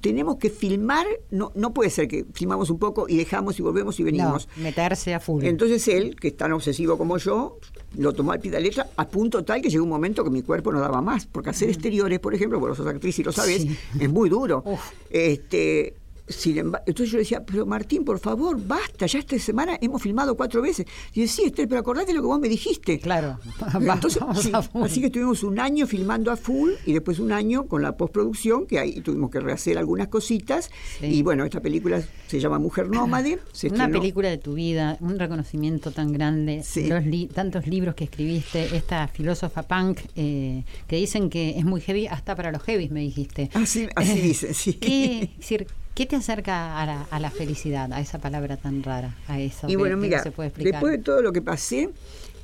Tenemos 0.02 0.38
que 0.38 0.50
filmar, 0.52 1.06
no, 1.32 1.52
no 1.56 1.74
puede 1.74 1.90
ser 1.90 2.08
que 2.08 2.24
filmamos 2.34 2.70
un 2.70 2.78
poco 2.78 3.08
y 3.10 3.18
dejamos 3.18 3.58
y 3.60 3.64
volvemos 3.64 4.00
y 4.00 4.04
venimos. 4.04 4.48
No, 4.56 4.64
meterse 4.64 5.14
a 5.16 5.20
full. 5.20 5.44
Entonces 5.44 5.88
él, 5.88 6.16
que 6.16 6.28
es 6.30 6.38
tan 6.38 6.52
obsesivo 6.54 6.96
como 6.98 7.18
yo, 7.18 7.58
lo 7.98 8.14
tomó 8.14 8.32
al 8.32 8.40
pie 8.40 8.52
de 8.52 8.58
la 8.60 8.64
letra 8.64 8.88
a 8.98 9.08
punto 9.08 9.44
tal 9.44 9.62
que 9.64 9.70
llegó 9.70 9.84
un 9.84 9.90
momento 9.90 10.24
que 10.24 10.30
mi 10.30 10.44
cuerpo 10.44 10.72
no 10.72 10.80
daba 10.80 11.02
más. 11.02 11.26
Porque 11.26 11.50
hacer 11.52 11.70
exteriores, 11.70 12.20
por 12.20 12.36
ejemplo, 12.36 12.60
vos 12.60 12.78
sos 12.78 12.86
actriz 12.88 13.18
y 13.20 13.24
lo 13.24 13.32
sabes, 13.32 13.62
Sí. 13.64 13.78
es 14.00 14.10
muy 14.10 14.30
duro. 14.30 14.62
Uf. 14.66 14.80
Este, 15.10 15.96
sin 16.30 16.58
embargo, 16.58 16.84
entonces 16.88 17.12
yo 17.12 17.20
decía, 17.20 17.44
pero 17.44 17.66
Martín, 17.66 18.06
por 18.06 18.20
favor, 18.20 18.60
basta, 18.66 19.06
ya 19.08 19.20
esta 19.20 19.38
semana 19.40 19.78
hemos 19.82 20.02
filmado 20.02 20.36
cuatro 20.38 20.62
veces. 20.62 20.86
Y 21.14 21.22
decía, 21.22 21.36
sí, 21.36 21.44
Esther, 21.48 21.68
pero 21.68 21.82
acordate 21.82 22.14
lo 22.14 22.22
que 22.22 22.28
vos 22.28 22.40
me 22.40 22.48
dijiste. 22.50 23.00
Claro. 23.00 23.40
Entonces, 23.74 24.22
sí, 24.42 24.52
así 24.74 25.00
que 25.02 25.08
estuvimos 25.08 25.44
un 25.44 25.60
año 25.60 25.88
filmando 25.88 26.32
a 26.32 26.38
full 26.38 26.72
y 26.86 26.94
después 26.94 27.20
un 27.20 27.32
año 27.32 27.66
con 27.68 27.82
la 27.82 27.98
postproducción, 27.98 28.66
que 28.66 28.80
ahí 28.80 29.02
tuvimos 29.02 29.30
que 29.32 29.40
rehacer 29.40 29.78
algunas 29.78 30.08
cositas. 30.08 30.70
Sí. 31.00 31.08
Y 31.08 31.22
bueno, 31.24 31.44
esta 31.46 31.60
película 31.62 32.02
se 32.28 32.40
llama 32.40 32.60
Mujer 32.60 32.90
Nómade. 32.90 33.40
Se 33.52 33.68
Una 33.68 33.86
estrenó- 33.86 34.00
película 34.00 34.30
de 34.30 34.38
tu 34.38 34.54
vida, 34.54 34.98
un 35.02 35.18
reconocimiento 35.20 35.92
tan 35.92 36.14
grande, 36.14 36.64
los 36.88 37.06
li- 37.06 37.28
tantos 37.28 37.68
libros 37.68 37.96
que 37.96 38.04
escribiste, 38.06 38.76
esta 38.76 39.08
filósofa 39.08 39.64
punk 39.64 40.00
eh, 40.16 40.64
que 40.88 40.96
dicen 40.96 41.30
que 41.30 41.58
es 41.58 41.66
muy 41.66 41.82
heavy, 41.82 42.08
hasta 42.08 42.36
para 42.36 42.52
los 42.52 42.62
heavies 42.64 42.92
me 42.92 43.02
dijiste. 43.02 43.50
Así, 43.54 43.88
así 43.96 44.14
dicen, 44.22 44.54
sí. 44.54 44.74
¿Qué, 44.74 45.30
decir, 45.38 45.68
¿qué 46.00 46.06
te 46.06 46.16
acerca 46.16 46.80
a 46.80 46.86
la, 46.86 47.02
a 47.12 47.20
la 47.20 47.30
felicidad, 47.30 47.92
a 47.92 48.00
esa 48.00 48.20
palabra 48.20 48.56
tan 48.56 48.84
rara, 48.84 49.18
a 49.28 49.38
eso 49.38 49.68
Y 49.68 49.72
que- 49.72 49.76
bueno, 49.76 49.96
que 49.98 50.00
no 50.00 50.02
mira, 50.08 50.24
se 50.24 50.32
puede 50.32 50.48
explicar? 50.48 50.76
después 50.76 50.94
de 50.98 51.04
todo 51.04 51.22
lo 51.22 51.34
que 51.34 51.42
pasé, 51.42 51.90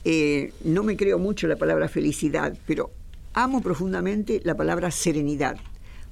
eh, 0.03 0.51
no 0.65 0.83
me 0.83 0.97
creo 0.97 1.19
mucho 1.19 1.47
la 1.47 1.55
palabra 1.55 1.87
felicidad, 1.87 2.53
pero 2.67 2.91
amo 3.33 3.61
profundamente 3.61 4.41
la 4.43 4.55
palabra 4.55 4.91
serenidad, 4.91 5.55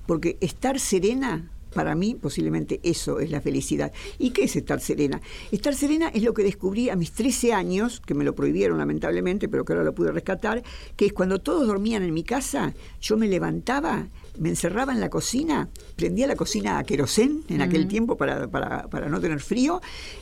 porque 0.06 0.38
estar 0.40 0.80
serena, 0.80 1.52
para 1.74 1.96
mí, 1.96 2.16
posiblemente 2.16 2.80
eso 2.84 3.20
es 3.20 3.32
la 3.32 3.42
felicidad. 3.42 3.92
¿Y 4.20 4.32
qué 4.32 4.44
es 4.46 4.56
estar 4.56 4.80
serena? 4.80 5.22
Estar 5.52 5.74
serena 5.76 6.10
es 6.10 6.24
lo 6.24 6.34
que 6.34 6.44
descubrí 6.44 6.90
a 6.90 6.96
mis 6.96 7.12
13 7.12 7.54
años, 7.54 8.02
que 8.06 8.14
me 8.14 8.24
lo 8.24 8.36
prohibieron 8.36 8.78
lamentablemente, 8.78 9.50
pero 9.50 9.66
que 9.66 9.74
ahora 9.74 9.84
lo 9.86 9.94
pude 9.96 10.12
rescatar, 10.12 10.64
que 10.96 11.06
es 11.08 11.14
cuando 11.14 11.40
todos 11.40 11.68
dormían 11.68 12.04
en 12.04 12.14
mi 12.14 12.24
casa, 12.24 12.74
yo 13.02 13.18
me 13.18 13.28
levantaba, 13.28 14.08
me 14.40 14.50
encerraba 14.50 14.94
en 14.94 15.00
la 15.00 15.10
cocina, 15.10 15.70
prendía 15.96 16.28
la 16.28 16.36
cocina 16.36 16.78
a 16.80 16.84
querosén 16.84 17.44
en 17.50 17.62
aquel 17.62 17.88
tiempo 17.88 18.18
para, 18.18 18.48
para, 18.48 18.88
para 18.90 19.10
no 19.10 19.20
tener 19.20 19.40
frío, 19.42 19.82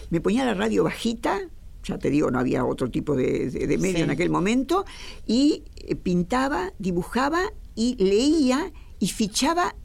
me 0.10 0.22
ponía 0.22 0.46
la 0.46 0.54
radio 0.54 0.84
bajita, 0.84 1.40
ya 1.84 1.98
te 1.98 2.10
digo, 2.10 2.30
no 2.30 2.38
había 2.40 2.64
otro 2.66 2.90
tipo 2.92 3.16
de, 3.16 3.50
de- 3.50 3.68
de 3.68 3.78
medio 3.78 3.98
Sí. 3.98 4.04
en 4.04 4.10
aquel 4.12 4.30
momento, 4.30 4.86
y 5.26 5.64
eh, 5.78 5.96
pintaba, 5.96 6.74
dibujaba 6.78 7.42
y 7.76 7.96
leía 8.04 8.72
y 9.00 9.08
fichaba 9.08 9.76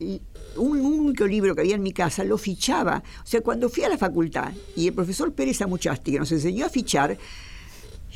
l- 0.57 0.81
un 0.81 1.01
único 1.01 1.27
libro 1.27 1.55
que 1.55 1.61
había 1.63 1.75
en 1.77 1.83
mi 1.83 1.93
casa, 1.93 2.25
lo 2.25 2.39
fichaba. 2.39 3.03
O 3.23 3.27
sea, 3.27 3.41
cuando 3.41 3.69
fui 3.69 3.85
a 3.85 3.89
la 3.89 3.99
facultad 3.99 4.53
y 4.75 4.89
el 4.89 4.95
profesor 4.95 5.33
Pérez 5.33 5.61
Amuchasti, 5.63 6.13
que 6.13 6.19
nos 6.19 6.33
enseñó 6.33 6.67
a 6.67 6.69
fichar, 6.69 7.17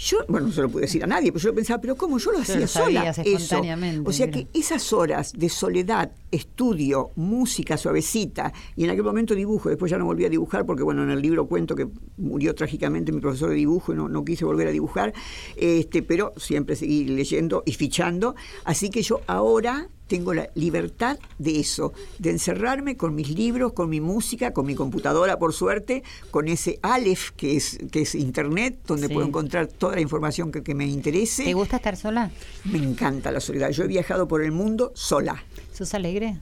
yo, 0.03 0.19
bueno, 0.29 0.47
no 0.47 0.53
se 0.53 0.63
lo 0.63 0.71
pude 0.71 0.83
decir 0.83 1.05
a 1.05 1.07
nadie, 1.07 1.31
pero 1.31 1.43
yo 1.45 1.55
pensaba, 1.55 1.79
pero 1.79 1.95
¿cómo 1.95 2.17
yo 2.17 2.31
lo 2.31 2.39
Yo 2.39 2.43
hacía 2.43 2.61
lo 2.61 2.67
sola? 2.69 3.11
Eso. 3.11 3.21
espontáneamente, 3.23 4.09
O 4.09 4.13
sea 4.15 4.29
mira. 4.29 4.39
que 4.39 4.59
esas 4.59 4.95
horas 4.95 5.35
de 5.37 5.51
soledad, 5.51 6.11
estudio, 6.31 7.11
música 7.17 7.77
suavecita, 7.77 8.51
y 8.77 8.85
en 8.85 8.91
aquel 8.91 9.03
momento 9.05 9.35
dibujo, 9.35 9.69
después 9.69 9.91
ya 9.91 9.99
no 9.99 10.07
volví 10.07 10.25
a 10.25 10.31
dibujar 10.31 10.65
porque, 10.65 10.85
bueno, 10.85 11.03
en 11.03 11.11
el 11.11 11.21
libro 11.21 11.47
cuento 11.47 11.75
que 11.75 11.87
murió 12.17 12.55
trágicamente 12.55 13.13
mi 13.13 13.21
profesor 13.21 13.51
de 13.51 13.57
dibujo 13.57 13.93
y 13.93 13.97
no, 13.97 14.09
no 14.09 14.25
quise 14.25 14.47
volver 14.47 14.69
a 14.69 14.71
dibujar, 14.71 15.13
este, 15.57 16.03
pero 16.03 16.33
siempre 16.39 16.77
seguí 16.77 17.05
leyendo 17.05 17.63
y 17.67 17.73
fichando, 17.75 18.37
así 18.65 18.89
que 18.89 19.03
yo 19.03 19.21
ahora 19.27 19.89
tengo 20.11 20.35
la 20.35 20.51
libertad 20.57 21.19
de 21.39 21.61
eso, 21.61 21.93
de 22.19 22.31
encerrarme 22.31 22.97
con 22.97 23.15
mis 23.15 23.31
libros, 23.31 23.73
con 23.73 23.89
mi 23.89 24.01
música, 24.01 24.53
con 24.53 24.67
mi 24.67 24.75
computadora, 24.75 25.39
por 25.39 25.53
suerte, 25.55 26.03
con 26.33 26.49
ese 26.49 26.81
Aleph, 26.83 27.31
que 27.37 27.57
es, 27.57 27.79
que 27.93 28.03
es 28.03 28.17
internet, 28.17 28.77
donde 28.87 29.07
Sí. 29.07 29.15
puedo 29.15 29.27
encontrar 29.29 29.69
toda 29.69 29.95
la 29.95 30.01
información 30.01 30.51
que, 30.51 30.65
que 30.65 30.75
me 30.75 30.85
interese. 30.87 31.45
¿Te 31.45 31.55
gusta 31.55 31.77
estar 31.77 31.97
sola? 31.97 32.33
Me 32.65 32.79
encanta 32.79 33.31
la 33.31 33.39
soledad. 33.39 33.71
Yo 33.71 33.85
he 33.85 33.87
viajado 33.87 34.27
por 34.27 34.43
el 34.43 34.51
mundo 34.51 34.91
sola. 34.97 35.45
¿Sos 35.73 35.95
alegre? 35.95 36.39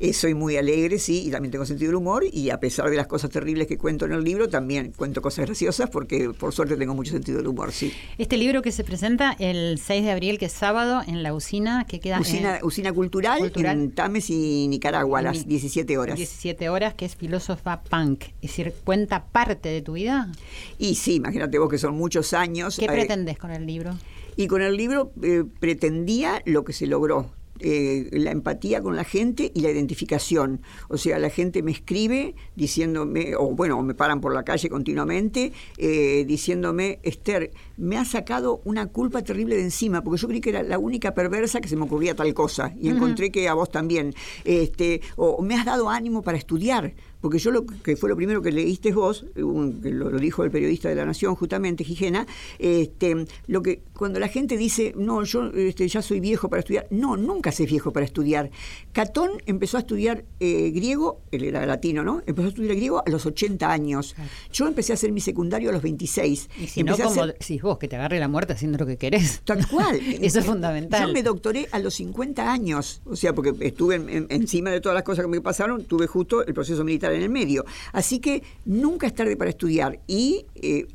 Eh, 0.00 0.12
soy 0.12 0.34
muy 0.34 0.56
alegre, 0.56 0.98
sí, 0.98 1.24
y 1.26 1.30
también 1.30 1.50
tengo 1.50 1.66
sentido 1.66 1.88
del 1.88 1.96
humor, 1.96 2.24
y 2.30 2.50
a 2.50 2.60
pesar 2.60 2.88
de 2.88 2.96
las 2.96 3.06
cosas 3.06 3.30
terribles 3.30 3.66
que 3.66 3.78
cuento 3.78 4.04
en 4.04 4.12
el 4.12 4.22
libro, 4.22 4.48
también 4.48 4.92
cuento 4.96 5.20
cosas 5.20 5.46
graciosas 5.46 5.90
porque 5.90 6.30
por 6.30 6.52
suerte 6.52 6.76
tengo 6.76 6.94
mucho 6.94 7.12
sentido 7.12 7.38
del 7.38 7.48
humor, 7.48 7.72
sí. 7.72 7.92
Este 8.16 8.36
libro 8.36 8.62
que 8.62 8.70
se 8.70 8.84
presenta 8.84 9.34
el 9.38 9.78
6 9.78 10.04
de 10.04 10.10
abril, 10.12 10.38
que 10.38 10.46
es 10.46 10.52
sábado, 10.52 11.02
en 11.06 11.22
la 11.22 11.34
usina 11.34 11.84
que 11.84 11.98
queda... 11.98 12.20
Usina, 12.20 12.60
usina 12.62 12.92
cultural, 12.92 13.50
en 13.54 13.90
Tames 13.92 14.30
y 14.30 14.68
Nicaragua, 14.68 15.18
a 15.18 15.22
las 15.22 15.46
17 15.48 15.98
horas. 15.98 16.16
17 16.16 16.68
horas, 16.68 16.94
que 16.94 17.04
es 17.04 17.16
filósofa 17.16 17.82
punk. 17.82 18.24
Es 18.40 18.50
decir, 18.50 18.74
¿cuenta 18.84 19.24
parte 19.24 19.68
de 19.68 19.82
tu 19.82 19.94
vida? 19.94 20.30
Y 20.78 20.94
sí, 20.94 21.16
imagínate 21.16 21.58
vos 21.58 21.68
que 21.68 21.78
son 21.78 21.96
muchos 21.96 22.32
años. 22.34 22.76
¿Qué 22.78 22.86
pretendes 22.86 23.38
con 23.38 23.50
el 23.50 23.66
libro? 23.66 23.96
Y 24.36 24.46
con 24.46 24.62
el 24.62 24.76
libro 24.76 25.12
eh, 25.22 25.42
pretendía 25.58 26.42
lo 26.44 26.64
que 26.64 26.72
se 26.72 26.86
logró, 26.86 27.28
eh, 27.60 28.08
la 28.12 28.30
empatía 28.30 28.80
con 28.80 28.96
la 28.96 29.04
gente 29.04 29.50
y 29.54 29.60
la 29.60 29.70
identificación. 29.70 30.62
O 30.88 30.96
sea, 30.96 31.18
la 31.18 31.30
gente 31.30 31.62
me 31.62 31.70
escribe 31.70 32.34
diciéndome, 32.56 33.34
o 33.36 33.54
bueno, 33.54 33.82
me 33.82 33.94
paran 33.94 34.20
por 34.20 34.34
la 34.34 34.44
calle 34.44 34.68
continuamente, 34.68 35.52
eh, 35.76 36.24
diciéndome, 36.26 36.98
Esther, 37.02 37.52
me 37.76 37.96
ha 37.96 38.04
sacado 38.04 38.60
una 38.64 38.86
culpa 38.86 39.22
terrible 39.22 39.56
de 39.56 39.62
encima, 39.62 40.02
porque 40.02 40.20
yo 40.20 40.28
creí 40.28 40.40
que 40.40 40.50
era 40.50 40.62
la 40.62 40.78
única 40.78 41.14
perversa 41.14 41.60
que 41.60 41.68
se 41.68 41.76
me 41.76 41.84
ocurría 41.84 42.14
tal 42.14 42.32
cosa, 42.34 42.74
y 42.80 42.88
encontré 42.88 43.30
que 43.30 43.48
a 43.48 43.54
vos 43.54 43.70
también. 43.70 44.14
Este, 44.44 45.00
o 45.16 45.42
me 45.42 45.54
has 45.54 45.64
dado 45.64 45.88
ánimo 45.88 46.22
para 46.22 46.38
estudiar 46.38 46.94
porque 47.20 47.38
yo 47.38 47.50
lo 47.50 47.66
que 47.66 47.96
fue 47.96 48.08
lo 48.08 48.16
primero 48.16 48.42
que 48.42 48.52
leíste 48.52 48.92
vos, 48.92 49.26
que 49.34 49.90
lo, 49.90 50.10
dijo 50.18 50.44
el 50.44 50.50
periodista 50.50 50.88
de 50.88 50.94
la 50.94 51.04
Nación 51.04 51.34
justamente, 51.34 51.84
Gijena, 51.84 52.26
este, 52.58 53.26
lo 53.46 53.62
que 53.62 53.82
cuando 53.94 54.20
la 54.20 54.28
gente 54.28 54.56
dice, 54.56 54.94
no, 54.96 55.24
yo 55.24 55.46
este, 55.54 55.88
ya 55.88 56.02
soy 56.02 56.20
viejo 56.20 56.48
para 56.48 56.60
estudiar, 56.60 56.86
no, 56.90 57.16
nunca 57.16 57.52
se 57.52 57.64
es 57.64 57.70
viejo 57.70 57.92
para 57.92 58.06
estudiar. 58.06 58.50
Catón 58.92 59.30
empezó 59.46 59.76
a 59.76 59.80
estudiar 59.80 60.24
eh, 60.40 60.70
griego, 60.70 61.20
él 61.30 61.44
era 61.44 61.64
latino, 61.66 62.02
¿no? 62.02 62.22
Empezó 62.26 62.46
a 62.46 62.50
estudiar 62.50 62.76
griego 62.76 63.02
a 63.04 63.10
los 63.10 63.26
80 63.26 63.70
años. 63.70 64.14
Yo 64.52 64.66
empecé 64.66 64.92
a 64.92 64.94
hacer 64.94 65.12
mi 65.12 65.20
secundario 65.20 65.70
a 65.70 65.72
los 65.72 65.82
decís 65.82 66.48
Y 66.60 66.66
si 66.66 66.82
no, 66.82 66.96
como 66.96 67.26
decís 67.26 67.62
vos, 67.62 67.78
que 67.78 67.88
te 67.88 67.96
agarre 67.96 68.18
la 68.18 68.28
muerte 68.28 68.52
haciendo 68.52 68.78
lo 68.78 68.86
que 68.86 68.96
querés. 68.96 69.40
Tal 69.44 69.66
cual. 69.66 70.00
Eso 70.20 70.40
es 70.40 70.46
fundamental. 70.46 71.06
Yo 71.06 71.12
me 71.12 71.22
doctoré 71.22 71.68
a 71.72 71.78
los 71.78 71.94
50 71.94 72.50
años, 72.50 73.00
o 73.04 73.16
sea, 73.16 73.34
porque 73.34 73.54
estuve 73.60 73.96
encima 74.30 74.70
de 74.70 74.80
todas 74.80 74.94
las 74.94 75.04
cosas 75.04 75.24
que 75.24 75.30
me 75.30 75.40
pasaron, 75.40 75.84
tuve 75.84 76.06
justo 76.06 76.44
el 76.44 76.54
proceso 76.54 76.84
militar 76.84 77.07
en 77.12 77.22
el 77.22 77.30
medio. 77.30 77.64
Así 77.92 78.18
que 78.18 78.42
nunca 78.64 79.06
es 79.06 79.14
tarde 79.14 79.36
para 79.36 79.50
estudiar 79.50 80.00
y 80.06 80.46
eh, 80.54 80.86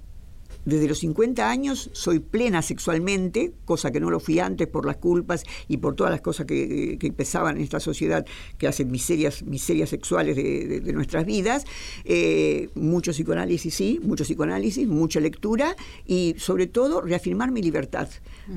desde 0.65 0.87
los 0.87 0.99
50 0.99 1.49
años 1.49 1.89
soy 1.93 2.19
plena 2.19 2.61
sexualmente, 2.61 3.53
cosa 3.65 3.91
que 3.91 3.99
no 3.99 4.09
lo 4.09 4.19
fui 4.19 4.39
antes 4.39 4.67
por 4.67 4.85
las 4.85 4.97
culpas 4.97 5.43
y 5.67 5.77
por 5.77 5.95
todas 5.95 6.11
las 6.11 6.21
cosas 6.21 6.45
que, 6.45 7.13
pesaban 7.15 7.57
en 7.57 7.63
esta 7.63 7.79
sociedad 7.79 8.25
que 8.57 8.67
hacen 8.67 8.89
miserias, 8.89 9.43
miserias 9.43 9.89
sexuales 9.89 10.35
de, 10.35 10.93
nuestras 10.93 11.25
vidas. 11.25 11.65
Eh, 12.05 12.69
mucho 12.75 13.11
psicoanálisis, 13.11 13.73
sí, 13.73 13.99
mucho 14.03 14.23
psicoanálisis, 14.23 14.87
mucha 14.87 15.19
lectura 15.19 15.75
y 16.05 16.35
sobre 16.37 16.67
todo 16.67 17.01
reafirmar 17.01 17.51
mi 17.51 17.61
libertad. 17.61 18.07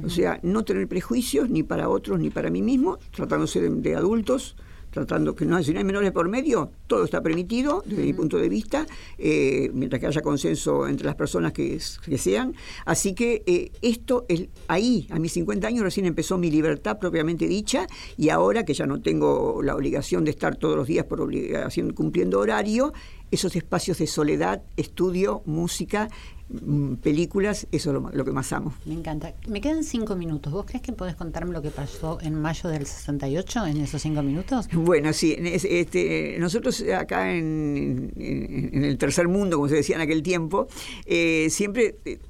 O 0.04 0.08
sea, 0.08 0.38
no 0.42 0.64
tener 0.64 0.86
prejuicios 0.88 1.50
ni 1.50 1.62
para 1.62 1.88
otros 1.88 2.20
ni 2.20 2.30
para 2.30 2.50
mí 2.50 2.62
mismo, 2.62 2.98
tratándose 3.14 3.60
de 3.60 3.94
adultos 3.94 4.56
tratando 4.96 5.34
que 5.34 5.44
no, 5.44 5.62
si 5.62 5.74
no 5.74 5.78
hay 5.78 5.84
menores 5.84 6.10
por 6.10 6.26
medio, 6.26 6.70
todo 6.86 7.04
está 7.04 7.20
permitido 7.20 7.82
desde 7.84 8.02
mi 8.02 8.14
punto 8.14 8.38
de 8.38 8.48
vista, 8.48 8.86
eh, 9.18 9.70
mientras 9.74 10.00
que 10.00 10.06
haya 10.06 10.22
consenso 10.22 10.88
entre 10.88 11.04
las 11.04 11.16
personas 11.16 11.52
que, 11.52 11.78
sean. 12.16 12.54
Así 12.86 13.14
que 13.14 13.42
eh, 13.44 13.72
esto, 13.82 14.24
es, 14.26 14.48
ahí, 14.68 15.06
a 15.10 15.18
mis 15.18 15.32
50 15.32 15.68
años 15.68 15.82
recién 15.82 16.06
empezó 16.06 16.38
mi 16.38 16.50
libertad 16.50 16.98
propiamente 16.98 17.46
dicha 17.46 17.86
y 18.16 18.30
ahora 18.30 18.64
que 18.64 18.72
ya 18.72 18.86
no 18.86 19.02
tengo 19.02 19.60
la 19.62 19.74
obligación 19.74 20.24
de 20.24 20.30
estar 20.30 20.56
todos 20.56 20.76
los 20.76 20.86
días 20.86 21.04
por 21.04 21.20
obligación, 21.20 21.92
cumpliendo 21.92 22.40
horario, 22.40 22.94
esos 23.30 23.54
espacios 23.54 23.98
de 23.98 24.06
soledad, 24.06 24.62
estudio, 24.78 25.42
música, 25.44 26.08
películas, 27.02 27.66
eso 27.72 27.90
es 27.90 28.14
lo, 28.14 28.24
que 28.24 28.30
más 28.30 28.52
amo. 28.52 28.72
Me 28.84 28.94
encanta. 28.94 29.34
Me 29.48 29.60
quedan 29.60 29.82
cinco 29.82 30.14
minutos. 30.14 30.52
¿Vos 30.52 30.64
crees 30.64 30.82
que 30.82 30.92
podés 30.92 31.16
contarme 31.16 31.52
lo 31.52 31.60
que 31.60 31.70
pasó 31.70 32.18
en 32.20 32.40
mayo 32.40 32.70
del 32.70 32.86
68 32.86 33.66
en 33.66 33.78
esos 33.78 34.00
cinco 34.00 34.22
minutos? 34.22 34.68
Bueno, 34.72 35.12
sí. 35.12 35.36
Este, 35.38 36.36
nosotros 36.38 36.84
acá 36.96 37.32
en, 37.34 38.12
el 38.16 38.96
tercer 38.98 39.26
mundo, 39.26 39.56
como 39.56 39.68
se 39.68 39.76
decía 39.76 39.96
en 39.96 40.02
aquel 40.02 40.22
tiempo, 40.22 40.68
eh, 41.04 41.48
siempre 41.50 41.96
eh, 42.04 42.20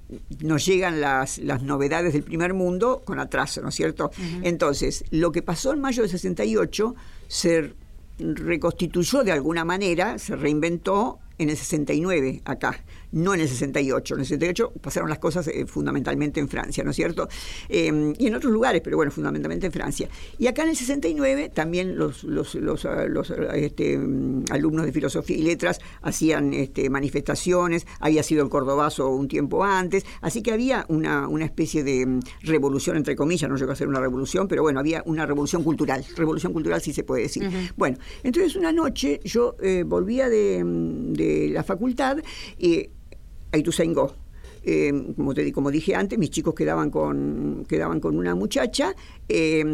nos 0.40 0.64
llegan 0.64 1.00
las, 1.00 1.38
las 1.38 1.62
novedades 1.62 2.14
del 2.14 2.22
primer 2.22 2.54
mundo 2.54 3.02
con 3.04 3.20
atraso, 3.20 3.60
¿no 3.60 3.68
es 3.68 3.74
cierto? 3.74 4.10
Entonces, 4.42 5.04
lo 5.10 5.30
que 5.30 5.42
pasó 5.42 5.72
en 5.72 5.80
mayo 5.80 6.02
del 6.02 6.10
68 6.10 6.94
se 7.28 7.74
reconstituyó 8.18 9.24
de 9.24 9.32
alguna 9.32 9.66
manera, 9.66 10.18
se 10.18 10.36
reinventó 10.36 11.18
en 11.38 11.50
el 11.50 11.56
69 11.56 12.42
acá 12.44 12.82
no 13.16 13.34
en 13.34 13.40
el 13.40 13.48
68. 13.48 14.14
En 14.14 14.20
el 14.20 14.26
68 14.26 14.72
pasaron 14.80 15.08
las 15.08 15.18
cosas 15.18 15.48
eh, 15.48 15.66
fundamentalmente 15.66 16.38
en 16.38 16.48
Francia, 16.48 16.84
¿no 16.84 16.90
es 16.90 16.96
cierto? 16.96 17.28
Em, 17.68 18.14
y 18.18 18.26
en 18.26 18.34
otros 18.34 18.52
lugares, 18.52 18.82
pero 18.82 18.96
bueno, 18.96 19.10
fundamentalmente 19.10 19.66
en 19.66 19.72
Francia. 19.72 20.08
Y 20.38 20.46
acá 20.46 20.62
en 20.62 20.70
el 20.70 20.76
69 20.76 21.50
también 21.54 21.96
los, 21.96 22.24
los, 22.24 22.54
los, 22.54 22.84
ah, 22.84 23.06
este, 23.54 23.96
mm, 23.96 24.44
alumnos 24.50 24.84
de 24.84 24.92
filosofía 24.92 25.36
y 25.36 25.42
letras 25.42 25.80
hacían 26.02 26.52
este, 26.52 26.90
manifestaciones, 26.90 27.86
había 28.00 28.22
sido 28.22 28.44
el 28.44 28.50
Cordobazo 28.50 29.08
un 29.08 29.28
tiempo 29.28 29.64
antes, 29.64 30.04
así 30.20 30.42
que 30.42 30.52
había 30.52 30.84
una, 30.88 31.26
una 31.26 31.46
especie 31.46 31.84
de 31.84 32.04
mm, 32.04 32.20
revolución, 32.42 32.98
entre 32.98 33.16
comillas, 33.16 33.48
no 33.48 33.56
llegó 33.56 33.72
a 33.72 33.76
ser 33.76 33.88
una 33.88 34.00
revolución, 34.00 34.46
pero 34.46 34.62
bueno, 34.62 34.78
había 34.78 35.02
una 35.06 35.24
revolución 35.24 35.64
cultural, 35.64 36.04
revolución 36.16 36.52
cultural 36.52 36.82
sí 36.82 36.92
se 36.92 37.02
puede 37.02 37.22
decir. 37.22 37.48
Bueno, 37.76 37.96
entonces 38.22 38.56
una 38.56 38.72
noche 38.72 39.20
yo 39.24 39.56
eh, 39.62 39.84
volvía 39.86 40.28
de, 40.28 40.62
mm, 40.62 41.12
de 41.14 41.48
la 41.50 41.64
facultad 41.64 42.18
y 42.58 42.90
a 43.05 43.05
Ituzaingó. 43.56 44.14
Eh, 44.68 44.92
como, 45.14 45.32
te, 45.32 45.52
como 45.52 45.70
dije 45.70 45.94
antes, 45.94 46.18
mis 46.18 46.30
chicos 46.30 46.52
quedaban 46.52 46.90
con, 46.90 47.64
quedaban 47.68 48.00
con 48.00 48.18
una 48.18 48.34
muchacha 48.34 48.96
eh, 49.28 49.64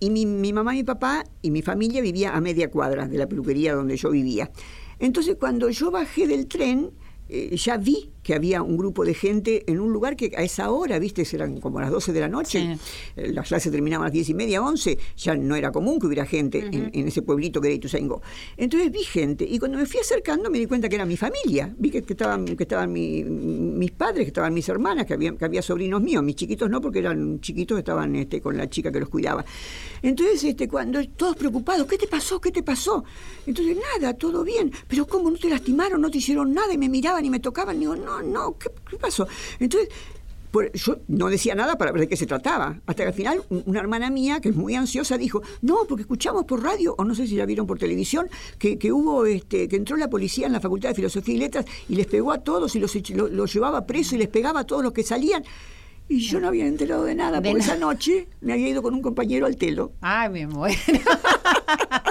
y 0.00 0.10
mi, 0.10 0.24
mi, 0.24 0.54
mamá 0.54 0.72
mi 0.72 0.84
papá 0.84 1.22
y 1.42 1.50
mi 1.50 1.60
familia 1.60 2.00
vivía 2.00 2.34
a 2.34 2.40
media 2.40 2.70
cuadra 2.70 3.06
de 3.06 3.18
la 3.18 3.26
peluquería 3.26 3.74
donde 3.74 3.98
yo 3.98 4.10
vivía. 4.10 4.50
Entonces 4.98 5.36
cuando 5.38 5.68
yo 5.68 5.90
bajé 5.90 6.26
del 6.26 6.46
tren, 6.46 6.92
eh, 7.28 7.54
ya 7.56 7.76
vi 7.76 8.10
que 8.28 8.34
había 8.34 8.60
un 8.60 8.76
grupo 8.76 9.06
de 9.06 9.14
gente 9.14 9.64
en 9.66 9.80
un 9.80 9.90
lugar 9.90 10.14
que 10.14 10.30
a 10.36 10.42
esa 10.42 10.70
hora, 10.70 10.98
viste, 10.98 11.26
eran 11.32 11.62
como 11.62 11.80
las 11.80 11.90
12 11.90 12.12
de 12.12 12.20
la 12.20 12.28
noche, 12.28 12.76
eh, 13.16 13.32
las 13.32 13.48
clases 13.48 13.72
terminaban 13.72 14.04
a 14.04 14.08
las 14.08 14.12
10 14.12 14.28
y 14.28 14.34
media, 14.34 14.60
11, 14.60 14.98
ya 15.16 15.34
no 15.34 15.56
era 15.56 15.72
común 15.72 15.98
que 15.98 16.08
hubiera 16.08 16.26
gente 16.26 16.68
en, 16.70 17.08
ese 17.08 17.22
pueblito 17.22 17.58
que 17.58 17.68
era 17.68 17.76
Ituzaingó. 17.76 18.20
Entonces 18.58 18.92
vi 18.92 19.02
gente 19.02 19.46
y 19.48 19.58
cuando 19.58 19.78
me 19.78 19.86
fui 19.86 20.00
acercando 20.00 20.50
me 20.50 20.58
di 20.58 20.66
cuenta 20.66 20.90
que 20.90 20.96
era 20.96 21.06
mi 21.06 21.16
familia, 21.16 21.74
vi 21.78 21.88
que, 21.88 22.04
estaban, 22.06 22.44
que 22.44 22.64
estaban 22.64 22.92
mis 22.92 23.92
padres, 23.92 24.24
que 24.24 24.28
estaban 24.28 24.52
mis 24.52 24.68
hermanas, 24.68 25.06
que 25.06 25.14
había, 25.14 25.34
que 25.34 25.46
había 25.46 25.62
sobrinos 25.62 26.02
míos, 26.02 26.22
mis 26.22 26.36
chiquitos 26.36 26.68
no, 26.68 26.82
porque 26.82 26.98
eran 26.98 27.40
chiquitos, 27.40 27.78
estaban 27.78 28.14
este, 28.14 28.42
con 28.42 28.58
la 28.58 28.68
chica 28.68 28.92
que 28.92 29.00
los 29.00 29.08
cuidaba. 29.08 29.42
Entonces, 30.02 30.44
este, 30.44 30.68
cuando 30.68 31.02
todos 31.16 31.34
preocupados, 31.34 31.86
¿qué 31.86 31.96
te 31.96 32.06
pasó? 32.06 32.38
¿Qué 32.42 32.52
te 32.52 32.62
pasó? 32.62 33.04
Entonces, 33.46 33.74
nada, 33.98 34.12
todo 34.12 34.44
bien, 34.44 34.70
pero 34.86 35.06
¿cómo 35.06 35.30
no 35.30 35.38
te 35.38 35.48
lastimaron? 35.48 36.02
¿No 36.02 36.10
te 36.10 36.18
hicieron 36.18 36.52
nada? 36.52 36.74
Y 36.74 36.76
me 36.76 36.90
miraban 36.90 37.24
y 37.24 37.30
me 37.30 37.40
tocaban, 37.40 37.76
y 37.76 37.80
digo, 37.80 37.96
no, 37.96 38.17
no, 38.22 38.56
¿qué, 38.58 38.70
pasó? 38.98 39.26
Entonces, 39.58 39.88
yo 40.74 40.98
no 41.08 41.28
decía 41.28 41.54
nada 41.54 41.76
para 41.76 41.92
ver 41.92 42.02
de 42.02 42.08
qué 42.08 42.16
se 42.16 42.26
trataba. 42.26 42.80
Hasta 42.86 43.02
que 43.02 43.08
al 43.08 43.14
final 43.14 43.42
una 43.48 43.80
hermana 43.80 44.10
mía, 44.10 44.40
que 44.40 44.48
es 44.48 44.56
muy 44.56 44.74
ansiosa, 44.74 45.18
dijo, 45.18 45.42
no, 45.62 45.84
porque 45.88 46.02
escuchamos 46.02 46.44
por 46.44 46.62
radio, 46.62 46.94
o 46.98 47.04
no 47.04 47.14
sé 47.14 47.26
si 47.26 47.36
ya 47.36 47.46
vieron 47.46 47.66
por 47.66 47.78
televisión, 47.78 48.28
que, 48.58 48.92
hubo, 48.92 49.26
este, 49.26 49.68
que 49.68 49.76
entró 49.76 49.96
la 49.96 50.08
policía 50.08 50.46
en 50.46 50.52
la 50.52 50.60
Facultad 50.60 50.90
de 50.90 50.94
Filosofía 50.94 51.34
y 51.34 51.38
Letras 51.38 51.66
y 51.88 51.96
les 51.96 52.06
pegó 52.06 52.32
a 52.32 52.38
todos 52.38 52.74
y 52.76 52.80
los, 52.80 52.94
los, 53.10 53.52
llevaba 53.52 53.86
preso 53.86 54.14
y 54.14 54.18
les 54.18 54.28
pegaba 54.28 54.60
a 54.60 54.64
todos 54.64 54.82
los 54.82 54.92
que 54.92 55.02
salían. 55.02 55.44
Y 56.10 56.20
yo 56.20 56.40
no 56.40 56.48
había 56.48 56.66
enterado 56.66 57.04
de 57.04 57.14
nada, 57.14 57.42
porque 57.42 57.58
esa 57.58 57.76
noche 57.76 58.28
me 58.40 58.54
había 58.54 58.68
ido 58.68 58.82
con 58.82 58.94
un 58.94 59.02
compañero 59.02 59.44
al 59.44 59.56
telo. 59.56 59.92
Ay, 60.00 60.30
me 60.30 60.46
muero. 60.46 60.78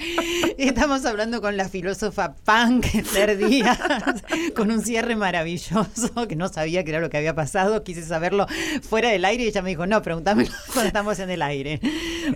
Estamos 0.58 1.04
hablando 1.04 1.40
con 1.40 1.56
la 1.56 1.68
filósofa 1.68 2.34
punk 2.34 2.86
Esther 2.94 3.36
Díaz, 3.36 3.78
con 4.56 4.70
un 4.70 4.82
cierre 4.82 5.16
maravilloso, 5.16 6.28
que 6.28 6.36
no 6.36 6.48
sabía 6.48 6.84
que 6.84 6.90
era 6.90 7.00
lo 7.00 7.10
que 7.10 7.18
había 7.18 7.34
pasado, 7.34 7.82
quise 7.84 8.02
saberlo 8.02 8.46
fuera 8.82 9.10
del 9.10 9.24
aire 9.24 9.44
y 9.44 9.48
ella 9.48 9.62
me 9.62 9.70
dijo, 9.70 9.86
no, 9.86 10.00
pregúntame 10.02 10.46
cuando 10.72 10.88
estamos 10.88 11.18
en 11.18 11.30
el 11.30 11.42
aire. 11.42 11.80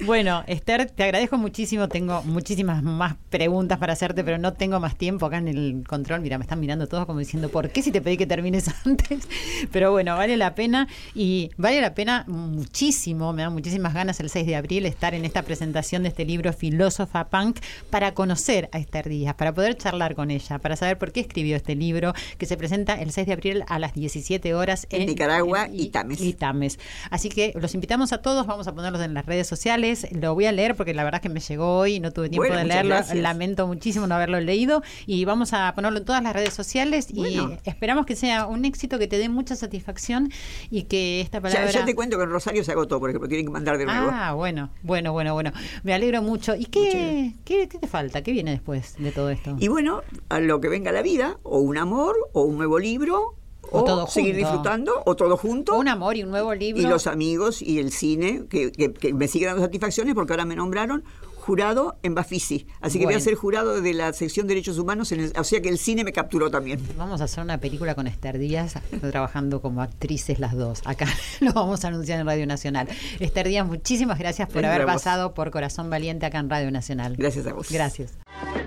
Bueno, 0.05 0.45
Esther, 0.47 0.91
te 0.91 1.05
agradezco 1.05 1.39
muchísimo, 1.39 1.89
tengo 1.89 2.23
muchísimas 2.23 2.83
más 2.83 3.17
preguntas 3.31 3.79
para 3.79 3.93
hacerte, 3.93 4.25
pero 4.25 4.39
no 4.39 4.53
tengo 4.53 4.81
más 4.81 4.97
tiempo 4.97 5.27
acá 5.27 5.39
en 5.39 5.49
el 5.49 5.85
control. 5.87 6.21
Mira, 6.21 6.39
me 6.39 6.45
están 6.45 6.61
mirando 6.61 6.87
todos 6.87 7.07
como 7.07 7.19
diciendo, 7.19 7.49
¿por 7.49 7.71
qué 7.71 7.83
si 7.83 7.93
te 7.93 8.01
pedí 8.01 8.17
que 8.17 8.27
termines 8.27 8.69
antes? 8.85 9.29
Pero 9.73 9.91
bueno, 9.91 10.17
vale 10.17 10.37
la 10.37 10.55
pena 10.55 10.89
y 11.15 11.51
vale 11.57 11.81
la 11.81 11.95
pena 11.95 12.25
muchísimo, 12.27 13.33
me 13.33 13.43
da 13.43 13.51
muchísimas 13.51 13.95
ganas 13.95 14.21
el 14.21 14.31
6 14.31 14.47
de 14.47 14.57
abril 14.57 14.87
estar 14.87 15.15
en 15.15 15.25
esta 15.25 15.43
presentación 15.43 16.03
de 16.03 16.11
este 16.11 16.25
libro 16.25 16.53
Filósofa 16.53 17.29
Punk 17.29 17.54
para 17.91 18.13
conocer 18.13 18.69
a 18.73 18.79
Esther 18.79 19.09
Díaz, 19.09 19.35
para 19.35 19.55
poder 19.55 19.77
charlar 19.77 20.15
con 20.15 20.31
ella, 20.31 20.59
para 20.59 20.77
saber 20.77 20.99
por 20.99 21.13
qué 21.13 21.21
escribió 21.21 21.57
este 21.57 21.75
libro 21.75 22.13
que 22.39 22.47
se 22.47 22.57
presenta 22.57 23.01
el 23.01 23.13
6 23.13 23.27
de 23.27 23.33
abril 23.33 23.65
a 23.69 23.79
las 23.79 23.95
17 23.95 24.55
horas 24.55 24.87
en, 24.91 25.07
Nicaragua 25.07 25.69
y 25.73 25.89
Tames. 25.89 26.21
y 26.21 26.35
Tames. 26.35 26.79
Así 27.11 27.29
que 27.29 27.53
los 27.57 27.75
invitamos 27.75 28.13
a 28.13 28.19
todos, 28.19 28.47
vamos 28.47 28.69
a 28.69 28.75
ponerlos 28.75 29.01
en 29.01 29.15
las 29.15 29.25
redes 29.25 29.47
sociales 29.47 29.55
sociales. 29.55 30.07
Lo 30.13 30.35
voy 30.35 30.47
a 30.47 30.53
leer 30.53 30.75
porque 30.75 30.95
la 30.95 31.05
verdad 31.05 31.21
es 31.21 31.23
que 31.23 31.29
me 31.29 31.41
llegó 31.41 31.79
hoy 31.79 31.95
y 31.95 32.01
no 32.01 32.13
tuve 32.13 32.29
tiempo 32.29 32.53
de 32.53 32.65
leerlo. 32.65 32.97
Lamento 33.15 33.67
muchísimo 33.67 34.07
no 34.07 34.15
haberlo 34.15 34.41
leído. 34.41 34.83
Y 35.07 35.25
vamos 35.25 35.53
a 35.53 35.73
ponerlo 35.75 35.99
en 35.99 36.05
todas 36.05 36.23
las 36.23 36.33
redes 36.33 36.55
sociales 36.55 37.09
y 37.11 37.41
esperamos 37.65 38.07
que 38.07 38.17
sea 38.17 38.47
un 38.47 38.65
éxito 38.65 38.99
que 38.99 39.07
te 39.07 39.19
dé 39.19 39.29
mucha 39.29 39.57
satisfacción 39.57 40.31
y 40.71 40.83
que 40.85 41.21
esta 41.21 41.41
palabra. 41.41 41.71
Ya, 41.71 41.85
te 41.85 41.95
cuento 41.95 42.19
que 42.19 42.25
en 42.25 42.31
Rosario 42.31 42.65
se 42.65 42.73
agotó, 42.73 42.99
por 42.99 43.11
ejemplo, 43.11 43.29
tienen 43.29 43.47
que 43.47 43.53
mandar 43.53 43.79
de 43.79 43.87
nuevo. 43.87 44.11
Ah, 44.13 44.33
bueno, 44.33 44.71
bueno, 44.83 45.13
bueno, 45.13 45.35
bueno. 45.35 45.53
Me 45.83 45.95
alegro 45.95 46.23
mucho. 46.23 46.55
¿Y 46.55 46.67
qué, 46.67 47.35
qué, 47.45 47.67
te 47.67 47.87
falta? 47.87 48.23
¿Qué 48.23 48.33
viene 48.33 48.51
después 48.53 48.97
de 48.99 49.13
todo 49.13 49.31
esto? 49.31 49.57
Y 49.59 49.69
bueno, 49.69 50.03
a 50.29 50.41
lo 50.41 50.61
que 50.61 50.69
venga 50.69 50.93
la 50.93 51.03
vida, 51.03 51.39
o 51.43 51.59
un 51.59 51.79
amor, 51.79 52.17
o 52.33 52.43
un 52.43 52.57
nuevo 52.57 52.79
libro, 52.79 53.37
o, 53.71 54.07
seguir 54.07 54.37
disfrutando, 54.37 55.03
o 55.07 55.17
todo 55.17 55.37
junto. 55.37 55.77
Un 55.77 55.89
amor 55.89 56.17
y 56.17 56.23
un 56.23 56.31
nuevo 56.31 56.55
libro. 56.55 56.83
Y 56.83 56.87
los 56.87 57.07
amigos 57.07 57.63
y 57.63 57.79
el 57.79 57.93
cine, 57.93 58.45
que, 58.49 58.73
me 59.15 59.29
siguen 59.29 59.49
dando 59.49 59.63
satisfacciones 59.63 60.15
porque 60.15 60.33
ahora 60.33 60.45
me 60.45 60.57
nombraron 60.57 61.05
jurado 61.45 61.99
en 62.03 62.15
Bafisi. 62.15 62.67
Así 62.81 62.99
que 62.99 63.05
voy 63.05 63.15
a 63.15 63.21
ser 63.21 63.35
jurado 63.35 63.83
de 63.83 63.93
la 63.93 64.15
sección 64.15 64.47
Derechos 64.47 64.79
Humanos, 64.79 65.13
en 65.13 65.31
o 65.37 65.45
sea 65.45 65.61
que 65.61 65.69
el 65.69 65.79
cine 65.79 66.03
me 66.03 66.13
capturó 66.13 66.51
también. 66.51 66.81
Vamos 66.97 67.21
a 67.21 67.25
hacer 67.25 67.45
una 67.45 67.59
película 67.59 67.95
con 67.95 68.07
Esther 68.07 68.39
Díaz, 68.39 68.75
trabajando 69.11 69.61
como 69.61 69.83
actrices 69.83 70.39
las 70.39 70.57
dos. 70.57 70.81
Acá 70.87 71.07
lo 71.41 71.53
vamos 71.53 71.85
a 71.85 71.89
anunciar 71.89 72.19
en 72.19 72.27
Radio 72.27 72.47
Nacional. 72.47 72.89
Esther 73.21 73.47
Díaz, 73.47 73.67
muchísimas 73.67 74.19
gracias 74.19 74.49
por 74.49 74.65
haber 74.65 74.87
pasado 74.87 75.35
por 75.35 75.51
Corazón 75.51 75.91
Valiente 75.91 76.25
acá 76.25 76.39
en 76.39 76.49
Radio 76.49 76.71
Nacional. 76.71 77.15
Gracias 77.17 77.47
a 77.47 77.53
vos. 77.53 77.71
Gracias. 77.71 78.15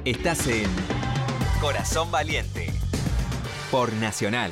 Estás 0.05 0.45
en 0.45 0.69
Corazón 1.59 2.11
Valiente 2.11 2.71
por 3.71 3.91
Nacional. 3.93 4.51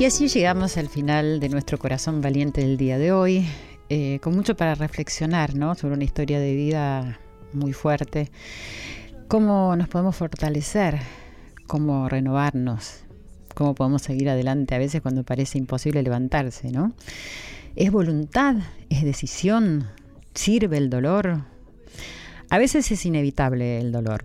Y 0.00 0.06
así 0.06 0.28
llegamos 0.28 0.78
al 0.78 0.88
final 0.88 1.40
de 1.40 1.50
nuestro 1.50 1.76
corazón 1.76 2.22
valiente 2.22 2.62
del 2.62 2.78
día 2.78 2.96
de 2.96 3.12
hoy, 3.12 3.46
eh, 3.90 4.18
con 4.22 4.34
mucho 4.34 4.56
para 4.56 4.74
reflexionar 4.74 5.54
¿no? 5.54 5.74
sobre 5.74 5.92
una 5.92 6.04
historia 6.04 6.40
de 6.40 6.54
vida 6.54 7.20
muy 7.52 7.74
fuerte, 7.74 8.30
cómo 9.28 9.76
nos 9.76 9.88
podemos 9.90 10.16
fortalecer, 10.16 11.00
cómo 11.66 12.08
renovarnos, 12.08 13.04
cómo 13.54 13.74
podemos 13.74 14.00
seguir 14.00 14.30
adelante 14.30 14.74
a 14.74 14.78
veces 14.78 15.02
cuando 15.02 15.22
parece 15.22 15.58
imposible 15.58 16.02
levantarse, 16.02 16.70
¿no? 16.72 16.94
¿Es 17.76 17.92
voluntad? 17.92 18.56
¿Es 18.88 19.02
decisión? 19.02 19.86
¿Sirve 20.32 20.78
el 20.78 20.88
dolor? 20.88 21.44
A 22.48 22.56
veces 22.56 22.90
es 22.90 23.04
inevitable 23.04 23.78
el 23.78 23.92
dolor, 23.92 24.24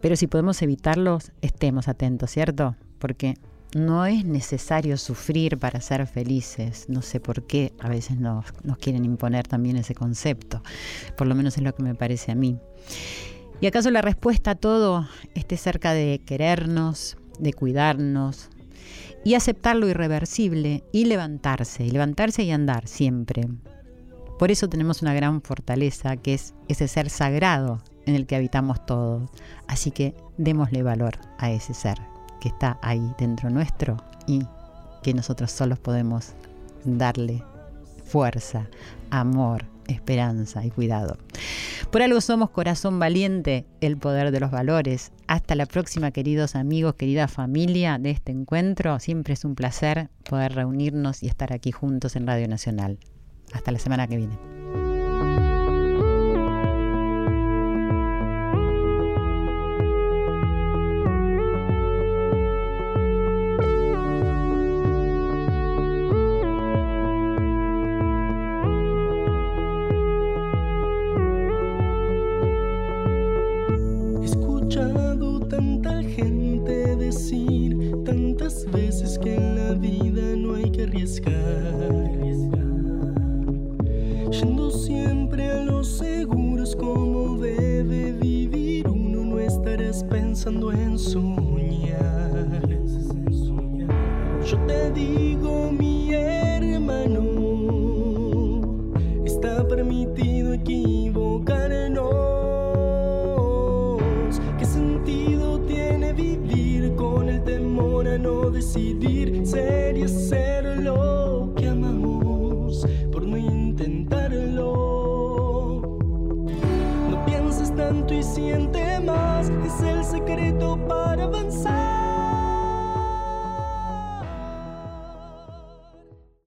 pero 0.00 0.14
si 0.14 0.28
podemos 0.28 0.62
evitarlo, 0.62 1.18
estemos 1.42 1.88
atentos, 1.88 2.30
¿cierto? 2.30 2.76
Porque 3.00 3.34
no 3.74 4.06
es 4.06 4.24
necesario 4.24 4.96
sufrir 4.96 5.58
para 5.58 5.80
ser 5.80 6.06
felices. 6.06 6.86
No 6.88 7.02
sé 7.02 7.20
por 7.20 7.46
qué 7.46 7.72
a 7.80 7.88
veces 7.88 8.18
nos, 8.18 8.46
quieren 8.80 9.04
imponer 9.04 9.46
también 9.46 9.76
ese 9.76 9.94
concepto. 9.94 10.62
Por 11.16 11.26
lo 11.26 11.34
menos 11.34 11.56
es 11.56 11.62
lo 11.62 11.74
que 11.74 11.82
me 11.82 11.94
parece 11.94 12.32
a 12.32 12.34
mí. 12.34 12.58
¿Y 13.60 13.66
acaso 13.66 13.90
la 13.90 14.02
respuesta 14.02 14.52
a 14.52 14.54
todo 14.54 15.08
esté 15.34 15.56
cerca 15.56 15.92
de 15.92 16.20
querernos, 16.24 17.16
de 17.38 17.52
cuidarnos 17.52 18.48
y 19.24 19.34
aceptar 19.34 19.76
lo 19.76 19.88
irreversible 19.88 20.84
y 20.92 21.06
levantarse, 21.06 21.84
y 21.84 21.90
levantarse 21.90 22.44
y 22.44 22.52
andar 22.52 22.86
siempre? 22.86 23.48
Por 24.38 24.52
eso 24.52 24.68
tenemos 24.68 25.02
una 25.02 25.12
gran 25.12 25.42
fortaleza 25.42 26.16
que 26.16 26.34
es 26.34 26.54
ese 26.68 26.86
ser 26.86 27.10
sagrado 27.10 27.82
en 28.06 28.14
el 28.14 28.26
que 28.26 28.36
habitamos 28.36 28.86
todos. 28.86 29.28
Así 29.66 29.90
que 29.90 30.14
démosle 30.38 30.84
valor 30.84 31.18
a 31.38 31.50
ese 31.50 31.74
ser 31.74 31.98
que 32.40 32.48
está 32.48 32.78
ahí 32.82 33.12
dentro 33.18 33.50
nuestro 33.50 33.96
y 34.26 34.42
que 35.02 35.14
nosotros 35.14 35.50
solos 35.50 35.78
podemos 35.78 36.32
darle 36.84 37.42
fuerza, 38.04 38.68
amor, 39.10 39.64
esperanza 39.86 40.64
y 40.64 40.70
cuidado. 40.70 41.16
Por 41.90 42.02
algo 42.02 42.20
somos 42.20 42.50
Corazón 42.50 42.98
Valiente, 42.98 43.66
el 43.80 43.96
poder 43.96 44.30
de 44.30 44.40
los 44.40 44.50
valores. 44.50 45.12
Hasta 45.26 45.54
la 45.54 45.66
próxima, 45.66 46.10
queridos 46.10 46.54
amigos, 46.54 46.94
querida 46.94 47.28
familia 47.28 47.98
de 47.98 48.10
este 48.10 48.32
encuentro. 48.32 48.98
Siempre 49.00 49.34
es 49.34 49.44
un 49.44 49.54
placer 49.54 50.10
poder 50.28 50.54
reunirnos 50.54 51.22
y 51.22 51.28
estar 51.28 51.52
aquí 51.52 51.72
juntos 51.72 52.16
en 52.16 52.26
Radio 52.26 52.48
Nacional. 52.48 52.98
Hasta 53.52 53.72
la 53.72 53.78
semana 53.78 54.06
que 54.06 54.16
viene. 54.18 54.87